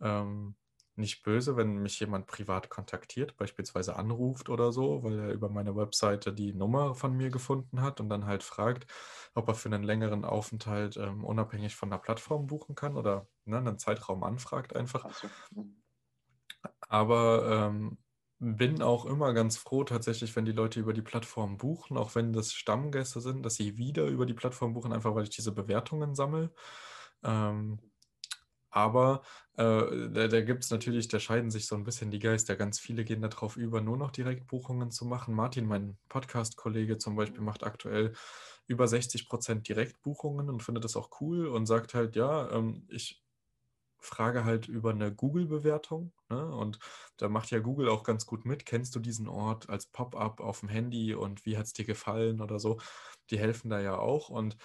ähm, 0.00 0.54
nicht 0.96 1.22
böse, 1.22 1.56
wenn 1.56 1.76
mich 1.78 1.98
jemand 2.00 2.26
privat 2.26 2.68
kontaktiert, 2.68 3.36
beispielsweise 3.36 3.96
anruft 3.96 4.48
oder 4.48 4.72
so, 4.72 5.02
weil 5.02 5.18
er 5.18 5.32
über 5.32 5.48
meine 5.48 5.74
Webseite 5.74 6.32
die 6.32 6.52
Nummer 6.52 6.94
von 6.94 7.16
mir 7.16 7.30
gefunden 7.30 7.80
hat 7.80 8.00
und 8.00 8.08
dann 8.08 8.26
halt 8.26 8.42
fragt, 8.42 8.86
ob 9.34 9.48
er 9.48 9.54
für 9.54 9.68
einen 9.68 9.82
längeren 9.82 10.24
Aufenthalt 10.24 10.96
ähm, 10.96 11.24
unabhängig 11.24 11.74
von 11.74 11.90
der 11.90 11.98
Plattform 11.98 12.46
buchen 12.46 12.74
kann 12.74 12.96
oder 12.96 13.26
ne, 13.44 13.58
einen 13.58 13.78
Zeitraum 13.78 14.22
anfragt 14.22 14.76
einfach. 14.76 15.08
Mhm. 15.54 15.82
Aber 16.88 17.70
ähm, 17.70 17.98
bin 18.38 18.82
auch 18.82 19.06
immer 19.06 19.32
ganz 19.34 19.56
froh 19.56 19.84
tatsächlich, 19.84 20.34
wenn 20.34 20.44
die 20.44 20.52
Leute 20.52 20.80
über 20.80 20.92
die 20.92 21.02
Plattform 21.02 21.58
buchen, 21.58 21.96
auch 21.96 22.14
wenn 22.14 22.32
das 22.32 22.52
Stammgäste 22.52 23.20
sind, 23.20 23.44
dass 23.44 23.54
sie 23.54 23.78
wieder 23.78 24.06
über 24.06 24.26
die 24.26 24.34
Plattform 24.34 24.74
buchen, 24.74 24.92
einfach 24.92 25.14
weil 25.14 25.22
ich 25.22 25.30
diese 25.30 25.52
Bewertungen 25.52 26.14
sammle. 26.14 26.52
Ähm, 27.22 27.78
aber 28.72 29.22
äh, 29.56 30.08
da, 30.08 30.28
da 30.28 30.40
gibt 30.40 30.64
es 30.64 30.70
natürlich, 30.70 31.06
da 31.08 31.20
scheiden 31.20 31.50
sich 31.50 31.66
so 31.66 31.76
ein 31.76 31.84
bisschen 31.84 32.10
die 32.10 32.18
Geister. 32.18 32.56
Ganz 32.56 32.80
viele 32.80 33.04
gehen 33.04 33.20
darauf 33.22 33.56
über, 33.56 33.80
nur 33.82 33.98
noch 33.98 34.10
Direktbuchungen 34.10 34.90
zu 34.90 35.04
machen. 35.04 35.34
Martin, 35.34 35.66
mein 35.66 35.98
Podcast-Kollege 36.08 36.98
zum 36.98 37.14
Beispiel, 37.14 37.42
macht 37.42 37.64
aktuell 37.64 38.14
über 38.66 38.88
60 38.88 39.28
Prozent 39.28 39.68
Direktbuchungen 39.68 40.48
und 40.48 40.62
findet 40.62 40.84
das 40.84 40.96
auch 40.96 41.10
cool 41.20 41.46
und 41.46 41.66
sagt 41.66 41.92
halt, 41.92 42.16
ja, 42.16 42.50
ähm, 42.50 42.86
ich 42.88 43.22
frage 43.98 44.44
halt 44.44 44.68
über 44.68 44.90
eine 44.90 45.14
Google-Bewertung. 45.14 46.12
Ne? 46.30 46.54
Und 46.54 46.78
da 47.18 47.28
macht 47.28 47.50
ja 47.50 47.60
Google 47.60 47.90
auch 47.90 48.04
ganz 48.04 48.24
gut 48.24 48.46
mit. 48.46 48.64
Kennst 48.64 48.96
du 48.96 49.00
diesen 49.00 49.28
Ort 49.28 49.68
als 49.68 49.86
Pop-up 49.86 50.40
auf 50.40 50.60
dem 50.60 50.70
Handy 50.70 51.14
und 51.14 51.44
wie 51.44 51.58
hat 51.58 51.66
es 51.66 51.74
dir 51.74 51.84
gefallen 51.84 52.40
oder 52.40 52.58
so? 52.58 52.80
Die 53.30 53.38
helfen 53.38 53.70
da 53.70 53.80
ja 53.80 53.98
auch 53.98 54.30
und 54.30 54.56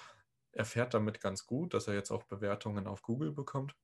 er 0.54 0.65
fährt 0.65 0.93
damit 0.93 1.22
ganz 1.22 1.46
gut, 1.46 1.74
dass 1.74 1.88
er 1.88 1.93
jetzt 1.93 2.10
auch 2.10 2.24
Bewertungen 2.24 2.88
auf 2.88 3.04
Google 3.04 3.32
bekommt. 3.32 3.76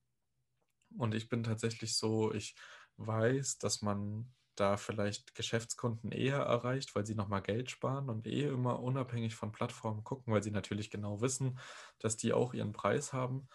Und 0.98 1.14
ich 1.14 1.28
bin 1.28 1.42
tatsächlich 1.42 1.96
so, 1.96 2.32
ich 2.32 2.54
weiß, 2.96 3.58
dass 3.58 3.82
man 3.82 4.32
da 4.56 4.76
vielleicht 4.76 5.34
Geschäftskunden 5.34 6.12
eher 6.12 6.38
erreicht, 6.38 6.94
weil 6.94 7.04
sie 7.04 7.14
nochmal 7.14 7.42
Geld 7.42 7.70
sparen 7.70 8.08
und 8.08 8.26
eh 8.26 8.44
immer 8.44 8.80
unabhängig 8.80 9.34
von 9.34 9.52
Plattformen 9.52 10.04
gucken, 10.04 10.32
weil 10.32 10.42
sie 10.42 10.52
natürlich 10.52 10.90
genau 10.90 11.20
wissen, 11.20 11.58
dass 11.98 12.16
die 12.16 12.32
auch 12.32 12.54
ihren 12.54 12.72
Preis 12.72 13.12
haben. 13.12 13.48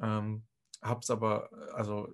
Ähm, 0.00 0.46
hab's 0.82 1.10
aber, 1.10 1.50
also 1.72 2.12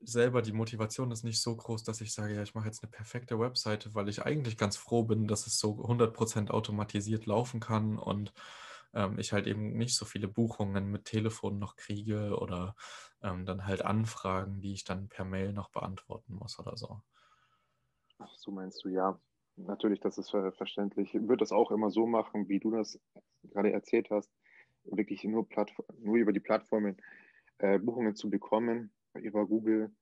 selber 0.00 0.42
die 0.42 0.52
Motivation 0.52 1.12
ist 1.12 1.22
nicht 1.22 1.40
so 1.40 1.54
groß, 1.56 1.84
dass 1.84 2.00
ich 2.00 2.12
sage, 2.12 2.34
ja, 2.34 2.42
ich 2.42 2.54
mache 2.54 2.66
jetzt 2.66 2.82
eine 2.82 2.90
perfekte 2.90 3.38
Webseite, 3.38 3.94
weil 3.94 4.08
ich 4.08 4.22
eigentlich 4.22 4.56
ganz 4.56 4.76
froh 4.76 5.04
bin, 5.04 5.28
dass 5.28 5.46
es 5.46 5.58
so 5.58 5.76
100% 5.76 6.50
automatisiert 6.50 7.26
laufen 7.26 7.60
kann 7.60 7.98
und 7.98 8.32
ähm, 8.94 9.18
ich 9.18 9.32
halt 9.32 9.46
eben 9.46 9.76
nicht 9.76 9.96
so 9.96 10.04
viele 10.04 10.28
Buchungen 10.28 10.90
mit 10.90 11.04
Telefon 11.06 11.58
noch 11.58 11.76
kriege 11.76 12.36
oder 12.38 12.74
ähm, 13.22 13.44
dann 13.46 13.66
halt 13.66 13.84
Anfragen, 13.84 14.60
die 14.60 14.72
ich 14.74 14.84
dann 14.84 15.08
per 15.08 15.24
Mail 15.24 15.52
noch 15.52 15.70
beantworten 15.70 16.34
muss 16.34 16.58
oder 16.58 16.76
so. 16.76 17.02
Ach, 18.18 18.34
so 18.36 18.50
meinst 18.50 18.84
du, 18.84 18.88
ja. 18.88 19.20
Natürlich, 19.56 20.00
das 20.00 20.16
ist 20.16 20.30
verständlich. 20.30 21.14
Ich 21.14 21.20
würde 21.22 21.38
das 21.38 21.52
auch 21.52 21.70
immer 21.70 21.90
so 21.90 22.06
machen, 22.06 22.48
wie 22.48 22.58
du 22.58 22.70
das 22.70 22.98
gerade 23.42 23.72
erzählt 23.72 24.08
hast, 24.10 24.30
wirklich 24.84 25.24
nur, 25.24 25.46
nur 25.98 26.16
über 26.16 26.32
die 26.32 26.40
Plattformen 26.40 26.96
äh, 27.58 27.78
Buchungen 27.78 28.14
zu 28.16 28.30
bekommen, 28.30 28.92
über 29.14 29.46
Google. 29.46 29.94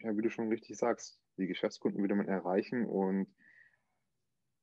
Ja, 0.00 0.16
wie 0.16 0.22
du 0.22 0.30
schon 0.30 0.48
richtig 0.48 0.76
sagst, 0.76 1.20
die 1.36 1.46
Geschäftskunden 1.46 2.00
würde 2.00 2.14
man 2.16 2.28
erreichen 2.28 2.84
und 2.86 3.28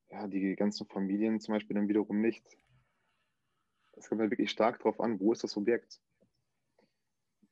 ja, 0.10 0.28
die 0.28 0.56
ganzen 0.56 0.88
Familien 0.88 1.40
zum 1.40 1.54
Beispiel 1.54 1.76
dann 1.76 1.88
wiederum 1.88 2.22
nicht. 2.22 2.46
Es 3.98 4.10
kommt 4.10 4.22
halt 4.22 4.32
wirklich 4.32 4.52
stark 4.52 4.80
darauf 4.80 5.00
an, 5.00 5.20
wo 5.20 5.32
ist 5.32 5.44
das 5.44 5.58
Objekt. 5.58 6.02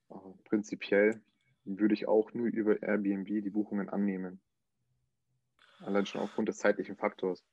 Aber 0.09 0.35
prinzipiell 0.43 1.21
würde 1.65 1.93
ich 1.93 2.07
auch 2.07 2.33
nur 2.33 2.47
über 2.47 2.81
Airbnb 2.81 3.27
die 3.27 3.49
Buchungen 3.49 3.89
annehmen. 3.89 4.41
Allein 5.79 6.05
schon 6.05 6.21
aufgrund 6.21 6.49
des 6.49 6.57
zeitlichen 6.57 6.95
Faktors. 6.95 7.43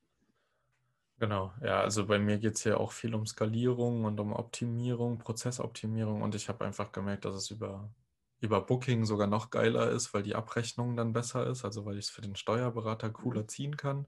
Genau, 1.21 1.53
ja, 1.61 1.81
also 1.81 2.07
bei 2.07 2.17
mir 2.17 2.39
geht 2.39 2.55
es 2.55 2.63
ja 2.63 2.77
auch 2.77 2.91
viel 2.91 3.13
um 3.13 3.27
Skalierung 3.27 4.05
und 4.05 4.19
um 4.19 4.33
Optimierung, 4.33 5.19
Prozessoptimierung 5.19 6.23
und 6.23 6.33
ich 6.33 6.49
habe 6.49 6.65
einfach 6.65 6.91
gemerkt, 6.91 7.25
dass 7.25 7.35
es 7.35 7.51
über, 7.51 7.93
über 8.39 8.61
Booking 8.61 9.05
sogar 9.05 9.27
noch 9.27 9.51
geiler 9.51 9.91
ist, 9.91 10.15
weil 10.15 10.23
die 10.23 10.33
Abrechnung 10.33 10.95
dann 10.95 11.13
besser 11.13 11.45
ist, 11.45 11.63
also 11.63 11.85
weil 11.85 11.99
ich 11.99 12.05
es 12.05 12.09
für 12.09 12.21
den 12.21 12.35
Steuerberater 12.35 13.11
cooler 13.11 13.47
ziehen 13.47 13.77
kann. 13.77 14.07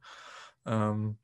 Ähm, 0.66 1.20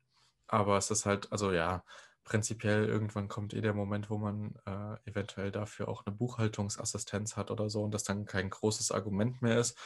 aber 0.46 0.76
es 0.78 0.92
ist 0.92 1.06
halt, 1.06 1.32
also 1.32 1.50
ja, 1.50 1.84
prinzipiell 2.24 2.86
irgendwann 2.86 3.28
kommt 3.28 3.54
eh 3.54 3.60
der 3.60 3.74
Moment, 3.74 4.10
wo 4.10 4.18
man 4.18 4.54
äh, 4.66 5.10
eventuell 5.10 5.50
dafür 5.50 5.88
auch 5.88 6.06
eine 6.06 6.14
Buchhaltungsassistenz 6.14 7.36
hat 7.36 7.50
oder 7.50 7.70
so 7.70 7.82
und 7.82 7.92
das 7.92 8.04
dann 8.04 8.26
kein 8.26 8.50
großes 8.50 8.92
Argument 8.92 9.42
mehr 9.42 9.58
ist. 9.58 9.78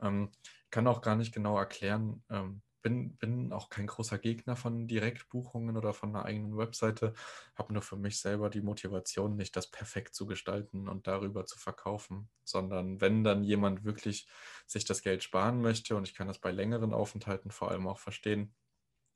Ähm, 0.00 0.30
kann 0.70 0.86
auch 0.86 1.02
gar 1.02 1.16
nicht 1.16 1.32
genau 1.32 1.58
erklären. 1.58 2.24
Ähm, 2.30 2.62
bin, 2.82 3.16
bin 3.16 3.52
auch 3.52 3.70
kein 3.70 3.86
großer 3.86 4.18
Gegner 4.18 4.56
von 4.56 4.88
Direktbuchungen 4.88 5.76
oder 5.76 5.94
von 5.94 6.10
einer 6.10 6.24
eigenen 6.24 6.56
Webseite, 6.56 7.14
habe 7.54 7.72
nur 7.72 7.82
für 7.82 7.96
mich 7.96 8.18
selber 8.18 8.50
die 8.50 8.60
Motivation, 8.60 9.36
nicht 9.36 9.56
das 9.56 9.70
perfekt 9.70 10.14
zu 10.14 10.26
gestalten 10.26 10.88
und 10.88 11.06
darüber 11.06 11.46
zu 11.46 11.58
verkaufen, 11.58 12.28
sondern 12.44 13.00
wenn 13.00 13.22
dann 13.22 13.44
jemand 13.44 13.84
wirklich 13.84 14.26
sich 14.66 14.84
das 14.84 15.02
Geld 15.02 15.22
sparen 15.22 15.62
möchte 15.62 15.96
und 15.96 16.08
ich 16.08 16.14
kann 16.14 16.26
das 16.26 16.40
bei 16.40 16.50
längeren 16.50 16.92
Aufenthalten 16.92 17.50
vor 17.50 17.70
allem 17.70 17.86
auch 17.86 18.00
verstehen 18.00 18.52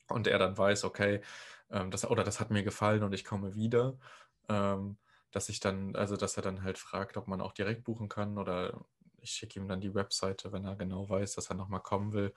und 0.09 0.27
er 0.27 0.39
dann 0.39 0.57
weiß, 0.57 0.85
okay, 0.85 1.21
ähm, 1.71 1.91
das, 1.91 2.09
oder 2.09 2.25
das 2.25 2.41
hat 2.41 2.51
mir 2.51 2.63
gefallen 2.63 3.03
und 3.03 3.13
ich 3.13 3.25
komme 3.25 3.55
wieder, 3.55 3.99
ähm, 4.49 4.99
dass 5.33 5.49
ich 5.49 5.61
dann, 5.61 5.97
also 5.97 6.17
dass 6.17 6.37
er 6.37 6.43
dann 6.43 6.63
halt 6.63 6.79
fragt, 6.79 7.17
ob 7.17 7.29
man 7.29 7.41
auch 7.41 7.53
direkt 7.53 7.85
buchen 7.85 8.09
kann 8.09 8.39
oder 8.39 8.85
ich 9.21 9.31
schicke 9.33 9.59
ihm 9.59 9.69
dann 9.69 9.81
die 9.81 9.95
Webseite, 9.95 10.53
wenn 10.53 10.65
er 10.65 10.77
genau 10.77 11.09
weiß, 11.09 11.35
dass 11.35 11.51
er 11.51 11.57
nochmal 11.57 11.81
kommen 11.81 12.13
will. 12.13 12.33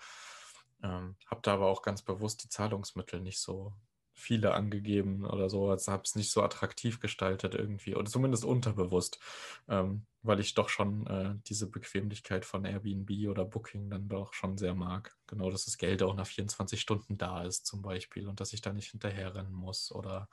Ähm, 0.82 1.16
habe 1.28 1.42
da 1.44 1.54
aber 1.54 1.68
auch 1.68 1.82
ganz 1.82 2.02
bewusst 2.02 2.44
die 2.44 2.50
Zahlungsmittel 2.50 3.20
nicht 3.22 3.40
so 3.40 3.74
viele 4.20 4.54
angegeben 4.54 5.26
oder 5.26 5.50
so. 5.50 5.70
Also 5.70 5.92
habe 5.92 6.04
es 6.06 6.16
nicht 6.16 6.32
so 6.32 6.44
attraktiv 6.44 7.00
gestaltet 7.00 7.56
irgendwie 7.56 7.96
oder 7.96 8.10
zumindest 8.10 8.46
unterbewusst, 8.46 9.20
ähm, 9.68 10.06
weil 10.22 10.40
ich 10.40 10.54
doch 10.54 10.70
schon 10.70 11.08
äh, 11.08 11.36
diese 11.48 11.70
Bequemlichkeit 11.70 12.46
von 12.46 12.66
Airbnb 12.66 13.10
oder 13.30 13.46
Booking 13.46 13.90
dann 13.90 14.10
doch 14.10 14.34
schon 14.34 14.58
sehr 14.58 14.76
mag. 14.76 15.16
Genau, 15.28 15.50
dass 15.50 15.66
das 15.66 15.78
Geld 15.78 16.04
auch 16.04 16.16
nach 16.16 16.28
24 16.28 16.80
Stunden 16.80 17.18
da 17.18 17.44
ist 17.44 17.66
zum 17.66 17.82
Beispiel 17.82 18.28
und 18.28 18.40
dass 18.40 18.54
ich 18.54 18.62
da 18.62 18.74
nicht 18.74 18.92
hinterherrennen 18.92 19.54
muss 19.54 19.92
oder 19.92 20.30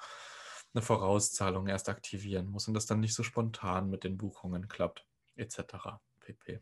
eine 0.75 0.83
Vorauszahlung 0.83 1.68
erst 1.68 1.88
aktivieren 1.88 2.46
muss 2.46 2.68
und 2.68 2.75
das 2.75 2.87
dann 2.87 3.01
nicht 3.01 3.14
so 3.14 3.22
spontan 3.22 3.88
mit 3.88 4.05
den 4.05 4.18
Buchungen 4.18 4.68
klappt, 4.68 5.07
etc. 5.37 6.01
pp. 6.20 6.61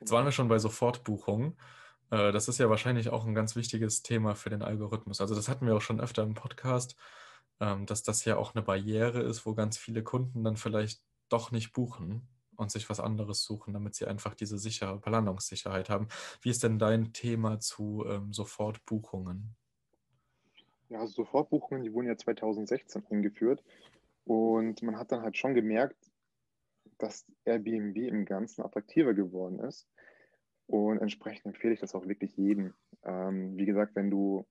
Jetzt 0.00 0.10
waren 0.10 0.24
wir 0.24 0.32
schon 0.32 0.48
bei 0.48 0.58
Sofortbuchungen. 0.58 1.56
Äh, 2.10 2.32
das 2.32 2.48
ist 2.48 2.58
ja 2.58 2.68
wahrscheinlich 2.68 3.10
auch 3.10 3.26
ein 3.26 3.34
ganz 3.34 3.56
wichtiges 3.56 4.02
Thema 4.02 4.34
für 4.34 4.50
den 4.50 4.62
Algorithmus. 4.62 5.20
Also 5.20 5.34
das 5.34 5.48
hatten 5.48 5.66
wir 5.66 5.76
auch 5.76 5.80
schon 5.80 6.00
öfter 6.00 6.22
im 6.22 6.34
Podcast, 6.34 6.96
ähm, 7.60 7.86
dass 7.86 8.02
das 8.02 8.24
ja 8.24 8.36
auch 8.36 8.54
eine 8.54 8.62
Barriere 8.62 9.20
ist, 9.20 9.46
wo 9.46 9.54
ganz 9.54 9.78
viele 9.78 10.02
Kunden 10.02 10.44
dann 10.44 10.56
vielleicht 10.56 11.02
doch 11.28 11.52
nicht 11.52 11.72
buchen 11.72 12.28
und 12.56 12.70
sich 12.70 12.90
was 12.90 13.00
anderes 13.00 13.42
suchen, 13.42 13.72
damit 13.72 13.94
sie 13.94 14.06
einfach 14.06 14.34
diese 14.34 14.58
sichere 14.58 14.98
Planungssicherheit 15.00 15.88
haben. 15.88 16.08
Wie 16.42 16.50
ist 16.50 16.62
denn 16.62 16.78
dein 16.78 17.12
Thema 17.12 17.58
zu 17.58 18.04
ähm, 18.06 18.32
Sofortbuchungen? 18.32 19.56
Ja, 20.90 21.00
also 21.00 21.22
Sofortbuchungen, 21.22 21.84
die 21.84 21.92
wurden 21.92 22.08
ja 22.08 22.16
2016 22.16 23.06
eingeführt 23.10 23.62
und 24.24 24.82
man 24.82 24.98
hat 24.98 25.12
dann 25.12 25.22
halt 25.22 25.36
schon 25.36 25.54
gemerkt, 25.54 25.96
dass 26.98 27.24
Airbnb 27.44 27.96
im 27.96 28.24
Ganzen 28.24 28.62
attraktiver 28.62 29.14
geworden 29.14 29.60
ist. 29.60 29.88
Und 30.70 30.98
entsprechend 30.98 31.46
empfehle 31.46 31.74
ich 31.74 31.80
das 31.80 31.96
auch 31.96 32.06
wirklich 32.06 32.36
jedem. 32.36 32.74
Ähm, 33.02 33.56
wie 33.56 33.66
gesagt, 33.66 33.96
wenn 33.96 34.08
du 34.08 34.46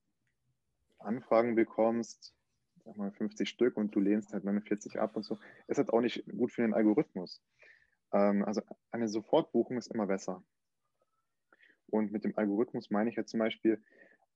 Anfragen 0.97 1.55
bekommst, 1.55 2.35
sag 2.83 2.97
mal 2.97 3.09
50 3.09 3.47
Stück 3.47 3.77
und 3.77 3.95
du 3.95 4.01
lehnst 4.01 4.33
halt 4.33 4.43
49 4.43 4.99
ab 4.99 5.15
und 5.15 5.23
so, 5.23 5.39
ist 5.67 5.77
halt 5.77 5.93
auch 5.93 6.01
nicht 6.01 6.25
gut 6.25 6.51
für 6.51 6.61
den 6.61 6.73
Algorithmus. 6.73 7.41
Ähm, 8.11 8.43
also 8.43 8.61
eine 8.91 9.07
Sofortbuchung 9.07 9.77
ist 9.77 9.93
immer 9.93 10.07
besser. 10.07 10.43
Und 11.85 12.11
mit 12.11 12.25
dem 12.25 12.37
Algorithmus 12.37 12.89
meine 12.89 13.09
ich 13.09 13.15
ja 13.15 13.23
zum 13.23 13.39
Beispiel, 13.39 13.81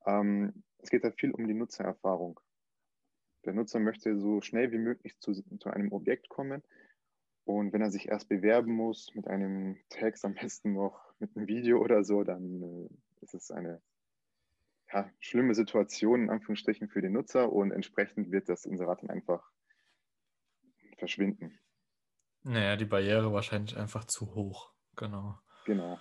ähm, 0.05 0.63
es 0.77 0.89
geht 0.89 1.03
halt 1.03 1.19
viel 1.19 1.31
um 1.31 1.45
die 1.47 1.53
Nutzererfahrung. 1.53 2.39
Der 3.43 3.51
Nutzer 3.51 3.81
möchte 3.81 4.17
so 4.17 4.39
schnell 4.39 4.71
wie 4.71 4.77
möglich 4.77 5.19
zu, 5.19 5.33
zu 5.33 5.69
einem 5.69 5.91
Objekt 5.91 6.29
kommen 6.29 6.63
und 7.45 7.73
wenn 7.73 7.81
er 7.81 7.91
sich 7.91 8.07
erst 8.07 8.29
bewerben 8.29 8.73
muss 8.73 9.13
mit 9.15 9.27
einem 9.27 9.77
Text, 9.89 10.23
am 10.25 10.33
besten 10.33 10.73
noch 10.73 11.13
mit 11.19 11.35
einem 11.35 11.47
Video 11.47 11.79
oder 11.79 12.03
so, 12.03 12.23
dann 12.23 12.61
äh, 12.61 13.23
ist 13.23 13.33
es 13.33 13.51
eine 13.51 13.81
ja, 14.91 15.09
schlimme 15.19 15.55
Situation 15.55 16.23
in 16.23 16.29
Anführungsstrichen 16.29 16.87
für 16.87 17.01
den 17.01 17.13
Nutzer 17.13 17.51
und 17.51 17.71
entsprechend 17.71 18.31
wird 18.31 18.47
das 18.49 18.65
Inserat 18.65 19.01
dann 19.01 19.09
einfach 19.09 19.51
verschwinden. 20.97 21.59
Naja, 22.43 22.75
die 22.75 22.85
Barriere 22.85 23.33
wahrscheinlich 23.33 23.77
einfach 23.77 24.05
zu 24.05 24.35
hoch. 24.35 24.71
Genau. 24.95 25.39
Genau. 25.65 25.99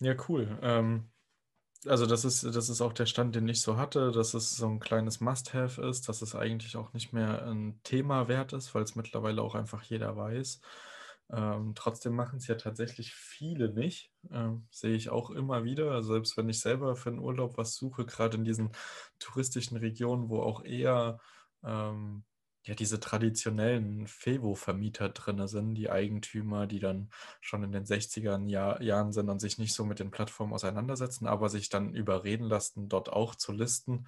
Ja, 0.00 0.14
cool. 0.28 0.58
Ähm, 0.62 1.10
also 1.86 2.06
das 2.06 2.24
ist, 2.24 2.44
das 2.44 2.68
ist 2.68 2.80
auch 2.80 2.92
der 2.92 3.06
Stand, 3.06 3.34
den 3.34 3.48
ich 3.48 3.60
so 3.62 3.76
hatte, 3.76 4.10
dass 4.12 4.34
es 4.34 4.56
so 4.56 4.66
ein 4.66 4.80
kleines 4.80 5.20
Must-Have 5.20 5.82
ist, 5.82 6.08
dass 6.08 6.22
es 6.22 6.34
eigentlich 6.34 6.76
auch 6.76 6.92
nicht 6.92 7.12
mehr 7.12 7.46
ein 7.46 7.80
Thema 7.82 8.28
wert 8.28 8.52
ist, 8.52 8.74
weil 8.74 8.82
es 8.82 8.94
mittlerweile 8.96 9.42
auch 9.42 9.54
einfach 9.54 9.82
jeder 9.82 10.16
weiß. 10.16 10.60
Ähm, 11.30 11.72
trotzdem 11.74 12.14
machen 12.14 12.36
es 12.38 12.46
ja 12.46 12.54
tatsächlich 12.56 13.14
viele 13.14 13.72
nicht. 13.72 14.12
Ähm, 14.30 14.66
sehe 14.70 14.94
ich 14.94 15.10
auch 15.10 15.30
immer 15.30 15.64
wieder. 15.64 15.92
Also 15.92 16.12
selbst 16.12 16.36
wenn 16.36 16.48
ich 16.48 16.60
selber 16.60 16.96
für 16.96 17.10
einen 17.10 17.18
Urlaub 17.18 17.56
was 17.56 17.74
suche, 17.74 18.04
gerade 18.04 18.36
in 18.36 18.44
diesen 18.44 18.70
touristischen 19.18 19.76
Regionen, 19.76 20.28
wo 20.28 20.40
auch 20.42 20.64
eher 20.64 21.20
ähm, 21.64 22.24
ja, 22.64 22.74
diese 22.74 22.98
traditionellen 22.98 24.06
Fevo-Vermieter 24.06 25.10
drin 25.10 25.46
sind, 25.46 25.74
die 25.74 25.90
Eigentümer, 25.90 26.66
die 26.66 26.80
dann 26.80 27.10
schon 27.40 27.62
in 27.62 27.72
den 27.72 27.84
60er 27.84 28.48
Jahr, 28.48 28.80
Jahren 28.80 29.12
sind 29.12 29.28
und 29.28 29.38
sich 29.38 29.58
nicht 29.58 29.74
so 29.74 29.84
mit 29.84 29.98
den 29.98 30.10
Plattformen 30.10 30.54
auseinandersetzen, 30.54 31.26
aber 31.26 31.50
sich 31.50 31.68
dann 31.68 31.94
überreden 31.94 32.44
lassen, 32.44 32.88
dort 32.88 33.10
auch 33.10 33.34
zu 33.34 33.52
listen. 33.52 34.06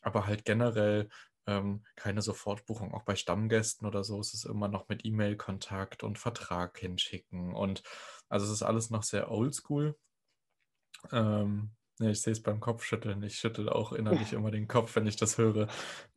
Aber 0.00 0.26
halt 0.26 0.44
generell 0.44 1.08
ähm, 1.46 1.84
keine 1.96 2.22
Sofortbuchung. 2.22 2.94
Auch 2.94 3.02
bei 3.02 3.16
Stammgästen 3.16 3.86
oder 3.86 4.04
so 4.04 4.20
ist 4.20 4.34
es 4.34 4.44
immer 4.44 4.68
noch 4.68 4.88
mit 4.88 5.04
E-Mail-Kontakt 5.04 6.04
und 6.04 6.18
Vertrag 6.18 6.78
hinschicken. 6.78 7.52
Und 7.54 7.82
also 8.28 8.46
es 8.46 8.52
ist 8.52 8.62
alles 8.62 8.90
noch 8.90 9.02
sehr 9.02 9.30
oldschool. 9.30 9.96
Ähm, 11.10 11.72
Nee, 11.98 12.12
ich 12.12 12.22
sehe 12.22 12.32
es 12.32 12.42
beim 12.42 12.58
Kopfschütteln. 12.58 13.22
Ich 13.22 13.38
schüttel 13.38 13.68
auch 13.68 13.92
innerlich 13.92 14.32
immer 14.32 14.50
den 14.50 14.66
Kopf, 14.66 14.96
wenn 14.96 15.06
ich 15.06 15.16
das 15.16 15.38
höre. 15.38 15.68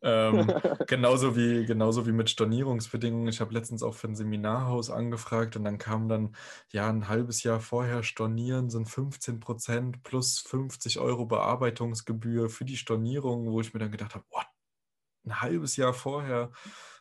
Ähm, 0.02 0.48
genauso, 0.88 1.36
wie, 1.36 1.66
genauso 1.66 2.08
wie 2.08 2.12
mit 2.12 2.30
Stornierungsbedingungen. 2.30 3.28
Ich 3.28 3.42
habe 3.42 3.54
letztens 3.54 3.84
auch 3.84 3.94
für 3.94 4.08
ein 4.08 4.16
Seminarhaus 4.16 4.90
angefragt 4.90 5.56
und 5.58 5.66
dann 5.66 5.78
kam 5.78 6.08
dann, 6.08 6.36
ja, 6.72 6.90
ein 6.90 7.10
halbes 7.10 7.44
Jahr 7.44 7.60
vorher 7.60 8.04
Stornieren 8.04 8.70
sind 8.70 8.90
15 8.90 9.40
Prozent 9.40 10.04
plus 10.04 10.40
50 10.40 11.00
Euro 11.00 11.26
Bearbeitungsgebühr 11.26 12.50
für 12.50 12.66
die 12.66 12.78
Stornierung, 12.78 13.52
wo 13.52 13.60
ich 13.60 13.74
mir 13.74 13.80
dann 13.80 13.92
gedacht 13.92 14.16
habe, 14.16 14.26
what? 14.32 14.48
Ein 15.26 15.42
halbes 15.42 15.76
Jahr 15.76 15.94
vorher, 15.94 16.52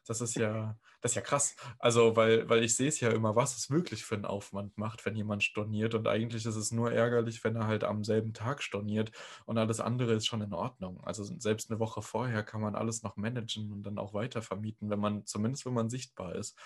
das 0.06 0.20
ist 0.20 0.34
ja, 0.34 0.76
das 1.04 1.10
ist 1.12 1.16
ja 1.16 1.20
krass. 1.20 1.54
Also, 1.78 2.16
weil, 2.16 2.48
weil 2.48 2.64
ich 2.64 2.76
sehe 2.76 2.88
es 2.88 2.98
ja 2.98 3.10
immer, 3.10 3.36
was 3.36 3.58
es 3.58 3.68
wirklich 3.68 4.06
für 4.06 4.14
einen 4.14 4.24
Aufwand 4.24 4.78
macht, 4.78 5.04
wenn 5.04 5.14
jemand 5.14 5.44
storniert. 5.44 5.94
Und 5.94 6.08
eigentlich 6.08 6.46
ist 6.46 6.56
es 6.56 6.72
nur 6.72 6.92
ärgerlich, 6.92 7.44
wenn 7.44 7.56
er 7.56 7.66
halt 7.66 7.84
am 7.84 8.04
selben 8.04 8.32
Tag 8.32 8.62
storniert 8.62 9.12
und 9.44 9.58
alles 9.58 9.80
andere 9.80 10.14
ist 10.14 10.26
schon 10.26 10.40
in 10.40 10.54
Ordnung. 10.54 11.04
Also 11.04 11.22
selbst 11.22 11.70
eine 11.70 11.78
Woche 11.78 12.00
vorher 12.00 12.42
kann 12.42 12.62
man 12.62 12.74
alles 12.74 13.02
noch 13.02 13.16
managen 13.16 13.70
und 13.70 13.82
dann 13.82 13.98
auch 13.98 14.14
weiter 14.14 14.40
vermieten, 14.40 14.88
wenn 14.88 14.98
man, 14.98 15.26
zumindest 15.26 15.66
wenn 15.66 15.74
man 15.74 15.90
sichtbar 15.90 16.36
ist. 16.36 16.58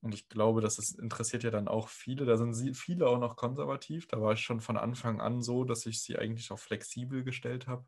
Und 0.00 0.14
ich 0.14 0.28
glaube, 0.28 0.60
das 0.60 0.78
ist, 0.78 1.00
interessiert 1.00 1.42
ja 1.42 1.50
dann 1.50 1.66
auch 1.66 1.88
viele. 1.88 2.24
Da 2.24 2.36
sind 2.36 2.54
viele 2.76 3.08
auch 3.08 3.18
noch 3.18 3.34
konservativ. 3.34 4.06
Da 4.06 4.20
war 4.20 4.34
ich 4.34 4.42
schon 4.42 4.60
von 4.60 4.76
Anfang 4.76 5.20
an 5.20 5.42
so, 5.42 5.64
dass 5.64 5.86
ich 5.86 6.00
sie 6.02 6.16
eigentlich 6.16 6.52
auch 6.52 6.60
flexibel 6.60 7.24
gestellt 7.24 7.66
habe, 7.66 7.84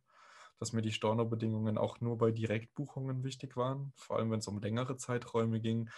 dass 0.59 0.73
mir 0.73 0.83
die 0.83 0.93
Storno-Bedingungen 0.93 1.79
auch 1.79 2.01
nur 2.01 2.19
bei 2.19 2.31
Direktbuchungen 2.31 3.25
wichtig 3.25 3.57
waren, 3.57 3.93
vor 3.97 4.17
allem 4.17 4.31
wenn 4.31 4.41
es 4.41 4.49
um 4.49 4.61
längere 4.61 4.97
Zeiträume 4.97 5.61
ging. 5.61 5.91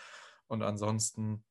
Und 0.47 0.63
ansonsten 0.63 1.45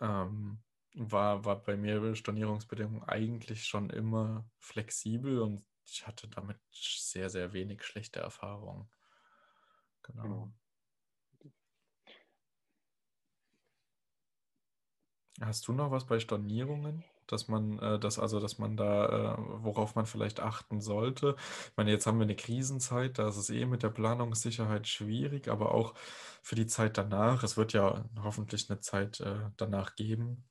ähm, 0.00 0.62
war, 0.94 1.44
war 1.44 1.62
bei 1.62 1.76
mir 1.76 2.14
Stornierungsbedingungen 2.14 3.02
eigentlich 3.04 3.66
schon 3.66 3.90
immer 3.90 4.44
flexibel 4.58 5.40
und 5.40 5.64
ich 5.84 6.06
hatte 6.06 6.28
damit 6.28 6.58
sehr, 6.70 7.30
sehr 7.30 7.52
wenig 7.52 7.82
schlechte 7.82 8.20
Erfahrungen. 8.20 8.88
Genau. 10.02 10.22
genau. 10.22 10.52
Hast 15.40 15.66
du 15.66 15.72
noch 15.72 15.90
was 15.90 16.06
bei 16.06 16.20
Stornierungen? 16.20 17.04
Dass 17.26 17.48
man, 17.48 17.78
äh, 17.78 17.98
dass, 17.98 18.18
also, 18.18 18.40
dass 18.40 18.58
man 18.58 18.76
da, 18.76 19.34
äh, 19.34 19.36
worauf 19.62 19.94
man 19.94 20.06
vielleicht 20.06 20.40
achten 20.40 20.80
sollte. 20.80 21.36
Ich 21.70 21.76
meine, 21.76 21.90
jetzt 21.90 22.06
haben 22.06 22.18
wir 22.18 22.24
eine 22.24 22.36
Krisenzeit, 22.36 23.18
da 23.18 23.28
ist 23.28 23.36
es 23.36 23.50
eh 23.50 23.64
mit 23.66 23.82
der 23.82 23.90
Planungssicherheit 23.90 24.86
schwierig, 24.88 25.48
aber 25.48 25.74
auch 25.74 25.94
für 26.42 26.54
die 26.54 26.66
Zeit 26.66 26.98
danach. 26.98 27.42
Es 27.42 27.56
wird 27.56 27.72
ja 27.72 28.04
hoffentlich 28.22 28.68
eine 28.70 28.80
Zeit 28.80 29.20
äh, 29.20 29.50
danach 29.56 29.94
geben. 29.94 30.44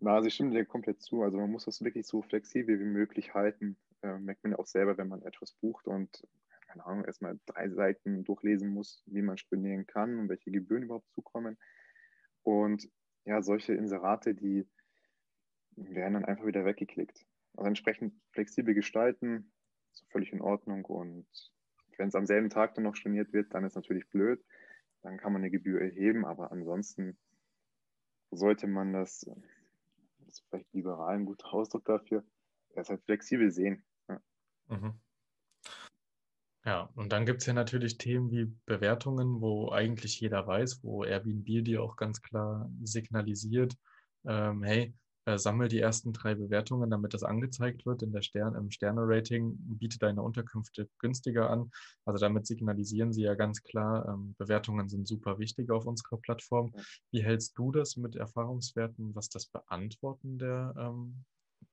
Na, 0.00 0.14
also 0.14 0.28
ich 0.28 0.34
stimme 0.34 0.50
dir 0.50 0.64
komplett 0.64 1.02
zu. 1.02 1.22
Also 1.22 1.38
man 1.38 1.50
muss 1.50 1.64
das 1.64 1.82
wirklich 1.82 2.06
so 2.06 2.22
flexibel 2.22 2.78
wie 2.78 2.84
möglich 2.84 3.34
halten. 3.34 3.76
Äh, 4.02 4.18
merkt 4.18 4.42
man 4.44 4.52
ja 4.52 4.58
auch 4.58 4.66
selber, 4.66 4.98
wenn 4.98 5.08
man 5.08 5.22
etwas 5.22 5.52
bucht 5.52 5.86
und 5.86 6.26
keine 6.74 6.86
Ahnung, 6.86 7.04
erstmal 7.04 7.38
drei 7.46 7.68
Seiten 7.70 8.24
durchlesen 8.24 8.70
muss, 8.70 9.02
wie 9.06 9.22
man 9.22 9.38
stornieren 9.38 9.86
kann 9.86 10.18
und 10.18 10.28
welche 10.28 10.50
Gebühren 10.50 10.82
überhaupt 10.82 11.08
zukommen. 11.12 11.56
Und 12.42 12.88
ja, 13.24 13.42
solche 13.42 13.74
Inserate, 13.74 14.34
die 14.34 14.66
werden 15.76 16.14
dann 16.14 16.24
einfach 16.24 16.46
wieder 16.46 16.64
weggeklickt. 16.64 17.24
Also 17.56 17.68
entsprechend 17.68 18.14
flexibel 18.32 18.74
gestalten, 18.74 19.52
ist 19.92 20.04
völlig 20.10 20.32
in 20.32 20.40
Ordnung. 20.40 20.84
Und 20.84 21.26
wenn 21.96 22.08
es 22.08 22.14
am 22.14 22.26
selben 22.26 22.50
Tag 22.50 22.74
dann 22.74 22.84
noch 22.84 22.96
storniert 22.96 23.32
wird, 23.32 23.54
dann 23.54 23.64
ist 23.64 23.76
natürlich 23.76 24.08
blöd. 24.08 24.44
Dann 25.02 25.18
kann 25.18 25.32
man 25.32 25.42
eine 25.42 25.50
Gebühr 25.50 25.80
erheben, 25.80 26.24
aber 26.24 26.50
ansonsten 26.50 27.16
sollte 28.30 28.66
man 28.66 28.92
das, 28.92 29.20
das 30.18 30.28
ist 30.28 30.44
vielleicht 30.48 30.72
liberal 30.72 31.14
ein 31.14 31.26
guter 31.26 31.52
Ausdruck 31.52 31.84
dafür, 31.84 32.24
erst 32.74 32.90
halt 32.90 33.02
flexibel 33.04 33.50
sehen. 33.50 33.84
Ja. 34.08 34.20
Mhm. 34.68 34.94
Ja, 36.64 36.88
und 36.94 37.12
dann 37.12 37.26
gibt 37.26 37.42
es 37.42 37.46
ja 37.46 37.52
natürlich 37.52 37.98
Themen 37.98 38.30
wie 38.30 38.46
Bewertungen, 38.64 39.42
wo 39.42 39.70
eigentlich 39.70 40.18
jeder 40.20 40.46
weiß, 40.46 40.82
wo 40.82 41.04
Airbnb 41.04 41.44
dir 41.62 41.82
auch 41.82 41.96
ganz 41.96 42.22
klar 42.22 42.70
signalisiert, 42.82 43.76
ähm, 44.24 44.62
hey, 44.62 44.94
äh, 45.26 45.38
sammel 45.38 45.68
die 45.68 45.80
ersten 45.80 46.12
drei 46.12 46.34
Bewertungen, 46.34 46.90
damit 46.90 47.14
das 47.14 47.22
angezeigt 47.22 47.86
wird 47.86 48.02
in 48.02 48.12
der 48.12 48.22
Stern, 48.22 48.54
im 48.54 48.70
Sterne-Rating, 48.70 49.56
biete 49.78 49.98
deine 49.98 50.22
Unterkünfte 50.22 50.88
günstiger 50.98 51.50
an. 51.50 51.70
Also 52.04 52.18
damit 52.18 52.46
signalisieren 52.46 53.12
sie 53.12 53.22
ja 53.22 53.34
ganz 53.34 53.62
klar, 53.62 54.08
ähm, 54.08 54.34
Bewertungen 54.38 54.88
sind 54.88 55.08
super 55.08 55.38
wichtig 55.38 55.70
auf 55.70 55.86
unserer 55.86 56.18
Plattform. 56.18 56.72
Wie 57.10 57.22
hältst 57.22 57.56
du 57.56 57.72
das 57.72 57.96
mit 57.96 58.16
Erfahrungswerten, 58.16 59.14
was 59.14 59.28
das 59.28 59.46
Beantworten 59.46 60.38
der 60.38 60.74
ähm, 60.76 61.24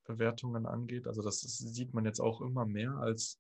Bewertungen 0.06 0.66
angeht? 0.66 1.08
Also 1.08 1.22
das 1.22 1.42
sieht 1.42 1.94
man 1.94 2.06
jetzt 2.06 2.20
auch 2.22 2.42
immer 2.42 2.66
mehr 2.66 2.94
als 2.98 3.40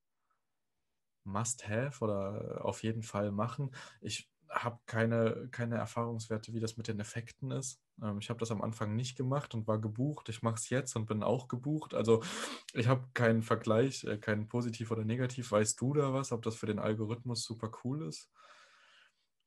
Must-Have 1.23 2.03
oder 2.03 2.65
auf 2.65 2.83
jeden 2.83 3.03
Fall 3.03 3.31
machen. 3.31 3.71
Ich 4.01 4.29
habe 4.51 4.79
keine, 4.85 5.47
keine 5.51 5.75
Erfahrungswerte, 5.75 6.53
wie 6.53 6.59
das 6.59 6.77
mit 6.77 6.87
den 6.87 6.99
Effekten 6.99 7.51
ist. 7.51 7.81
Ähm, 8.01 8.19
ich 8.19 8.29
habe 8.29 8.39
das 8.39 8.51
am 8.51 8.61
Anfang 8.61 8.95
nicht 8.95 9.17
gemacht 9.17 9.53
und 9.53 9.67
war 9.67 9.79
gebucht. 9.79 10.29
Ich 10.29 10.41
mache 10.41 10.55
es 10.55 10.69
jetzt 10.69 10.95
und 10.95 11.05
bin 11.05 11.23
auch 11.23 11.47
gebucht. 11.47 11.93
Also 11.93 12.21
ich 12.73 12.87
habe 12.87 13.07
keinen 13.13 13.43
Vergleich, 13.43 14.03
äh, 14.03 14.17
keinen 14.17 14.47
positiv 14.47 14.91
oder 14.91 15.05
negativ. 15.05 15.51
Weißt 15.51 15.79
du 15.79 15.93
da 15.93 16.13
was, 16.13 16.31
ob 16.31 16.41
das 16.41 16.55
für 16.55 16.65
den 16.65 16.79
Algorithmus 16.79 17.43
super 17.43 17.71
cool 17.83 18.07
ist? 18.07 18.29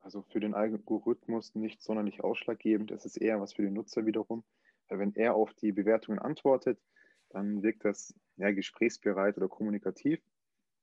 Also 0.01 0.23
für 0.23 0.41
den 0.41 0.55
Algorithmus 0.55 1.55
nicht 1.55 1.83
sonderlich 1.83 2.23
ausschlaggebend. 2.23 2.91
Es 2.91 3.05
ist 3.05 3.17
eher 3.17 3.41
was 3.41 3.55
für 3.55 3.63
den 3.63 3.75
Nutzer 3.75 4.07
wiederum. 4.07 4.45
Wenn 4.89 5.15
er 5.15 5.35
auf 5.35 5.55
die 5.55 5.73
Bewertungen 5.73 6.19
antwortet, 6.19 6.79
dann 7.31 7.63
wirkt 7.63 7.85
das 7.85 8.15
ja, 8.37 8.53
gesprächsbereit 8.53 9.37
oder 9.37 9.49
kommunikativ. 9.49 10.21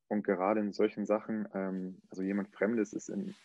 Und 0.07 0.23
gerade 0.23 0.59
in 0.59 0.73
solchen 0.73 1.05
Sachen, 1.05 1.47
ähm, 1.53 2.01
also 2.09 2.23
jemand 2.23 2.49
Fremdes 2.49 2.93
ist 2.93 3.09
in, 3.09 3.35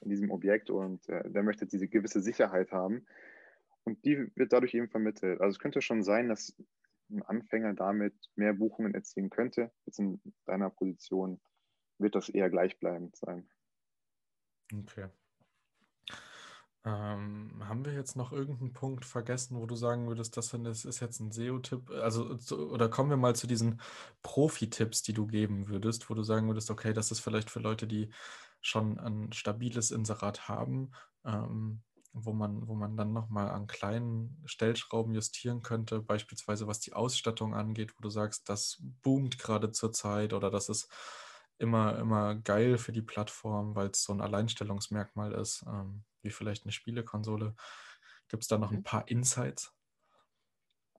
in 0.00 0.10
diesem 0.10 0.30
Objekt 0.30 0.70
und 0.70 1.08
äh, 1.08 1.28
der 1.30 1.42
möchte 1.42 1.66
diese 1.66 1.88
gewisse 1.88 2.20
Sicherheit 2.20 2.72
haben. 2.72 3.06
Und 3.84 4.04
die 4.04 4.30
wird 4.36 4.52
dadurch 4.52 4.74
eben 4.74 4.88
vermittelt. 4.88 5.40
Also 5.40 5.56
es 5.56 5.58
könnte 5.58 5.82
schon 5.82 6.02
sein, 6.02 6.28
dass 6.28 6.54
ein 7.10 7.22
Anfänger 7.22 7.74
damit 7.74 8.14
mehr 8.36 8.52
Buchungen 8.52 8.94
erzielen 8.94 9.30
könnte. 9.30 9.72
Jetzt 9.86 9.98
in 9.98 10.20
deiner 10.44 10.70
Position 10.70 11.40
wird 11.98 12.14
das 12.14 12.28
eher 12.28 12.50
gleichbleibend 12.50 13.16
sein. 13.16 13.48
Okay. 14.72 15.08
Ähm, 16.82 17.50
haben 17.68 17.84
wir 17.84 17.92
jetzt 17.92 18.16
noch 18.16 18.32
irgendeinen 18.32 18.72
Punkt 18.72 19.04
vergessen, 19.04 19.60
wo 19.60 19.66
du 19.66 19.74
sagen 19.74 20.08
würdest, 20.08 20.36
das 20.38 20.54
ist 20.54 21.00
jetzt 21.00 21.20
ein 21.20 21.30
SEO-Tipp? 21.30 21.90
Also, 21.90 22.38
oder 22.54 22.88
kommen 22.88 23.10
wir 23.10 23.18
mal 23.18 23.36
zu 23.36 23.46
diesen 23.46 23.80
Profi-Tipps, 24.22 25.02
die 25.02 25.12
du 25.12 25.26
geben 25.26 25.68
würdest, 25.68 26.08
wo 26.08 26.14
du 26.14 26.22
sagen 26.22 26.46
würdest, 26.46 26.70
okay, 26.70 26.94
das 26.94 27.10
ist 27.10 27.20
vielleicht 27.20 27.50
für 27.50 27.60
Leute, 27.60 27.86
die 27.86 28.10
schon 28.60 28.98
ein 28.98 29.32
stabiles 29.32 29.90
Inserat 29.90 30.48
haben, 30.48 30.92
ähm, 31.24 31.82
wo 32.12 32.32
man, 32.32 32.66
wo 32.66 32.74
man 32.74 32.96
dann 32.96 33.12
nochmal 33.12 33.50
an 33.50 33.66
kleinen 33.66 34.42
Stellschrauben 34.44 35.14
justieren 35.14 35.62
könnte, 35.62 36.00
beispielsweise 36.00 36.66
was 36.66 36.80
die 36.80 36.92
Ausstattung 36.92 37.54
angeht, 37.54 37.94
wo 37.96 38.02
du 38.02 38.10
sagst, 38.10 38.48
das 38.48 38.82
boomt 39.02 39.38
gerade 39.38 39.70
zur 39.70 39.92
Zeit 39.92 40.32
oder 40.32 40.50
das 40.50 40.68
ist 40.68 40.90
immer, 41.58 41.98
immer 41.98 42.34
geil 42.36 42.78
für 42.78 42.92
die 42.92 43.02
Plattform, 43.02 43.74
weil 43.76 43.88
es 43.88 44.02
so 44.02 44.12
ein 44.12 44.20
Alleinstellungsmerkmal 44.20 45.32
ist. 45.32 45.64
Ähm, 45.68 46.04
wie 46.22 46.30
vielleicht 46.30 46.64
eine 46.64 46.72
Spielekonsole. 46.72 47.54
Gibt 48.28 48.42
es 48.42 48.48
da 48.48 48.58
noch 48.58 48.70
ein 48.70 48.78
mhm. 48.78 48.84
paar 48.84 49.08
Insights? 49.08 49.74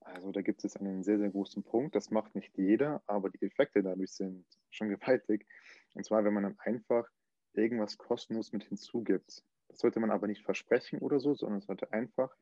Also 0.02 0.32
da 0.32 0.42
gibt 0.42 0.64
es 0.66 0.76
einen 0.76 1.04
sehr, 1.04 1.20
sehr 1.20 1.30
großen 1.30 1.64
Punkt. 1.64 1.96
Das 1.96 2.10
macht 2.10 2.36
nicht 2.36 2.58
jeder, 2.58 3.02
aber 3.08 3.30
die 3.30 3.46
Effekte 3.46 3.82
dadurch 3.82 4.12
sind 4.12 4.46
schon 4.70 4.90
gewaltig. 4.90 5.48
Und 5.94 6.06
zwar, 6.06 6.24
wenn 6.24 6.34
man 6.34 6.44
dann 6.44 6.60
einfach 6.60 7.08
irgendwas 7.54 7.98
kostenlos 7.98 8.52
mit 8.52 8.64
hinzugibt. 8.64 9.44
Das 9.68 9.80
sollte 9.80 10.00
man 10.00 10.12
aber 10.12 10.28
nicht 10.28 10.44
versprechen 10.44 11.00
oder 11.00 11.20
so, 11.20 11.34
sondern 11.34 11.60
es 11.60 11.66
sollte 11.66 11.92
einfach 11.94 12.36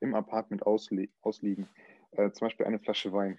im 0.00 0.14
Apartment 0.14 0.64
ausli 0.66 1.10
ausliegen. 1.20 1.68
Äh, 2.12 2.30
zum 2.32 2.46
Beispiel 2.46 2.66
eine 2.66 2.78
Flasche 2.78 3.12
Wein. 3.12 3.38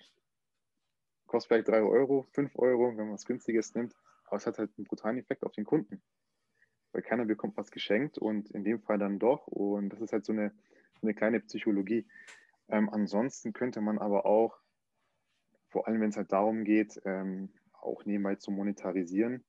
Kostet 1.27 1.47
vielleicht 1.47 1.67
3 1.69 1.81
Euro, 1.81 2.27
5 2.31 2.55
Euro, 2.57 2.89
wenn 2.89 3.05
man 3.05 3.13
was 3.13 3.25
Günstiges 3.25 3.73
nimmt. 3.73 3.95
Aber 4.25 4.37
es 4.37 4.45
hat 4.45 4.57
halt 4.57 4.71
einen 4.77 4.85
brutalen 4.85 5.17
Effekt 5.17 5.43
auf 5.43 5.51
den 5.53 5.65
Kunden 5.65 6.01
weil 6.91 7.01
keiner 7.01 7.25
bekommt 7.25 7.57
was 7.57 7.71
geschenkt 7.71 8.17
und 8.17 8.51
in 8.51 8.63
dem 8.63 8.81
Fall 8.81 8.97
dann 8.97 9.19
doch. 9.19 9.47
Und 9.47 9.89
das 9.89 10.01
ist 10.01 10.13
halt 10.13 10.25
so 10.25 10.33
eine, 10.33 10.53
eine 11.01 11.13
kleine 11.13 11.39
Psychologie. 11.39 12.07
Ähm, 12.67 12.89
ansonsten 12.89 13.53
könnte 13.53 13.81
man 13.81 13.97
aber 13.97 14.25
auch, 14.25 14.59
vor 15.69 15.87
allem 15.87 16.01
wenn 16.01 16.09
es 16.09 16.17
halt 16.17 16.31
darum 16.31 16.63
geht, 16.63 17.01
ähm, 17.05 17.49
auch 17.73 18.05
nebenbei 18.05 18.35
zu 18.35 18.51
monetarisieren, 18.51 19.43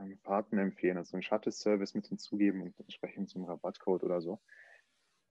ähm, 0.00 0.18
Fahrten 0.22 0.58
empfehlen, 0.58 0.96
also 0.96 1.14
einen 1.14 1.22
Shuttle-Service 1.22 1.94
mit 1.94 2.06
hinzugeben 2.06 2.62
und 2.62 2.78
entsprechend 2.80 3.28
zum 3.28 3.44
Rabattcode 3.44 4.04
oder 4.04 4.20
so. 4.20 4.40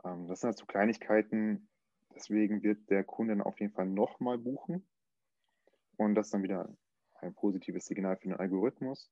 Ähm, 0.04 0.28
das 0.28 0.42
sind 0.42 0.50
halt 0.50 0.58
so 0.58 0.66
Kleinigkeiten, 0.66 1.70
deswegen 2.14 2.64
wird 2.64 2.90
der 2.90 3.04
Kunde 3.04 3.36
dann 3.36 3.42
auf 3.46 3.60
jeden 3.60 3.74
Fall 3.74 3.88
nochmal 3.88 4.38
buchen. 4.38 4.88
Und 5.98 6.16
das 6.16 6.30
dann 6.30 6.44
wieder 6.44 6.76
ein 7.22 7.34
positives 7.34 7.86
Signal 7.86 8.18
für 8.18 8.28
den 8.28 8.38
Algorithmus. 8.38 9.10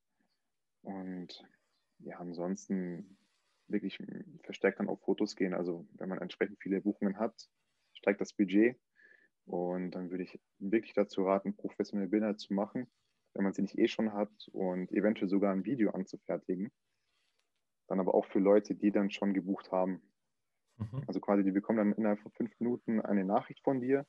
Und 0.81 1.45
ja, 1.99 2.17
ansonsten 2.17 3.17
wirklich 3.67 3.97
verstärkt 4.43 4.79
dann 4.79 4.89
auf 4.89 5.01
Fotos 5.01 5.35
gehen. 5.35 5.53
Also 5.53 5.87
wenn 5.93 6.09
man 6.09 6.19
entsprechend 6.19 6.59
viele 6.59 6.81
Buchungen 6.81 7.17
hat, 7.17 7.49
steigt 7.93 8.21
das 8.21 8.33
Budget. 8.33 8.77
Und 9.45 9.91
dann 9.91 10.09
würde 10.09 10.23
ich 10.23 10.39
wirklich 10.59 10.93
dazu 10.93 11.25
raten, 11.25 11.55
professionelle 11.55 12.09
Bilder 12.09 12.37
zu 12.37 12.53
machen, 12.53 12.87
wenn 13.33 13.43
man 13.43 13.53
sie 13.53 13.61
nicht 13.61 13.77
eh 13.77 13.87
schon 13.87 14.13
hat 14.13 14.49
und 14.51 14.91
eventuell 14.91 15.29
sogar 15.29 15.53
ein 15.53 15.65
Video 15.65 15.91
anzufertigen. 15.91 16.71
Dann 17.87 17.99
aber 17.99 18.13
auch 18.13 18.25
für 18.25 18.39
Leute, 18.39 18.75
die 18.75 18.91
dann 18.91 19.11
schon 19.11 19.33
gebucht 19.33 19.71
haben. 19.71 20.01
Mhm. 20.77 21.03
Also 21.07 21.19
quasi, 21.19 21.43
die 21.43 21.51
bekommen 21.51 21.77
dann 21.77 21.93
innerhalb 21.93 22.19
von 22.19 22.31
fünf 22.31 22.59
Minuten 22.59 23.01
eine 23.01 23.25
Nachricht 23.25 23.63
von 23.63 23.81
dir, 23.81 24.05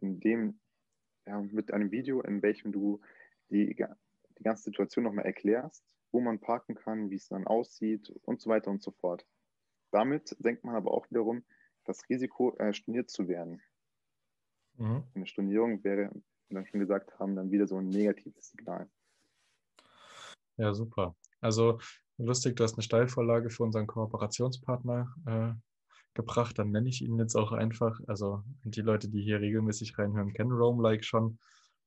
in 0.00 0.20
dem, 0.20 0.60
ja, 1.26 1.40
mit 1.40 1.72
einem 1.72 1.90
Video, 1.90 2.22
in 2.22 2.42
welchem 2.42 2.72
du 2.72 3.00
die, 3.50 3.74
die 3.74 4.42
ganze 4.42 4.64
Situation 4.64 5.04
nochmal 5.04 5.26
erklärst 5.26 5.84
wo 6.12 6.20
man 6.20 6.40
parken 6.40 6.74
kann, 6.74 7.10
wie 7.10 7.16
es 7.16 7.28
dann 7.28 7.46
aussieht 7.46 8.10
und 8.22 8.40
so 8.40 8.50
weiter 8.50 8.70
und 8.70 8.82
so 8.82 8.90
fort. 8.92 9.26
Damit 9.90 10.36
senkt 10.38 10.64
man 10.64 10.74
aber 10.74 10.92
auch 10.92 11.10
wiederum 11.10 11.44
das 11.84 12.08
Risiko, 12.08 12.56
äh, 12.56 12.72
storniert 12.72 13.10
zu 13.10 13.28
werden. 13.28 13.62
Mhm. 14.76 15.04
Eine 15.14 15.26
Stornierung 15.26 15.82
wäre, 15.84 16.12
wir 16.50 16.66
schon 16.66 16.80
gesagt 16.80 17.18
haben, 17.18 17.36
dann 17.36 17.50
wieder 17.50 17.66
so 17.66 17.78
ein 17.78 17.88
negatives 17.88 18.50
Signal. 18.50 18.88
Ja, 20.56 20.74
super. 20.74 21.14
Also 21.40 21.78
Lustig, 22.20 22.56
du 22.56 22.64
hast 22.64 22.74
eine 22.74 22.82
Steilvorlage 22.82 23.48
für 23.48 23.62
unseren 23.62 23.86
Kooperationspartner 23.86 25.14
äh, 25.26 25.52
gebracht. 26.14 26.58
Dann 26.58 26.72
nenne 26.72 26.88
ich 26.88 27.00
ihn 27.00 27.16
jetzt 27.16 27.36
auch 27.36 27.52
einfach. 27.52 28.00
Also 28.08 28.42
die 28.64 28.80
Leute, 28.80 29.08
die 29.08 29.22
hier 29.22 29.40
regelmäßig 29.40 29.96
reinhören, 29.96 30.32
kennen 30.32 30.50
Roamlike 30.50 31.04
schon. 31.04 31.38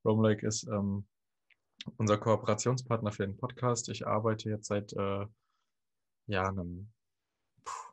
Roamlike 0.06 0.46
ist 0.46 0.66
ähm, 0.68 1.06
unser 1.98 2.16
Kooperationspartner 2.16 3.12
für 3.12 3.26
den 3.26 3.36
Podcast. 3.36 3.90
Ich 3.90 4.06
arbeite 4.06 4.48
jetzt 4.48 4.68
seit 4.68 4.94
äh, 4.94 5.26
ja, 6.28 6.48
einem, 6.48 6.90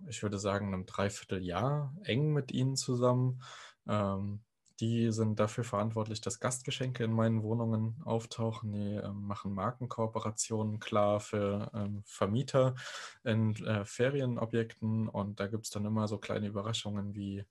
ich 0.07 0.23
würde 0.23 0.39
sagen, 0.39 0.73
einem 0.73 0.85
Dreivierteljahr 0.85 1.93
eng 2.03 2.31
mit 2.31 2.53
ihnen 2.53 2.77
zusammen. 2.77 3.43
Ähm, 3.85 4.45
die 4.79 5.11
sind 5.11 5.39
dafür 5.39 5.63
verantwortlich, 5.63 6.21
dass 6.21 6.39
Gastgeschenke 6.39 7.03
in 7.03 7.11
meinen 7.11 7.43
Wohnungen 7.43 8.01
auftauchen. 8.05 8.71
Die 8.71 8.95
äh, 8.95 9.11
machen 9.11 9.53
Markenkooperationen 9.53 10.79
klar 10.79 11.19
für 11.19 11.69
ähm, 11.73 12.03
Vermieter 12.05 12.75
in 13.23 13.55
äh, 13.65 13.83
Ferienobjekten. 13.83 15.09
Und 15.09 15.39
da 15.39 15.47
gibt 15.47 15.65
es 15.65 15.71
dann 15.71 15.85
immer 15.85 16.07
so 16.07 16.17
kleine 16.17 16.47
Überraschungen 16.47 17.13
wie, 17.13 17.43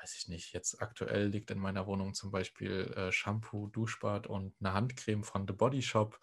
weiß 0.00 0.16
ich 0.16 0.28
nicht, 0.28 0.54
jetzt 0.54 0.80
aktuell 0.80 1.26
liegt 1.26 1.50
in 1.50 1.58
meiner 1.58 1.86
Wohnung 1.86 2.14
zum 2.14 2.30
Beispiel 2.30 2.92
äh, 2.96 3.12
Shampoo, 3.12 3.68
Duschbad 3.68 4.26
und 4.26 4.54
eine 4.60 4.72
Handcreme 4.72 5.24
von 5.24 5.46
The 5.46 5.52
Body 5.52 5.82
Shop. 5.82 6.18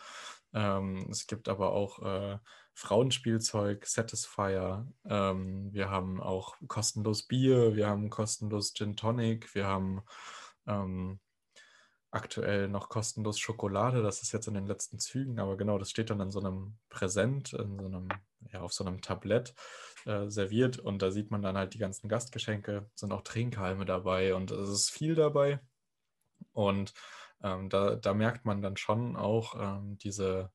Ähm, 0.53 1.07
es 1.11 1.27
gibt 1.27 1.49
aber 1.49 1.71
auch 1.73 2.01
äh, 2.03 2.39
Frauenspielzeug, 2.73 3.85
Satisfier. 3.85 4.87
Ähm, 5.05 5.71
wir 5.71 5.89
haben 5.89 6.21
auch 6.21 6.55
kostenlos 6.67 7.23
Bier, 7.23 7.75
wir 7.75 7.87
haben 7.87 8.09
kostenlos 8.09 8.73
Gin 8.73 8.95
Tonic, 8.95 9.53
wir 9.53 9.67
haben 9.67 10.01
ähm, 10.67 11.19
aktuell 12.11 12.67
noch 12.67 12.89
kostenlos 12.89 13.39
Schokolade. 13.39 14.01
Das 14.01 14.21
ist 14.21 14.31
jetzt 14.31 14.47
in 14.47 14.53
den 14.53 14.67
letzten 14.67 14.99
Zügen, 14.99 15.39
aber 15.39 15.57
genau, 15.57 15.77
das 15.77 15.89
steht 15.89 16.09
dann 16.09 16.21
in 16.21 16.31
so 16.31 16.39
einem 16.39 16.77
Präsent, 16.89 17.53
in 17.53 17.79
so 17.79 17.85
einem, 17.85 18.09
ja, 18.51 18.61
auf 18.61 18.73
so 18.73 18.85
einem 18.85 19.01
Tablett 19.01 19.53
äh, 20.05 20.29
serviert 20.29 20.79
und 20.79 21.01
da 21.01 21.11
sieht 21.11 21.31
man 21.31 21.41
dann 21.41 21.57
halt 21.57 21.73
die 21.73 21.79
ganzen 21.79 22.07
Gastgeschenke, 22.07 22.89
sind 22.95 23.11
auch 23.11 23.21
Trinkhalme 23.21 23.85
dabei 23.85 24.35
und 24.35 24.51
es 24.51 24.69
ist 24.69 24.89
viel 24.89 25.15
dabei. 25.15 25.59
Und 26.53 26.93
ähm, 27.43 27.69
da, 27.69 27.95
da, 27.95 28.13
merkt 28.13 28.45
man 28.45 28.61
dann 28.61 28.77
schon 28.77 29.15
auch 29.15 29.55
ähm, 29.59 29.97
diese, 29.97 30.51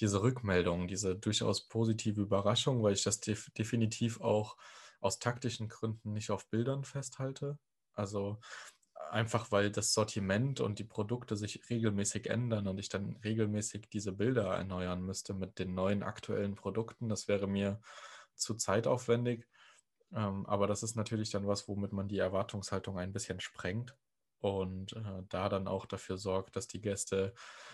diese 0.00 0.22
Rückmeldung, 0.22 0.86
diese 0.86 1.16
durchaus 1.16 1.68
positive 1.68 2.20
Überraschung, 2.20 2.82
weil 2.82 2.94
ich 2.94 3.02
das 3.02 3.20
def 3.20 3.50
definitiv 3.58 4.20
auch 4.20 4.56
aus 5.00 5.18
taktischen 5.18 5.68
Gründen 5.68 6.12
nicht 6.12 6.30
auf 6.30 6.48
Bildern 6.50 6.84
festhalte. 6.84 7.58
Also 7.94 8.38
einfach 9.10 9.52
weil 9.52 9.70
das 9.70 9.94
Sortiment 9.94 10.60
und 10.60 10.78
die 10.78 10.84
Produkte 10.84 11.36
sich 11.36 11.68
regelmäßig 11.70 12.28
ändern 12.28 12.68
und 12.68 12.78
ich 12.78 12.88
dann 12.88 13.16
regelmäßig 13.24 13.88
diese 13.90 14.12
Bilder 14.12 14.54
erneuern 14.54 15.02
müsste 15.02 15.34
mit 15.34 15.58
den 15.58 15.74
neuen 15.74 16.02
aktuellen 16.02 16.54
Produkten. 16.54 17.08
Das 17.08 17.28
wäre 17.28 17.46
mir 17.46 17.80
zu 18.34 18.54
zeitaufwendig. 18.54 19.46
Ähm, 20.12 20.46
aber 20.46 20.66
das 20.66 20.82
ist 20.82 20.96
natürlich 20.96 21.30
dann 21.30 21.46
was, 21.46 21.68
womit 21.68 21.92
man 21.92 22.08
die 22.08 22.18
Erwartungshaltung 22.18 22.98
ein 22.98 23.12
bisschen 23.12 23.40
sprengt 23.40 23.96
und 24.44 24.92
äh, 24.92 25.22
da 25.30 25.48
dann 25.48 25.66
auch 25.66 25.86
dafür 25.86 26.18
sorgt, 26.18 26.56
dass 26.56 26.68
die 26.68 26.82
Gäste 26.82 27.32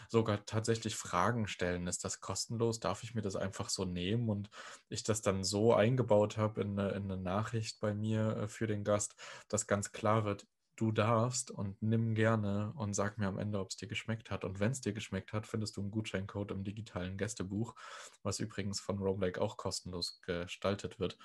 sogar 0.09 0.47
tatsächlich 0.47 0.95
Fragen 0.95 1.49
stellen. 1.49 1.88
Ist 1.88 2.05
das 2.05 2.21
kostenlos? 2.21 2.79
Darf 2.79 3.03
ich 3.03 3.14
mir 3.14 3.23
das 3.23 3.35
einfach 3.35 3.69
so 3.69 3.85
nehmen? 3.85 4.29
Und 4.29 4.51
ich 4.88 5.03
das 5.03 5.21
dann 5.21 5.43
so 5.43 5.75
eingebaut 5.75 6.37
habe 6.37 6.61
in 6.61 6.79
eine, 6.79 6.90
in 6.90 7.11
eine 7.11 7.16
Nachricht 7.16 7.81
bei 7.81 7.93
mir 7.93 8.37
äh, 8.37 8.49
für 8.49 8.69
den 8.69 8.85
Gast, 8.85 9.16
dass 9.49 9.66
ganz 9.66 9.90
klar 9.90 10.25
wird, 10.25 10.47
du 10.81 10.93
darfst 10.93 11.51
und 11.51 11.81
nimm 11.83 12.14
gerne 12.14 12.73
und 12.77 12.95
sag 12.95 13.19
mir 13.19 13.29
am 13.29 13.38
Ende, 13.38 13.59
ob 13.59 13.71
es 13.71 13.77
dir 13.77 13.88
geschmeckt 13.88 14.31
hat. 14.31 14.45
Und 14.45 14.61
wenn 14.61 14.73
es 14.73 14.81
dir 14.81 14.93
geschmeckt 14.93 15.33
hat, 15.33 15.47
findest 15.47 15.77
du 15.77 15.83
einen 15.83 15.90
Gutscheincode 15.90 16.53
im 16.53 16.64
digitalen 16.64 17.19
Gästebuch, 17.19 17.75
was 18.23 18.40
übrigens 18.40 18.81
von 18.81 18.99
Roamlake 18.99 19.40
auch 19.40 19.57
kostenlos 19.57 20.21
gestaltet 20.23 20.99
wird. 20.99 21.19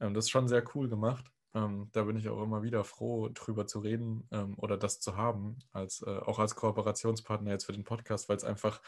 Ähm, 0.00 0.14
das 0.14 0.26
ist 0.26 0.30
schon 0.30 0.48
sehr 0.48 0.64
cool 0.74 0.88
gemacht. 0.88 1.24
Ähm, 1.54 1.88
da 1.92 2.04
bin 2.04 2.16
ich 2.16 2.28
auch 2.28 2.42
immer 2.42 2.62
wieder 2.62 2.84
froh, 2.84 3.28
drüber 3.28 3.66
zu 3.66 3.80
reden 3.80 4.26
ähm, 4.30 4.54
oder 4.56 4.78
das 4.78 5.00
zu 5.00 5.16
haben, 5.16 5.58
als, 5.72 6.02
äh, 6.02 6.18
auch 6.18 6.38
als 6.38 6.54
Kooperationspartner 6.54 7.50
jetzt 7.50 7.66
für 7.66 7.72
den 7.72 7.84
Podcast, 7.84 8.28
weil 8.28 8.36
es 8.36 8.44
einfach 8.44 8.80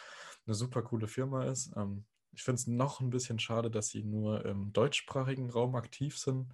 eine 0.46 0.54
super 0.54 0.82
coole 0.82 1.08
Firma 1.08 1.44
ist. 1.44 1.72
Ähm, 1.76 2.04
ich 2.32 2.42
finde 2.42 2.60
es 2.60 2.66
noch 2.66 3.00
ein 3.00 3.10
bisschen 3.10 3.38
schade, 3.38 3.70
dass 3.70 3.88
sie 3.88 4.02
nur 4.02 4.44
im 4.44 4.72
deutschsprachigen 4.72 5.50
Raum 5.50 5.74
aktiv 5.74 6.18
sind, 6.18 6.52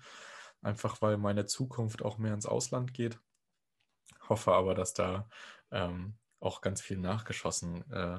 einfach 0.63 1.01
weil 1.01 1.17
meine 1.17 1.47
Zukunft 1.47 2.03
auch 2.03 2.19
mehr 2.19 2.35
ins 2.35 2.47
Ausland 2.47 2.93
geht 2.93 3.21
hoffe 4.29 4.53
aber, 4.53 4.75
dass 4.75 4.95
da 4.95 5.29
ähm, 5.71 6.15
auch 6.41 6.61
ganz 6.61 6.81
viel 6.81 6.99
nachgeschossen, 6.99 7.91
äh, 7.93 8.19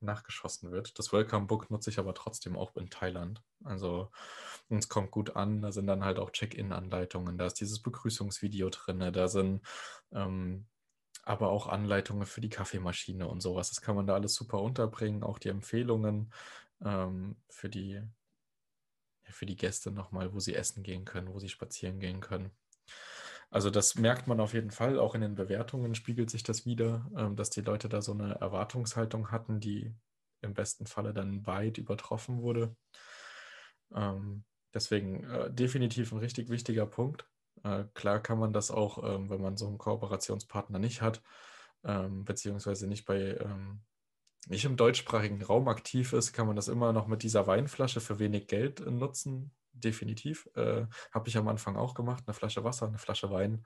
nachgeschossen 0.00 0.70
wird. 0.70 0.98
Das 0.98 1.12
Welcome 1.12 1.46
Book 1.46 1.70
nutze 1.70 1.90
ich 1.90 1.98
aber 1.98 2.14
trotzdem 2.14 2.56
auch 2.56 2.76
in 2.76 2.90
Thailand. 2.90 3.42
Also 3.64 4.10
es 4.68 4.88
kommt 4.88 5.10
gut 5.10 5.36
an. 5.36 5.62
Da 5.62 5.72
sind 5.72 5.86
dann 5.86 6.04
halt 6.04 6.18
auch 6.18 6.30
Check-in-Anleitungen. 6.30 7.38
Da 7.38 7.46
ist 7.46 7.60
dieses 7.60 7.80
Begrüßungsvideo 7.80 8.70
drin. 8.70 9.12
Da 9.12 9.28
sind 9.28 9.66
ähm, 10.12 10.66
aber 11.22 11.48
auch 11.48 11.66
Anleitungen 11.66 12.26
für 12.26 12.40
die 12.40 12.50
Kaffeemaschine 12.50 13.26
und 13.26 13.40
sowas. 13.40 13.70
Das 13.70 13.80
kann 13.80 13.96
man 13.96 14.06
da 14.06 14.14
alles 14.14 14.34
super 14.34 14.60
unterbringen. 14.60 15.22
Auch 15.22 15.38
die 15.38 15.48
Empfehlungen 15.48 16.32
ähm, 16.84 17.36
für 17.48 17.68
die 17.68 18.02
für 19.30 19.46
die 19.46 19.56
Gäste 19.56 19.90
nochmal, 19.90 20.34
wo 20.34 20.38
sie 20.38 20.54
essen 20.54 20.82
gehen 20.82 21.04
können, 21.04 21.32
wo 21.32 21.38
sie 21.38 21.48
spazieren 21.48 21.98
gehen 21.98 22.20
können. 22.20 22.50
Also 23.54 23.70
das 23.70 23.94
merkt 23.94 24.26
man 24.26 24.40
auf 24.40 24.52
jeden 24.52 24.72
Fall, 24.72 24.98
auch 24.98 25.14
in 25.14 25.20
den 25.20 25.36
Bewertungen 25.36 25.94
spiegelt 25.94 26.28
sich 26.28 26.42
das 26.42 26.66
wieder, 26.66 27.08
ähm, 27.16 27.36
dass 27.36 27.50
die 27.50 27.60
Leute 27.60 27.88
da 27.88 28.02
so 28.02 28.10
eine 28.10 28.34
Erwartungshaltung 28.40 29.30
hatten, 29.30 29.60
die 29.60 29.94
im 30.40 30.54
besten 30.54 30.86
Falle 30.86 31.14
dann 31.14 31.46
weit 31.46 31.78
übertroffen 31.78 32.42
wurde. 32.42 32.74
Ähm, 33.94 34.42
deswegen 34.74 35.22
äh, 35.22 35.52
definitiv 35.52 36.10
ein 36.10 36.18
richtig 36.18 36.48
wichtiger 36.48 36.84
Punkt. 36.84 37.28
Äh, 37.62 37.84
klar 37.94 38.18
kann 38.18 38.40
man 38.40 38.52
das 38.52 38.72
auch, 38.72 39.04
ähm, 39.04 39.30
wenn 39.30 39.40
man 39.40 39.56
so 39.56 39.68
einen 39.68 39.78
Kooperationspartner 39.78 40.80
nicht 40.80 41.00
hat, 41.00 41.22
beziehungsweise 41.86 42.86
nicht 42.86 43.04
bei 43.04 43.38
nicht 44.48 44.64
im 44.64 44.78
deutschsprachigen 44.78 45.42
Raum 45.42 45.68
aktiv 45.68 46.14
ist, 46.14 46.32
kann 46.32 46.46
man 46.46 46.56
das 46.56 46.68
immer 46.68 46.94
noch 46.94 47.08
mit 47.08 47.22
dieser 47.22 47.46
Weinflasche 47.46 48.00
für 48.00 48.18
wenig 48.18 48.46
Geld 48.46 48.80
nutzen 48.90 49.52
definitiv. 49.74 50.48
Äh, 50.54 50.86
Habe 51.12 51.28
ich 51.28 51.36
am 51.36 51.48
Anfang 51.48 51.76
auch 51.76 51.94
gemacht. 51.94 52.24
Eine 52.26 52.34
Flasche 52.34 52.64
Wasser, 52.64 52.86
eine 52.86 52.98
Flasche 52.98 53.30
Wein 53.30 53.64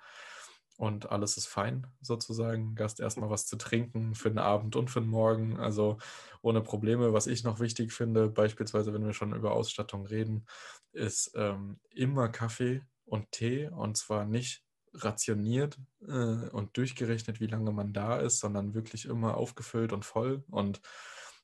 und 0.79 1.11
alles 1.11 1.37
ist 1.37 1.49
fein 1.49 1.89
sozusagen. 2.01 2.77
Gast 2.77 3.01
erstmal 3.01 3.31
was 3.31 3.47
zu 3.47 3.57
trinken 3.57 4.15
für 4.15 4.31
den 4.31 4.39
Abend 4.39 4.77
und 4.77 4.91
für 4.91 5.01
den 5.01 5.11
Morgen. 5.11 5.59
Also 5.59 5.99
ohne 6.41 6.61
Probleme. 6.61 7.13
Was 7.13 7.27
ich 7.27 7.43
noch 7.43 7.59
wichtig 7.59 7.93
finde, 7.93 8.29
beispielsweise 8.29 8.95
wenn 8.95 9.05
wir 9.05 9.13
schon 9.13 9.35
über 9.35 9.53
Ausstattung 9.53 10.07
reden, 10.07 10.47
ist 10.93 11.33
ähm, 11.35 11.81
immer 11.91 12.29
Kaffee 12.29 12.83
und 13.05 13.31
Tee 13.33 13.69
und 13.69 13.97
zwar 13.97 14.25
nicht 14.25 14.63
rationiert 14.95 15.79
äh, 16.07 16.49
und 16.51 16.77
durchgerechnet, 16.77 17.41
wie 17.41 17.47
lange 17.47 17.73
man 17.73 17.93
da 17.93 18.19
ist, 18.19 18.39
sondern 18.39 18.75
wirklich 18.75 19.07
immer 19.07 19.37
aufgefüllt 19.37 19.93
und 19.93 20.05
voll 20.05 20.45
und 20.51 20.81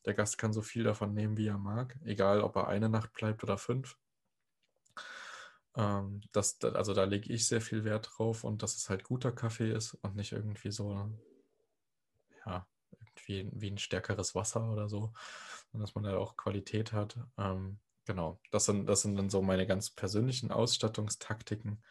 der 0.06 0.14
Gast 0.14 0.38
kann 0.38 0.52
so 0.52 0.62
viel 0.62 0.84
davon 0.84 1.14
nehmen, 1.14 1.36
wie 1.36 1.48
er 1.48 1.58
mag, 1.58 1.98
egal 2.04 2.42
ob 2.42 2.56
er 2.56 2.68
eine 2.68 2.88
Nacht 2.88 3.12
bleibt 3.14 3.42
oder 3.42 3.58
fünf. 3.58 3.96
Ähm, 5.76 6.20
das, 6.32 6.58
also 6.62 6.94
da 6.94 7.04
lege 7.04 7.32
ich 7.32 7.46
sehr 7.46 7.60
viel 7.60 7.84
Wert 7.84 8.10
drauf 8.14 8.44
und 8.44 8.62
dass 8.62 8.76
es 8.76 8.88
halt 8.88 9.04
guter 9.04 9.32
Kaffee 9.32 9.72
ist 9.72 9.94
und 10.02 10.16
nicht 10.16 10.32
irgendwie 10.32 10.70
so, 10.70 11.10
ja, 12.46 12.66
irgendwie 13.00 13.50
wie 13.52 13.70
ein 13.70 13.78
stärkeres 13.78 14.34
Wasser 14.34 14.70
oder 14.70 14.88
so. 14.88 15.12
Und 15.72 15.80
dass 15.80 15.94
man 15.94 16.04
da 16.04 16.16
auch 16.16 16.36
Qualität 16.36 16.92
hat. 16.92 17.18
Ähm, 17.38 17.78
genau, 18.04 18.38
das 18.50 18.66
sind, 18.66 18.86
das 18.86 19.02
sind 19.02 19.16
dann 19.16 19.30
so 19.30 19.42
meine 19.42 19.66
ganz 19.66 19.90
persönlichen 19.90 20.52
Ausstattungstaktiken. 20.52 21.82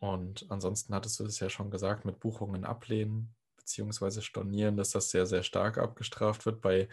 Und 0.00 0.46
ansonsten 0.50 0.94
hattest 0.94 1.18
du 1.20 1.24
es 1.24 1.40
ja 1.40 1.48
schon 1.48 1.70
gesagt, 1.70 2.04
mit 2.04 2.20
Buchungen 2.20 2.64
ablehnen 2.64 3.34
beziehungsweise 3.64 4.20
Stornieren, 4.20 4.76
dass 4.76 4.90
das 4.90 5.10
sehr, 5.10 5.24
sehr 5.24 5.42
stark 5.42 5.78
abgestraft 5.78 6.44
wird. 6.44 6.60
Bei 6.60 6.88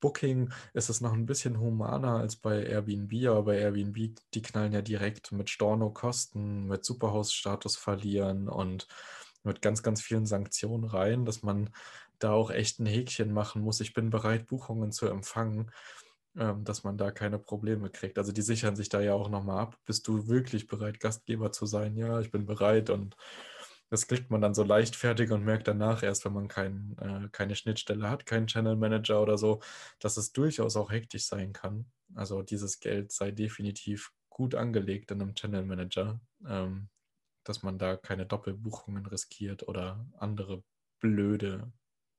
Booking 0.00 0.50
ist 0.72 0.88
es 0.88 1.02
noch 1.02 1.12
ein 1.12 1.26
bisschen 1.26 1.60
humaner 1.60 2.16
als 2.16 2.36
bei 2.36 2.64
Airbnb, 2.64 3.28
aber 3.28 3.42
bei 3.44 3.58
Airbnb, 3.58 4.18
die 4.32 4.42
knallen 4.42 4.72
ja 4.72 4.82
direkt 4.82 5.32
mit 5.32 5.50
Storno-Kosten, 5.50 6.66
mit 6.66 6.84
Superhaus-Status 6.84 7.76
verlieren 7.76 8.48
und 8.48 8.88
mit 9.44 9.60
ganz, 9.60 9.82
ganz 9.82 10.00
vielen 10.00 10.26
Sanktionen 10.26 10.84
rein, 10.84 11.26
dass 11.26 11.42
man 11.42 11.70
da 12.18 12.32
auch 12.32 12.50
echt 12.50 12.80
ein 12.80 12.86
Häkchen 12.86 13.32
machen 13.32 13.60
muss. 13.62 13.80
Ich 13.80 13.92
bin 13.92 14.08
bereit, 14.08 14.46
Buchungen 14.46 14.92
zu 14.92 15.06
empfangen, 15.06 15.70
ähm, 16.38 16.64
dass 16.64 16.82
man 16.82 16.96
da 16.96 17.10
keine 17.10 17.38
Probleme 17.38 17.90
kriegt. 17.90 18.16
Also 18.16 18.32
die 18.32 18.42
sichern 18.42 18.74
sich 18.74 18.88
da 18.88 19.02
ja 19.02 19.12
auch 19.12 19.28
nochmal 19.28 19.60
ab. 19.60 19.78
Bist 19.84 20.08
du 20.08 20.28
wirklich 20.28 20.66
bereit, 20.66 20.98
Gastgeber 20.98 21.52
zu 21.52 21.66
sein? 21.66 21.94
Ja, 21.94 22.20
ich 22.20 22.30
bin 22.30 22.46
bereit 22.46 22.88
und 22.88 23.16
das 23.88 24.06
kriegt 24.08 24.30
man 24.30 24.40
dann 24.40 24.54
so 24.54 24.64
leichtfertig 24.64 25.30
und 25.30 25.44
merkt 25.44 25.68
danach 25.68 26.02
erst, 26.02 26.24
wenn 26.24 26.32
man 26.32 26.48
kein, 26.48 26.96
äh, 26.98 27.28
keine 27.30 27.54
Schnittstelle 27.54 28.10
hat, 28.10 28.26
keinen 28.26 28.46
Channel 28.46 28.76
Manager 28.76 29.22
oder 29.22 29.38
so, 29.38 29.60
dass 30.00 30.16
es 30.16 30.32
durchaus 30.32 30.76
auch 30.76 30.90
hektisch 30.90 31.26
sein 31.26 31.52
kann. 31.52 31.86
Also 32.14 32.42
dieses 32.42 32.80
Geld 32.80 33.12
sei 33.12 33.30
definitiv 33.30 34.12
gut 34.28 34.54
angelegt 34.54 35.10
in 35.10 35.22
einem 35.22 35.34
Channel 35.34 35.64
Manager, 35.64 36.20
ähm, 36.46 36.88
dass 37.44 37.62
man 37.62 37.78
da 37.78 37.96
keine 37.96 38.26
Doppelbuchungen 38.26 39.06
riskiert 39.06 39.66
oder 39.68 40.04
andere 40.18 40.62
blöde 41.00 41.72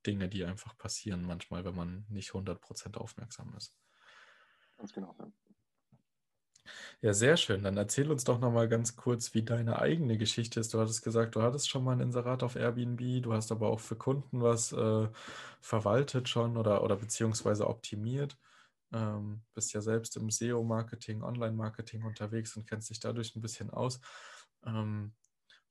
Dinge, 0.05 0.29
die 0.29 0.45
einfach 0.45 0.77
passieren 0.77 1.23
manchmal, 1.23 1.65
wenn 1.65 1.75
man 1.75 2.05
nicht 2.09 2.33
100% 2.33 2.97
aufmerksam 2.97 3.53
ist. 3.57 3.75
Ganz 4.77 4.93
genau. 4.93 5.15
Ja. 5.19 5.31
Ja, 7.01 7.13
sehr 7.13 7.37
schön. 7.37 7.63
Dann 7.63 7.77
erzähl 7.77 8.11
uns 8.11 8.23
doch 8.23 8.39
noch 8.39 8.51
mal 8.51 8.67
ganz 8.67 8.95
kurz, 8.95 9.33
wie 9.33 9.43
deine 9.43 9.79
eigene 9.79 10.17
Geschichte 10.17 10.59
ist. 10.59 10.73
Du 10.73 10.79
hattest 10.79 11.03
gesagt, 11.03 11.35
du 11.35 11.41
hattest 11.41 11.69
schon 11.69 11.83
mal 11.83 11.93
ein 11.93 11.99
Inserat 12.01 12.43
auf 12.43 12.55
Airbnb, 12.55 13.23
du 13.23 13.33
hast 13.33 13.51
aber 13.51 13.69
auch 13.69 13.79
für 13.79 13.95
Kunden 13.95 14.41
was 14.41 14.71
äh, 14.73 15.07
verwaltet 15.61 16.29
schon 16.29 16.57
oder, 16.57 16.83
oder 16.83 16.95
beziehungsweise 16.97 17.67
optimiert. 17.67 18.37
Ähm, 18.93 19.43
bist 19.53 19.73
ja 19.73 19.81
selbst 19.81 20.15
im 20.17 20.29
SEO-Marketing, 20.29 21.23
Online-Marketing 21.23 22.03
unterwegs 22.03 22.55
und 22.55 22.67
kennst 22.67 22.89
dich 22.89 22.99
dadurch 22.99 23.35
ein 23.35 23.41
bisschen 23.41 23.69
aus. 23.69 23.99
Ähm, 24.65 25.13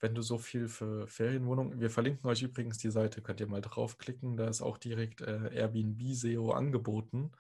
wenn 0.00 0.14
du 0.14 0.22
so 0.22 0.38
viel 0.38 0.68
für 0.68 1.08
Ferienwohnungen, 1.08 1.80
wir 1.80 1.90
verlinken 1.90 2.28
euch 2.28 2.42
übrigens 2.42 2.78
die 2.78 2.90
Seite, 2.90 3.22
könnt 3.22 3.40
ihr 3.40 3.46
mal 3.46 3.62
draufklicken, 3.62 4.36
da 4.36 4.46
ist 4.48 4.60
auch 4.60 4.76
direkt 4.78 5.22
äh, 5.22 5.48
Airbnb 5.54 6.02
SEO 6.12 6.50
angeboten. 6.52 7.32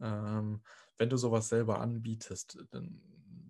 Ähm, 0.00 0.62
wenn 0.98 1.08
du 1.08 1.16
sowas 1.16 1.48
selber 1.48 1.80
anbietest, 1.80 2.58
dann 2.70 3.00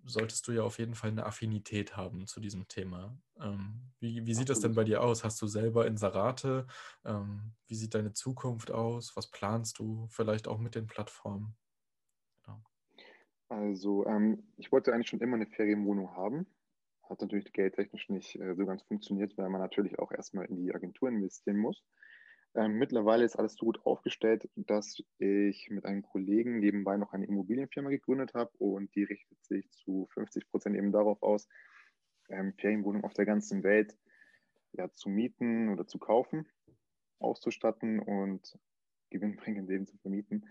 solltest 0.04 0.46
du 0.48 0.52
ja 0.52 0.62
auf 0.62 0.78
jeden 0.78 0.94
Fall 0.94 1.10
eine 1.10 1.26
Affinität 1.26 1.96
haben 1.96 2.26
zu 2.26 2.40
diesem 2.40 2.66
Thema. 2.68 3.16
Ähm, 3.40 3.92
wie, 4.00 4.26
wie 4.26 4.34
sieht 4.34 4.48
das 4.48 4.60
denn 4.60 4.74
bei 4.74 4.84
dir 4.84 5.02
aus? 5.02 5.24
Hast 5.24 5.40
du 5.42 5.46
selber 5.46 5.86
Inserate? 5.86 6.66
Ähm, 7.04 7.52
wie 7.66 7.74
sieht 7.74 7.94
deine 7.94 8.12
Zukunft 8.12 8.70
aus? 8.70 9.16
Was 9.16 9.30
planst 9.30 9.78
du 9.78 10.06
vielleicht 10.10 10.48
auch 10.48 10.58
mit 10.58 10.74
den 10.74 10.86
Plattformen? 10.86 11.56
Genau. 12.44 12.62
Also 13.48 14.06
ähm, 14.06 14.42
ich 14.56 14.72
wollte 14.72 14.92
eigentlich 14.92 15.08
schon 15.08 15.20
immer 15.20 15.36
eine 15.36 15.46
Ferienwohnung 15.46 16.14
haben. 16.16 16.46
Hat 17.02 17.20
natürlich 17.20 17.52
geldtechnisch 17.52 18.08
nicht 18.08 18.36
äh, 18.36 18.54
so 18.54 18.66
ganz 18.66 18.82
funktioniert, 18.82 19.36
weil 19.38 19.48
man 19.48 19.60
natürlich 19.60 19.98
auch 19.98 20.12
erstmal 20.12 20.46
in 20.46 20.56
die 20.56 20.74
Agentur 20.74 21.08
investieren 21.08 21.58
muss. 21.58 21.82
Ähm, 22.58 22.72
mittlerweile 22.72 23.24
ist 23.24 23.36
alles 23.36 23.54
so 23.54 23.66
gut 23.66 23.86
aufgestellt, 23.86 24.50
dass 24.56 25.00
ich 25.18 25.70
mit 25.70 25.84
einem 25.84 26.02
Kollegen 26.02 26.58
nebenbei 26.58 26.96
noch 26.96 27.12
eine 27.12 27.24
Immobilienfirma 27.24 27.88
gegründet 27.88 28.34
habe 28.34 28.50
und 28.58 28.92
die 28.96 29.04
richtet 29.04 29.44
sich 29.44 29.70
zu 29.70 30.08
50 30.14 30.50
Prozent 30.50 30.74
eben 30.74 30.90
darauf 30.90 31.22
aus, 31.22 31.46
ähm, 32.28 32.52
Ferienwohnungen 32.54 33.04
auf 33.04 33.14
der 33.14 33.26
ganzen 33.26 33.62
Welt 33.62 33.96
ja, 34.72 34.92
zu 34.92 35.08
mieten 35.08 35.68
oder 35.68 35.86
zu 35.86 36.00
kaufen, 36.00 36.48
auszustatten 37.20 38.00
und 38.00 38.58
gewinnbringend 39.10 39.70
eben 39.70 39.86
zu 39.86 39.96
vermieten. 39.98 40.44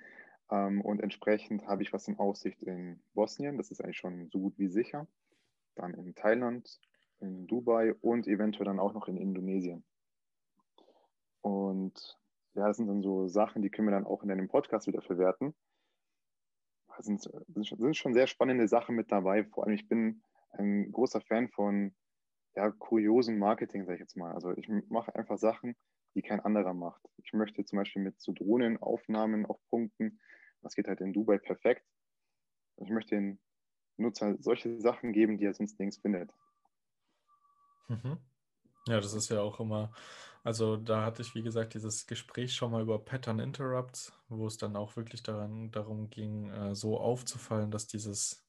Ähm, 0.49 0.79
und 0.79 1.01
entsprechend 1.01 1.67
habe 1.67 1.83
ich 1.83 1.91
was 1.91 2.07
in 2.07 2.17
Aussicht 2.19 2.63
in 2.63 3.01
Bosnien, 3.15 3.57
das 3.57 3.69
ist 3.69 3.81
eigentlich 3.81 3.97
schon 3.97 4.29
so 4.29 4.39
gut 4.39 4.57
wie 4.57 4.69
sicher. 4.69 5.07
Dann 5.75 5.93
in 5.93 6.15
Thailand, 6.15 6.79
in 7.19 7.47
Dubai 7.47 7.95
und 7.95 8.27
eventuell 8.27 8.65
dann 8.65 8.79
auch 8.79 8.93
noch 8.93 9.09
in 9.09 9.17
Indonesien. 9.17 9.83
Und 11.47 12.17
ja, 12.55 12.67
das 12.67 12.77
sind 12.77 12.87
dann 12.87 13.01
so 13.01 13.27
Sachen, 13.29 13.61
die 13.61 13.69
können 13.69 13.87
wir 13.87 13.93
dann 13.93 14.05
auch 14.05 14.21
in 14.21 14.31
einem 14.31 14.49
Podcast 14.49 14.85
wieder 14.87 15.01
verwerten. 15.01 15.55
Das 16.97 17.05
sind, 17.05 17.21
sind 17.21 17.95
schon 17.95 18.13
sehr 18.13 18.27
spannende 18.27 18.67
Sachen 18.67 18.95
mit 18.95 19.11
dabei. 19.11 19.45
Vor 19.45 19.63
allem, 19.63 19.75
ich 19.75 19.87
bin 19.87 20.21
ein 20.51 20.91
großer 20.91 21.21
Fan 21.21 21.47
von 21.49 21.95
ja, 22.55 22.71
kuriosen 22.71 23.37
Marketing, 23.37 23.85
sage 23.85 23.95
ich 23.95 24.01
jetzt 24.01 24.17
mal. 24.17 24.33
Also 24.33 24.51
ich 24.57 24.67
mache 24.89 25.15
einfach 25.15 25.37
Sachen, 25.37 25.77
die 26.15 26.21
kein 26.21 26.41
anderer 26.41 26.73
macht. 26.73 27.01
Ich 27.17 27.31
möchte 27.31 27.63
zum 27.63 27.77
Beispiel 27.77 28.01
mit 28.01 28.19
so 28.19 28.33
Drohnenaufnahmen 28.33 29.45
auf 29.45 29.59
Punkten, 29.69 30.19
das 30.63 30.75
geht 30.75 30.87
halt 30.87 30.99
in 30.99 31.13
Dubai 31.13 31.37
perfekt. 31.37 31.85
Ich 32.77 32.89
möchte 32.89 33.15
den 33.15 33.39
Nutzer 33.95 34.35
solche 34.39 34.81
Sachen 34.81 35.13
geben, 35.13 35.37
die 35.37 35.45
er 35.45 35.53
sonst 35.53 35.79
nirgends 35.79 35.99
findet. 35.99 36.33
Mhm. 37.87 38.17
Ja, 38.87 38.99
das 38.99 39.13
ist 39.13 39.29
ja 39.29 39.41
auch 39.41 39.59
immer, 39.59 39.93
also 40.47 40.77
da 40.77 41.03
hatte 41.03 41.23
ich, 41.23 41.35
wie 41.35 41.43
gesagt, 41.43 41.73
dieses 41.73 42.07
Gespräch 42.07 42.55
schon 42.55 42.71
mal 42.71 42.81
über 42.81 43.03
Pattern 43.03 43.39
Interrupts, 43.39 44.13
wo 44.29 44.47
es 44.47 44.57
dann 44.57 44.77
auch 44.77 44.95
wirklich 44.95 45.21
daran, 45.21 45.71
darum 45.71 46.09
ging, 46.09 46.49
äh, 46.51 46.73
so 46.73 46.97
aufzufallen, 47.01 47.69
dass 47.69 47.87
dieses 47.87 48.47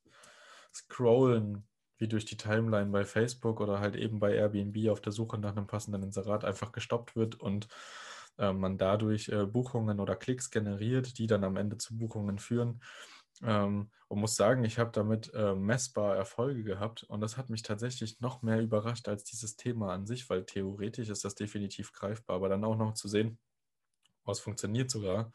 Scrollen 0.72 1.66
wie 1.96 2.06
durch 2.06 2.24
die 2.24 2.36
Timeline 2.36 2.92
bei 2.92 3.04
Facebook 3.04 3.60
oder 3.60 3.80
halt 3.80 3.96
eben 3.96 4.20
bei 4.20 4.32
Airbnb 4.32 4.90
auf 4.90 5.00
der 5.00 5.10
Suche 5.10 5.38
nach 5.38 5.56
einem 5.56 5.66
passenden 5.66 6.04
Inserat 6.04 6.44
einfach 6.44 6.70
gestoppt 6.70 7.16
wird 7.16 7.34
und 7.34 7.66
äh, 8.38 8.52
man 8.52 8.78
dadurch 8.78 9.28
äh, 9.30 9.44
Buchungen 9.44 9.98
oder 9.98 10.14
Klicks 10.14 10.52
generiert, 10.52 11.18
die 11.18 11.26
dann 11.26 11.42
am 11.42 11.56
Ende 11.56 11.78
zu 11.78 11.98
Buchungen 11.98 12.38
führen. 12.38 12.80
Ähm, 13.42 13.90
und 14.08 14.20
muss 14.20 14.36
sagen, 14.36 14.64
ich 14.64 14.78
habe 14.78 14.90
damit 14.92 15.32
äh, 15.34 15.54
messbar 15.54 16.16
Erfolge 16.16 16.64
gehabt 16.64 17.04
und 17.04 17.20
das 17.20 17.36
hat 17.36 17.50
mich 17.50 17.62
tatsächlich 17.62 18.20
noch 18.20 18.42
mehr 18.42 18.60
überrascht 18.60 19.08
als 19.08 19.24
dieses 19.24 19.56
Thema 19.56 19.92
an 19.92 20.06
sich, 20.06 20.28
weil 20.30 20.44
theoretisch 20.44 21.08
ist 21.10 21.24
das 21.24 21.34
definitiv 21.34 21.92
greifbar, 21.92 22.36
aber 22.36 22.48
dann 22.48 22.64
auch 22.64 22.76
noch 22.76 22.94
zu 22.94 23.06
sehen, 23.08 23.38
was 24.24 24.40
funktioniert 24.40 24.90
sogar, 24.90 25.32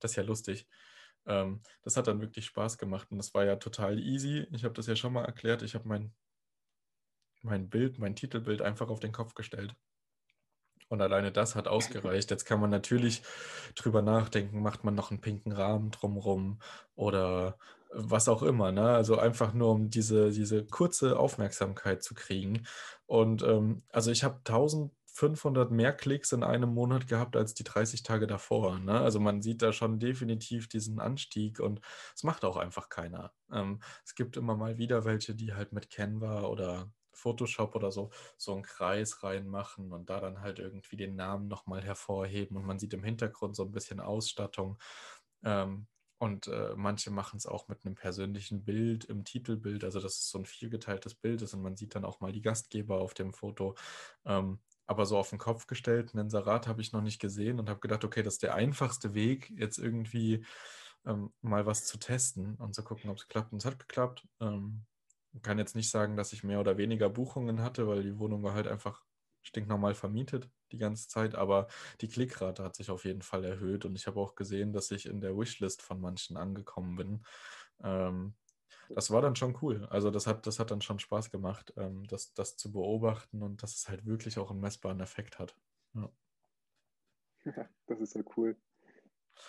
das 0.00 0.12
ist 0.12 0.16
ja 0.16 0.22
lustig. 0.22 0.66
Ähm, 1.26 1.62
das 1.82 1.96
hat 1.96 2.06
dann 2.06 2.20
wirklich 2.20 2.46
Spaß 2.46 2.78
gemacht 2.78 3.10
und 3.10 3.18
das 3.18 3.34
war 3.34 3.44
ja 3.44 3.56
total 3.56 3.98
easy. 3.98 4.46
Ich 4.52 4.64
habe 4.64 4.74
das 4.74 4.86
ja 4.86 4.96
schon 4.96 5.12
mal 5.12 5.24
erklärt. 5.24 5.62
Ich 5.62 5.74
habe 5.74 5.88
mein, 5.88 6.14
mein 7.42 7.68
Bild, 7.68 7.98
mein 7.98 8.16
Titelbild 8.16 8.62
einfach 8.62 8.88
auf 8.88 9.00
den 9.00 9.12
Kopf 9.12 9.34
gestellt. 9.34 9.74
Und 10.88 11.00
alleine 11.00 11.32
das 11.32 11.54
hat 11.54 11.66
ausgereicht. 11.68 12.30
Jetzt 12.30 12.44
kann 12.44 12.60
man 12.60 12.70
natürlich 12.70 13.22
drüber 13.74 14.02
nachdenken, 14.02 14.62
macht 14.62 14.84
man 14.84 14.94
noch 14.94 15.10
einen 15.10 15.20
pinken 15.20 15.52
Rahmen 15.52 15.90
drumrum 15.90 16.60
oder 16.94 17.56
was 17.94 18.28
auch 18.28 18.42
immer. 18.42 18.72
Ne? 18.72 18.88
Also 18.90 19.18
einfach 19.18 19.54
nur, 19.54 19.70
um 19.70 19.90
diese, 19.90 20.30
diese 20.30 20.64
kurze 20.64 21.18
Aufmerksamkeit 21.18 22.02
zu 22.02 22.14
kriegen. 22.14 22.66
Und 23.06 23.42
ähm, 23.42 23.82
also 23.90 24.10
ich 24.10 24.24
habe 24.24 24.36
1500 24.38 25.70
mehr 25.70 25.92
Klicks 25.92 26.32
in 26.32 26.42
einem 26.42 26.74
Monat 26.74 27.06
gehabt 27.06 27.36
als 27.36 27.54
die 27.54 27.64
30 27.64 28.02
Tage 28.02 28.26
davor. 28.26 28.78
Ne? 28.78 29.00
Also 29.00 29.20
man 29.20 29.42
sieht 29.42 29.62
da 29.62 29.72
schon 29.72 29.98
definitiv 29.98 30.68
diesen 30.68 31.00
Anstieg 31.00 31.60
und 31.60 31.80
es 32.14 32.24
macht 32.24 32.44
auch 32.44 32.56
einfach 32.56 32.88
keiner. 32.88 33.32
Ähm, 33.52 33.80
es 34.04 34.14
gibt 34.14 34.36
immer 34.36 34.56
mal 34.56 34.78
wieder 34.78 35.04
welche, 35.04 35.34
die 35.34 35.54
halt 35.54 35.72
mit 35.72 35.90
Canva 35.90 36.42
oder 36.42 36.90
Photoshop 37.16 37.74
oder 37.74 37.90
so, 37.90 38.10
so 38.36 38.52
einen 38.54 38.62
Kreis 38.62 39.22
reinmachen 39.22 39.92
und 39.92 40.10
da 40.10 40.20
dann 40.20 40.40
halt 40.40 40.58
irgendwie 40.58 40.96
den 40.96 41.16
Namen 41.16 41.48
nochmal 41.48 41.82
hervorheben 41.82 42.56
und 42.56 42.64
man 42.66 42.78
sieht 42.78 42.94
im 42.94 43.04
Hintergrund 43.04 43.56
so 43.56 43.64
ein 43.64 43.72
bisschen 43.72 44.00
Ausstattung. 44.00 44.78
Ähm, 45.44 45.86
und 46.18 46.46
äh, 46.46 46.74
manche 46.76 47.10
machen 47.10 47.36
es 47.36 47.46
auch 47.46 47.68
mit 47.68 47.84
einem 47.84 47.96
persönlichen 47.96 48.64
Bild 48.64 49.04
im 49.04 49.24
Titelbild, 49.24 49.84
also 49.84 50.00
dass 50.00 50.18
es 50.18 50.30
so 50.30 50.38
ein 50.38 50.46
vielgeteiltes 50.46 51.14
Bild 51.16 51.42
ist 51.42 51.54
und 51.54 51.62
man 51.62 51.76
sieht 51.76 51.94
dann 51.94 52.04
auch 52.04 52.20
mal 52.20 52.32
die 52.32 52.40
Gastgeber 52.40 53.00
auf 53.00 53.14
dem 53.14 53.32
Foto. 53.32 53.74
Ähm, 54.24 54.60
aber 54.86 55.06
so 55.06 55.18
auf 55.18 55.30
den 55.30 55.38
Kopf 55.38 55.66
gestellt, 55.66 56.14
einen 56.14 56.26
Inserat 56.26 56.66
habe 56.66 56.80
ich 56.80 56.92
noch 56.92 57.00
nicht 57.02 57.20
gesehen 57.20 57.58
und 57.58 57.68
habe 57.68 57.80
gedacht, 57.80 58.04
okay, 58.04 58.22
das 58.22 58.34
ist 58.34 58.42
der 58.42 58.54
einfachste 58.54 59.14
Weg, 59.14 59.52
jetzt 59.56 59.78
irgendwie 59.78 60.44
ähm, 61.06 61.32
mal 61.42 61.66
was 61.66 61.84
zu 61.84 61.98
testen 61.98 62.56
und 62.56 62.74
zu 62.74 62.82
gucken, 62.82 63.10
ob 63.10 63.16
es 63.16 63.28
klappt. 63.28 63.52
Und 63.52 63.58
es 63.58 63.64
hat 63.64 63.78
geklappt. 63.78 64.26
Ähm, 64.40 64.84
kann 65.42 65.58
jetzt 65.58 65.74
nicht 65.76 65.90
sagen, 65.90 66.16
dass 66.16 66.32
ich 66.32 66.44
mehr 66.44 66.60
oder 66.60 66.76
weniger 66.76 67.08
Buchungen 67.08 67.62
hatte, 67.62 67.86
weil 67.86 68.02
die 68.02 68.18
Wohnung 68.18 68.42
war 68.42 68.54
halt 68.54 68.68
einfach 68.68 69.02
stinknormal 69.42 69.94
vermietet 69.94 70.50
die 70.72 70.78
ganze 70.78 71.08
Zeit, 71.08 71.34
aber 71.34 71.68
die 72.00 72.08
Klickrate 72.08 72.64
hat 72.64 72.74
sich 72.74 72.90
auf 72.90 73.04
jeden 73.04 73.22
Fall 73.22 73.44
erhöht 73.44 73.84
und 73.84 73.94
ich 73.94 74.06
habe 74.06 74.18
auch 74.20 74.34
gesehen, 74.34 74.72
dass 74.72 74.90
ich 74.90 75.06
in 75.06 75.20
der 75.20 75.36
Wishlist 75.36 75.82
von 75.82 76.00
manchen 76.00 76.36
angekommen 76.36 76.96
bin. 76.96 77.24
Ähm, 77.82 78.34
das 78.88 79.10
war 79.10 79.22
dann 79.22 79.36
schon 79.36 79.56
cool. 79.62 79.86
Also 79.90 80.10
das 80.10 80.26
hat, 80.26 80.46
das 80.46 80.58
hat 80.58 80.70
dann 80.70 80.82
schon 80.82 80.98
Spaß 80.98 81.30
gemacht, 81.30 81.72
ähm, 81.76 82.06
das, 82.06 82.34
das 82.34 82.56
zu 82.56 82.72
beobachten 82.72 83.42
und 83.42 83.62
dass 83.62 83.74
es 83.74 83.88
halt 83.88 84.04
wirklich 84.06 84.38
auch 84.38 84.50
einen 84.50 84.60
messbaren 84.60 85.00
Effekt 85.00 85.38
hat. 85.38 85.56
Ja. 85.94 86.10
das 87.86 88.00
ist 88.00 88.14
ja 88.14 88.22
cool. 88.36 88.56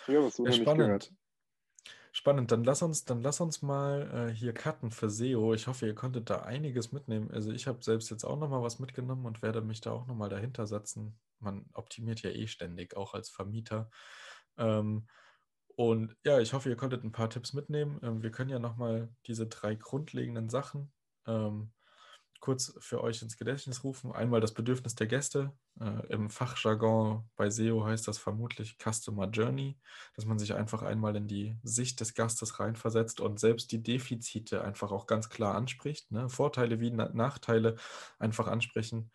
Ja, 0.06 0.22
was 0.22 0.36
so 0.36 0.46
ja, 0.46 0.52
spannend. 0.52 1.14
Spannend, 2.16 2.50
dann 2.50 2.64
lass 2.64 2.80
uns, 2.80 3.04
dann 3.04 3.20
lass 3.20 3.42
uns 3.42 3.60
mal 3.60 4.30
äh, 4.30 4.34
hier 4.34 4.54
cutten 4.54 4.90
für 4.90 5.10
SEO. 5.10 5.52
Ich 5.52 5.66
hoffe, 5.66 5.86
ihr 5.86 5.94
konntet 5.94 6.30
da 6.30 6.40
einiges 6.44 6.90
mitnehmen. 6.90 7.30
Also 7.30 7.52
ich 7.52 7.66
habe 7.66 7.84
selbst 7.84 8.08
jetzt 8.08 8.24
auch 8.24 8.38
nochmal 8.38 8.62
was 8.62 8.78
mitgenommen 8.78 9.26
und 9.26 9.42
werde 9.42 9.60
mich 9.60 9.82
da 9.82 9.92
auch 9.92 10.06
nochmal 10.06 10.30
dahinter 10.30 10.66
setzen. 10.66 11.18
Man 11.40 11.66
optimiert 11.74 12.22
ja 12.22 12.30
eh 12.30 12.46
ständig, 12.46 12.96
auch 12.96 13.12
als 13.12 13.28
Vermieter. 13.28 13.90
Ähm, 14.56 15.06
und 15.74 16.16
ja, 16.24 16.40
ich 16.40 16.54
hoffe, 16.54 16.70
ihr 16.70 16.76
konntet 16.76 17.04
ein 17.04 17.12
paar 17.12 17.28
Tipps 17.28 17.52
mitnehmen. 17.52 18.00
Ähm, 18.02 18.22
wir 18.22 18.30
können 18.30 18.48
ja 18.48 18.60
nochmal 18.60 19.10
diese 19.26 19.46
drei 19.46 19.74
grundlegenden 19.74 20.48
Sachen 20.48 20.90
ähm, 21.26 21.70
kurz 22.40 22.74
für 22.80 23.02
euch 23.02 23.22
ins 23.22 23.36
Gedächtnis 23.36 23.84
rufen. 23.84 24.12
Einmal 24.12 24.40
das 24.40 24.54
Bedürfnis 24.54 24.94
der 24.94 25.06
Gäste. 25.06 25.52
Äh, 25.80 26.06
Im 26.08 26.30
Fachjargon 26.30 27.28
bei 27.36 27.50
SEO 27.50 27.84
heißt 27.84 28.06
das 28.08 28.18
vermutlich 28.18 28.76
Customer 28.78 29.28
Journey, 29.28 29.78
dass 30.14 30.24
man 30.24 30.38
sich 30.38 30.54
einfach 30.54 30.82
einmal 30.82 31.16
in 31.16 31.28
die 31.28 31.56
Sicht 31.62 32.00
des 32.00 32.14
Gastes 32.14 32.60
reinversetzt 32.60 33.20
und 33.20 33.40
selbst 33.40 33.72
die 33.72 33.82
Defizite 33.82 34.62
einfach 34.62 34.92
auch 34.92 35.06
ganz 35.06 35.28
klar 35.28 35.54
anspricht. 35.54 36.10
Ne? 36.12 36.28
Vorteile 36.28 36.80
wie 36.80 36.90
Na 36.90 37.10
Nachteile 37.12 37.76
einfach 38.18 38.46
ansprechen. 38.46 39.10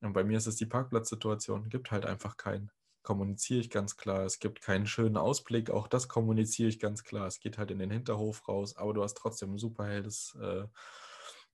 Und 0.00 0.12
bei 0.12 0.24
mir 0.24 0.38
ist 0.38 0.46
es 0.46 0.56
die 0.56 0.66
Parkplatzsituation, 0.66 1.68
gibt 1.68 1.90
halt 1.90 2.06
einfach 2.06 2.36
keinen. 2.36 2.70
Kommuniziere 3.02 3.60
ich 3.60 3.70
ganz 3.70 3.96
klar. 3.96 4.24
Es 4.24 4.40
gibt 4.40 4.60
keinen 4.60 4.86
schönen 4.86 5.16
Ausblick, 5.16 5.70
auch 5.70 5.88
das 5.88 6.08
kommuniziere 6.08 6.68
ich 6.68 6.80
ganz 6.80 7.04
klar. 7.04 7.26
Es 7.26 7.40
geht 7.40 7.56
halt 7.56 7.70
in 7.70 7.78
den 7.78 7.90
Hinterhof 7.90 8.48
raus, 8.48 8.76
aber 8.76 8.94
du 8.94 9.02
hast 9.02 9.16
trotzdem 9.16 9.54
ein 9.54 9.58
super 9.58 9.86
helles 9.86 10.36
äh, 10.40 10.64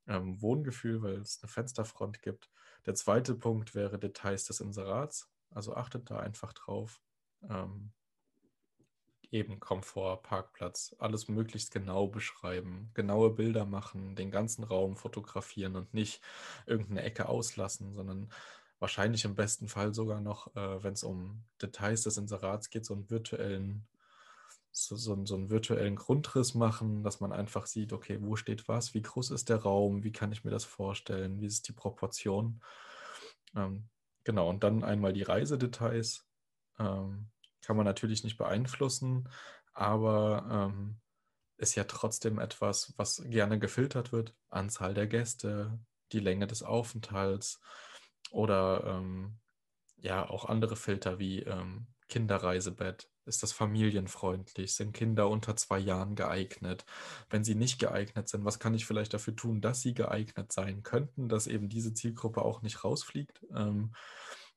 ähm, 0.07 0.41
Wohngefühl, 0.43 1.03
weil 1.03 1.21
es 1.21 1.41
eine 1.43 1.49
Fensterfront 1.49 2.23
gibt. 2.23 2.51
Der 2.87 2.95
zweite 2.95 3.35
Punkt 3.35 3.75
wäre 3.75 3.99
Details 3.99 4.45
des 4.45 4.61
Inserats. 4.61 5.31
Also 5.51 5.75
achtet 5.75 6.11
da 6.11 6.19
einfach 6.19 6.53
drauf. 6.53 7.01
Ähm, 7.49 7.93
eben 9.33 9.61
Komfort, 9.61 10.23
Parkplatz, 10.23 10.95
alles 10.99 11.27
möglichst 11.29 11.73
genau 11.73 12.07
beschreiben, 12.07 12.91
genaue 12.95 13.31
Bilder 13.31 13.65
machen, 13.65 14.15
den 14.15 14.31
ganzen 14.31 14.63
Raum 14.63 14.95
fotografieren 14.95 15.75
und 15.75 15.95
nicht 15.95 16.23
irgendeine 16.67 17.03
Ecke 17.03 17.29
auslassen, 17.29 17.95
sondern 17.95 18.31
wahrscheinlich 18.79 19.25
im 19.25 19.35
besten 19.35 19.69
Fall 19.69 19.95
sogar 19.95 20.21
noch, 20.21 20.55
äh, 20.55 20.83
wenn 20.83 20.93
es 20.93 21.03
um 21.03 21.45
Details 21.63 22.03
des 22.03 22.19
Inserats 22.19 22.69
geht, 22.69 22.85
so 22.85 22.95
einen 22.95 23.09
virtuellen, 23.11 23.87
so, 24.73 24.97
so, 24.97 25.25
so, 25.27 25.35
einen 25.35 25.51
virtuellen 25.51 25.97
Grundriss 25.97 26.55
machen, 26.55 27.03
dass 27.05 27.21
man 27.21 27.33
einfach 27.33 27.67
sieht, 27.67 27.93
okay, 27.93 28.19
wo 28.21 28.37
steht 28.37 28.69
was, 28.69 28.95
wie 28.95 29.03
groß 29.03 29.31
ist 29.31 29.49
der 29.51 29.59
Raum, 29.59 30.03
wie 30.03 30.13
kann 30.13 30.33
ich 30.33 30.45
mir 30.45 30.51
das 30.51 30.65
vorstellen, 30.65 31.41
wie 31.41 31.47
ist 31.47 31.69
die 31.69 31.73
Proportion. 31.73 32.63
Ähm, 33.55 33.89
genau, 34.25 34.49
und 34.49 34.65
dann 34.65 34.83
einmal 34.83 35.13
die 35.13 35.23
Reisedetails. 35.23 36.27
Ähm, 36.79 37.29
kann 37.61 37.77
man 37.77 37.85
natürlich 37.85 38.25
nicht 38.25 38.39
beeinflussen, 38.39 39.29
aber 39.73 40.71
ähm, 40.73 41.01
ist 41.59 41.77
ja 41.77 41.85
trotzdem 41.85 42.39
etwas, 42.39 42.93
was 42.97 43.23
gerne 43.27 43.59
gefiltert 43.59 44.11
wird. 44.11 44.35
Anzahl 44.51 44.95
der 44.95 45.07
Gäste, 45.07 45.79
die 46.11 46.19
Länge 46.19 46.47
des 46.47 46.63
Aufenthalts 46.63 47.61
oder 48.31 48.85
ähm, 48.87 49.39
ja 49.97 50.29
auch 50.29 50.47
andere 50.47 50.77
Filter 50.77 51.19
wie 51.19 51.41
ähm, 51.41 51.87
Kinderreisebett. 52.09 53.12
Ist 53.25 53.43
das 53.43 53.53
familienfreundlich? 53.53 54.75
Sind 54.75 54.93
Kinder 54.93 55.29
unter 55.29 55.55
zwei 55.57 55.79
Jahren 55.79 56.15
geeignet? 56.17 56.85
Wenn 57.31 57.45
sie 57.45 57.55
nicht 57.55 57.79
geeignet 57.79 58.29
sind, 58.29 58.45
was 58.45 58.59
kann 58.59 58.75
ich 58.75 58.85
vielleicht 58.85 59.15
dafür 59.15 59.37
tun, 59.37 59.61
dass 59.61 59.81
sie 59.81 59.95
geeignet 59.95 60.53
sein 60.53 60.83
könnten, 60.83 61.29
dass 61.29 61.47
eben 61.47 61.69
diese 61.69 61.95
Zielgruppe 61.95 62.43
auch 62.43 62.63
nicht 62.63 62.83
rausfliegt? 62.83 63.47
Ähm, 63.55 63.93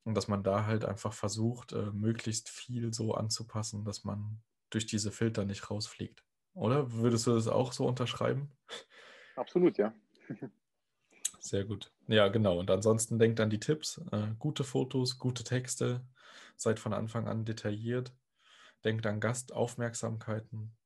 und 0.04 0.16
dass 0.16 0.28
man 0.28 0.44
da 0.44 0.66
halt 0.66 0.86
einfach 0.86 1.14
versucht, 1.14 1.74
äh, 1.74 1.92
möglichst 1.92 2.50
viel 2.50 2.94
so 2.94 3.14
anzupassen, 3.16 3.84
dass 3.86 4.04
man 4.04 4.42
durch 4.70 4.86
diese 4.86 5.12
Filter 5.12 5.46
nicht 5.46 5.70
rausfliegt. 5.70 6.24
Oder 6.54 6.92
würdest 6.94 7.28
du 7.28 7.34
das 7.34 7.48
auch 7.48 7.74
so 7.74 7.86
unterschreiben? 7.86 8.52
Absolut, 9.36 9.78
ja. 9.78 9.94
Sehr 11.40 11.66
gut. 11.66 11.92
Ja, 12.08 12.28
genau. 12.30 12.60
Und 12.60 12.72
ansonsten 12.72 13.20
denkt 13.20 13.40
an 13.40 13.50
die 13.50 13.60
Tipps. 13.60 14.02
Äh, 14.12 14.34
gute 14.40 14.64
Fotos, 14.64 15.20
gute 15.20 15.44
Texte. 15.44 16.02
Seid 16.56 16.80
von 16.80 16.94
Anfang 16.94 17.28
an 17.28 17.46
detailliert. 17.46 18.14
Denkt 18.86 19.06
an 19.08 19.20
Gastaufmerksamkeiten. 19.20 20.78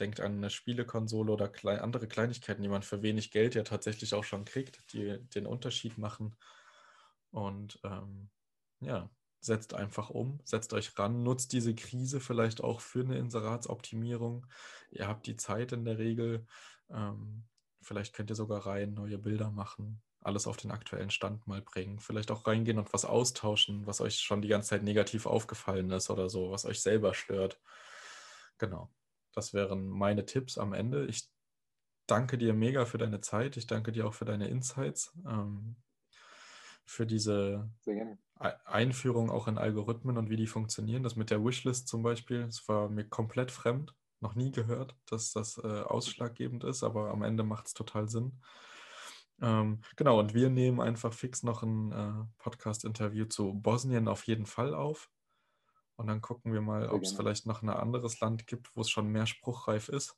Denkt 0.00 0.20
an 0.20 0.38
eine 0.38 0.50
Spielekonsole 0.50 1.30
oder 1.30 1.48
klei 1.48 1.80
andere 1.80 2.08
Kleinigkeiten, 2.08 2.62
die 2.62 2.68
man 2.68 2.82
für 2.82 3.02
wenig 3.02 3.30
Geld 3.30 3.54
ja 3.54 3.62
tatsächlich 3.62 4.14
auch 4.14 4.24
schon 4.24 4.44
kriegt, 4.44 4.92
die 4.92 5.20
den 5.34 5.46
Unterschied 5.46 5.98
machen. 5.98 6.34
Und 7.30 7.78
ähm, 7.84 8.30
ja, 8.80 9.10
setzt 9.40 9.74
einfach 9.74 10.10
um, 10.10 10.40
setzt 10.44 10.72
euch 10.72 10.98
ran, 10.98 11.22
nutzt 11.22 11.52
diese 11.52 11.74
Krise 11.74 12.18
vielleicht 12.18 12.62
auch 12.62 12.80
für 12.80 13.00
eine 13.00 13.18
Inseratsoptimierung. 13.18 14.46
Ihr 14.90 15.06
habt 15.06 15.26
die 15.26 15.36
Zeit 15.36 15.72
in 15.72 15.84
der 15.84 15.98
Regel. 15.98 16.46
Ähm, 16.90 17.44
vielleicht 17.82 18.14
könnt 18.14 18.30
ihr 18.30 18.36
sogar 18.36 18.66
rein 18.66 18.94
neue 18.94 19.18
Bilder 19.18 19.50
machen, 19.50 20.02
alles 20.24 20.46
auf 20.46 20.56
den 20.56 20.70
aktuellen 20.70 21.10
Stand 21.10 21.46
mal 21.46 21.62
bringen. 21.62 22.00
Vielleicht 22.00 22.30
auch 22.30 22.46
reingehen 22.46 22.78
und 22.78 22.92
was 22.92 23.04
austauschen, 23.04 23.86
was 23.86 24.00
euch 24.00 24.16
schon 24.16 24.42
die 24.42 24.48
ganze 24.48 24.70
Zeit 24.70 24.82
negativ 24.82 25.26
aufgefallen 25.26 25.90
ist 25.90 26.10
oder 26.10 26.28
so, 26.28 26.50
was 26.50 26.64
euch 26.64 26.80
selber 26.80 27.14
stört. 27.14 27.60
Genau, 28.58 28.90
das 29.32 29.52
wären 29.52 29.88
meine 29.88 30.24
Tipps 30.24 30.58
am 30.58 30.72
Ende. 30.72 31.06
Ich 31.06 31.28
danke 32.06 32.38
dir 32.38 32.54
mega 32.54 32.86
für 32.86 32.98
deine 32.98 33.20
Zeit. 33.20 33.56
Ich 33.56 33.66
danke 33.66 33.92
dir 33.92 34.06
auch 34.06 34.14
für 34.14 34.24
deine 34.24 34.48
Insights. 34.48 35.12
Ähm, 35.26 35.76
für 36.86 37.06
diese 37.06 37.70
Einführung 38.64 39.30
auch 39.30 39.48
in 39.48 39.58
Algorithmen 39.58 40.18
und 40.18 40.28
wie 40.30 40.36
die 40.36 40.46
funktionieren. 40.46 41.02
Das 41.02 41.16
mit 41.16 41.30
der 41.30 41.44
Wishlist 41.44 41.88
zum 41.88 42.02
Beispiel, 42.02 42.44
das 42.44 42.68
war 42.68 42.88
mir 42.88 43.04
komplett 43.04 43.50
fremd, 43.50 43.94
noch 44.20 44.34
nie 44.34 44.50
gehört, 44.52 44.94
dass 45.06 45.32
das 45.32 45.58
äh, 45.58 45.80
ausschlaggebend 45.82 46.64
ist, 46.64 46.82
aber 46.82 47.10
am 47.10 47.22
Ende 47.22 47.42
macht 47.42 47.66
es 47.68 47.74
total 47.74 48.08
Sinn. 48.08 48.40
Ähm, 49.40 49.80
genau, 49.96 50.18
und 50.18 50.34
wir 50.34 50.50
nehmen 50.50 50.80
einfach 50.80 51.12
fix 51.12 51.42
noch 51.42 51.62
ein 51.62 51.92
äh, 51.92 52.24
Podcast-Interview 52.38 53.26
zu 53.26 53.54
Bosnien 53.54 54.08
auf 54.08 54.24
jeden 54.26 54.46
Fall 54.46 54.74
auf. 54.74 55.10
Und 55.96 56.08
dann 56.08 56.20
gucken 56.20 56.52
wir 56.52 56.60
mal, 56.60 56.88
ob 56.88 57.02
es 57.02 57.12
vielleicht 57.12 57.46
noch 57.46 57.62
ein 57.62 57.68
anderes 57.68 58.20
Land 58.20 58.46
gibt, 58.46 58.76
wo 58.76 58.80
es 58.80 58.90
schon 58.90 59.08
mehr 59.08 59.26
spruchreif 59.26 59.88
ist. 59.88 60.16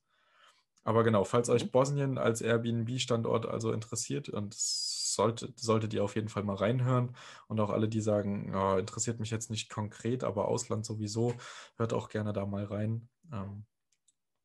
Aber 0.84 1.02
genau, 1.02 1.24
falls 1.24 1.48
euch 1.50 1.64
mhm. 1.64 1.70
Bosnien 1.70 2.18
als 2.18 2.40
Airbnb-Standort 2.40 3.46
also 3.46 3.72
interessiert 3.72 4.28
und 4.28 4.54
sollte, 4.54 5.52
solltet 5.56 5.92
ihr 5.92 6.04
auf 6.04 6.14
jeden 6.14 6.28
Fall 6.28 6.44
mal 6.44 6.54
reinhören. 6.54 7.16
Und 7.48 7.58
auch 7.58 7.70
alle, 7.70 7.88
die 7.88 8.00
sagen, 8.00 8.54
oh, 8.54 8.76
interessiert 8.76 9.18
mich 9.18 9.30
jetzt 9.30 9.50
nicht 9.50 9.68
konkret, 9.68 10.22
aber 10.22 10.46
Ausland 10.46 10.86
sowieso, 10.86 11.34
hört 11.76 11.92
auch 11.92 12.08
gerne 12.08 12.32
da 12.32 12.46
mal 12.46 12.64
rein. 12.64 13.08
Ähm, 13.32 13.66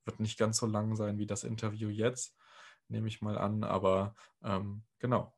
wird 0.05 0.19
nicht 0.19 0.39
ganz 0.39 0.57
so 0.57 0.65
lang 0.65 0.95
sein 0.95 1.19
wie 1.19 1.27
das 1.27 1.43
Interview 1.43 1.89
jetzt, 1.89 2.35
nehme 2.91 3.07
ich 3.07 3.21
mal 3.21 3.37
an. 3.37 3.63
Aber 3.63 4.15
ähm, 4.43 4.83
genau, 4.99 5.33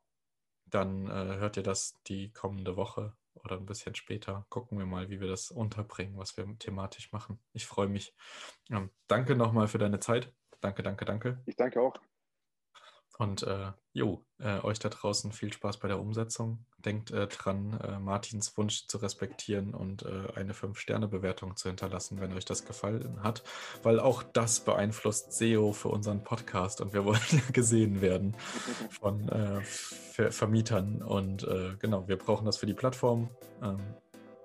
dann 0.65 1.07
äh, 1.07 1.37
hört 1.37 1.57
ihr 1.57 1.63
das 1.63 1.99
die 2.07 2.31
kommende 2.31 2.75
Woche 2.75 3.15
oder 3.35 3.57
ein 3.57 3.65
bisschen 3.65 3.95
später. 3.95 4.45
Gucken 4.49 4.77
wir 4.77 4.85
mal, 4.85 5.09
wie 5.09 5.19
wir 5.19 5.27
das 5.27 5.51
unterbringen, 5.51 6.17
was 6.17 6.37
wir 6.37 6.45
thematisch 6.59 7.11
machen. 7.11 7.39
Ich 7.53 7.65
freue 7.65 7.87
mich. 7.87 8.15
Ähm, 8.69 8.89
danke 9.07 9.35
nochmal 9.35 9.67
für 9.67 9.77
deine 9.77 9.99
Zeit. 9.99 10.33
Danke, 10.61 10.83
danke, 10.83 11.05
danke. 11.05 11.41
Ich 11.45 11.55
danke 11.55 11.81
auch. 11.81 11.99
Und 13.17 13.43
äh, 13.43 13.71
jo, 13.93 14.25
äh, 14.39 14.59
euch 14.61 14.79
da 14.79 14.89
draußen 14.89 15.31
viel 15.31 15.53
Spaß 15.53 15.77
bei 15.77 15.87
der 15.87 15.99
Umsetzung. 15.99 16.65
Denkt 16.79 17.11
äh, 17.11 17.27
dran, 17.27 17.79
äh, 17.79 17.99
Martins 17.99 18.57
Wunsch 18.57 18.87
zu 18.87 18.97
respektieren 18.97 19.75
und 19.75 20.03
äh, 20.03 20.33
eine 20.35 20.53
5-Sterne-Bewertung 20.53 21.55
zu 21.55 21.69
hinterlassen, 21.69 22.19
wenn 22.19 22.33
euch 22.33 22.45
das 22.45 22.65
gefallen 22.65 23.21
hat, 23.21 23.43
weil 23.83 23.99
auch 23.99 24.23
das 24.23 24.61
beeinflusst 24.61 25.33
SEO 25.33 25.73
für 25.73 25.89
unseren 25.89 26.23
Podcast 26.23 26.81
und 26.81 26.93
wir 26.93 27.05
wollen 27.05 27.19
gesehen 27.53 28.01
werden 28.01 28.35
von 28.89 29.29
äh, 29.29 29.61
Ver 29.61 30.31
Vermietern. 30.31 31.01
Und 31.01 31.47
genau, 31.79 32.07
wir 32.07 32.17
brauchen 32.17 32.45
das 32.45 32.57
für 32.57 32.67
die 32.67 32.75
Plattform. 32.75 33.31
Ähm, 33.63 33.79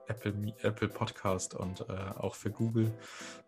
Apple, 0.08 0.34
Apple 0.62 0.88
Podcast 0.88 1.54
und 1.54 1.80
äh, 1.88 1.92
auch 2.18 2.34
für 2.34 2.50
Google. 2.50 2.92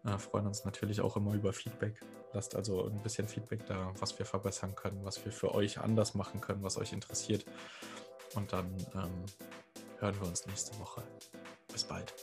Äh, 0.05 0.19
freuen 0.19 0.47
uns 0.47 0.65
natürlich 0.65 1.01
auch 1.01 1.17
immer 1.17 1.35
über 1.35 1.53
Feedback. 1.53 2.01
Lasst 2.33 2.55
also 2.55 2.89
ein 2.89 3.03
bisschen 3.03 3.27
Feedback 3.27 3.67
da, 3.67 3.93
was 3.99 4.19
wir 4.19 4.27
verbessern 4.27 4.75
können, 4.75 5.05
was 5.05 5.25
wir 5.25 5.33
für 5.33 5.55
euch 5.55 5.81
anders 5.81 6.15
machen 6.15 6.41
können, 6.41 6.63
was 6.63 6.79
euch 6.79 6.93
interessiert. 6.93 7.45
Und 8.35 8.53
dann 8.53 8.67
ähm, 8.95 9.25
hören 9.99 10.21
wir 10.21 10.29
uns 10.29 10.47
nächste 10.47 10.79
Woche. 10.79 11.03
Bis 11.73 11.85
bald. 11.85 12.15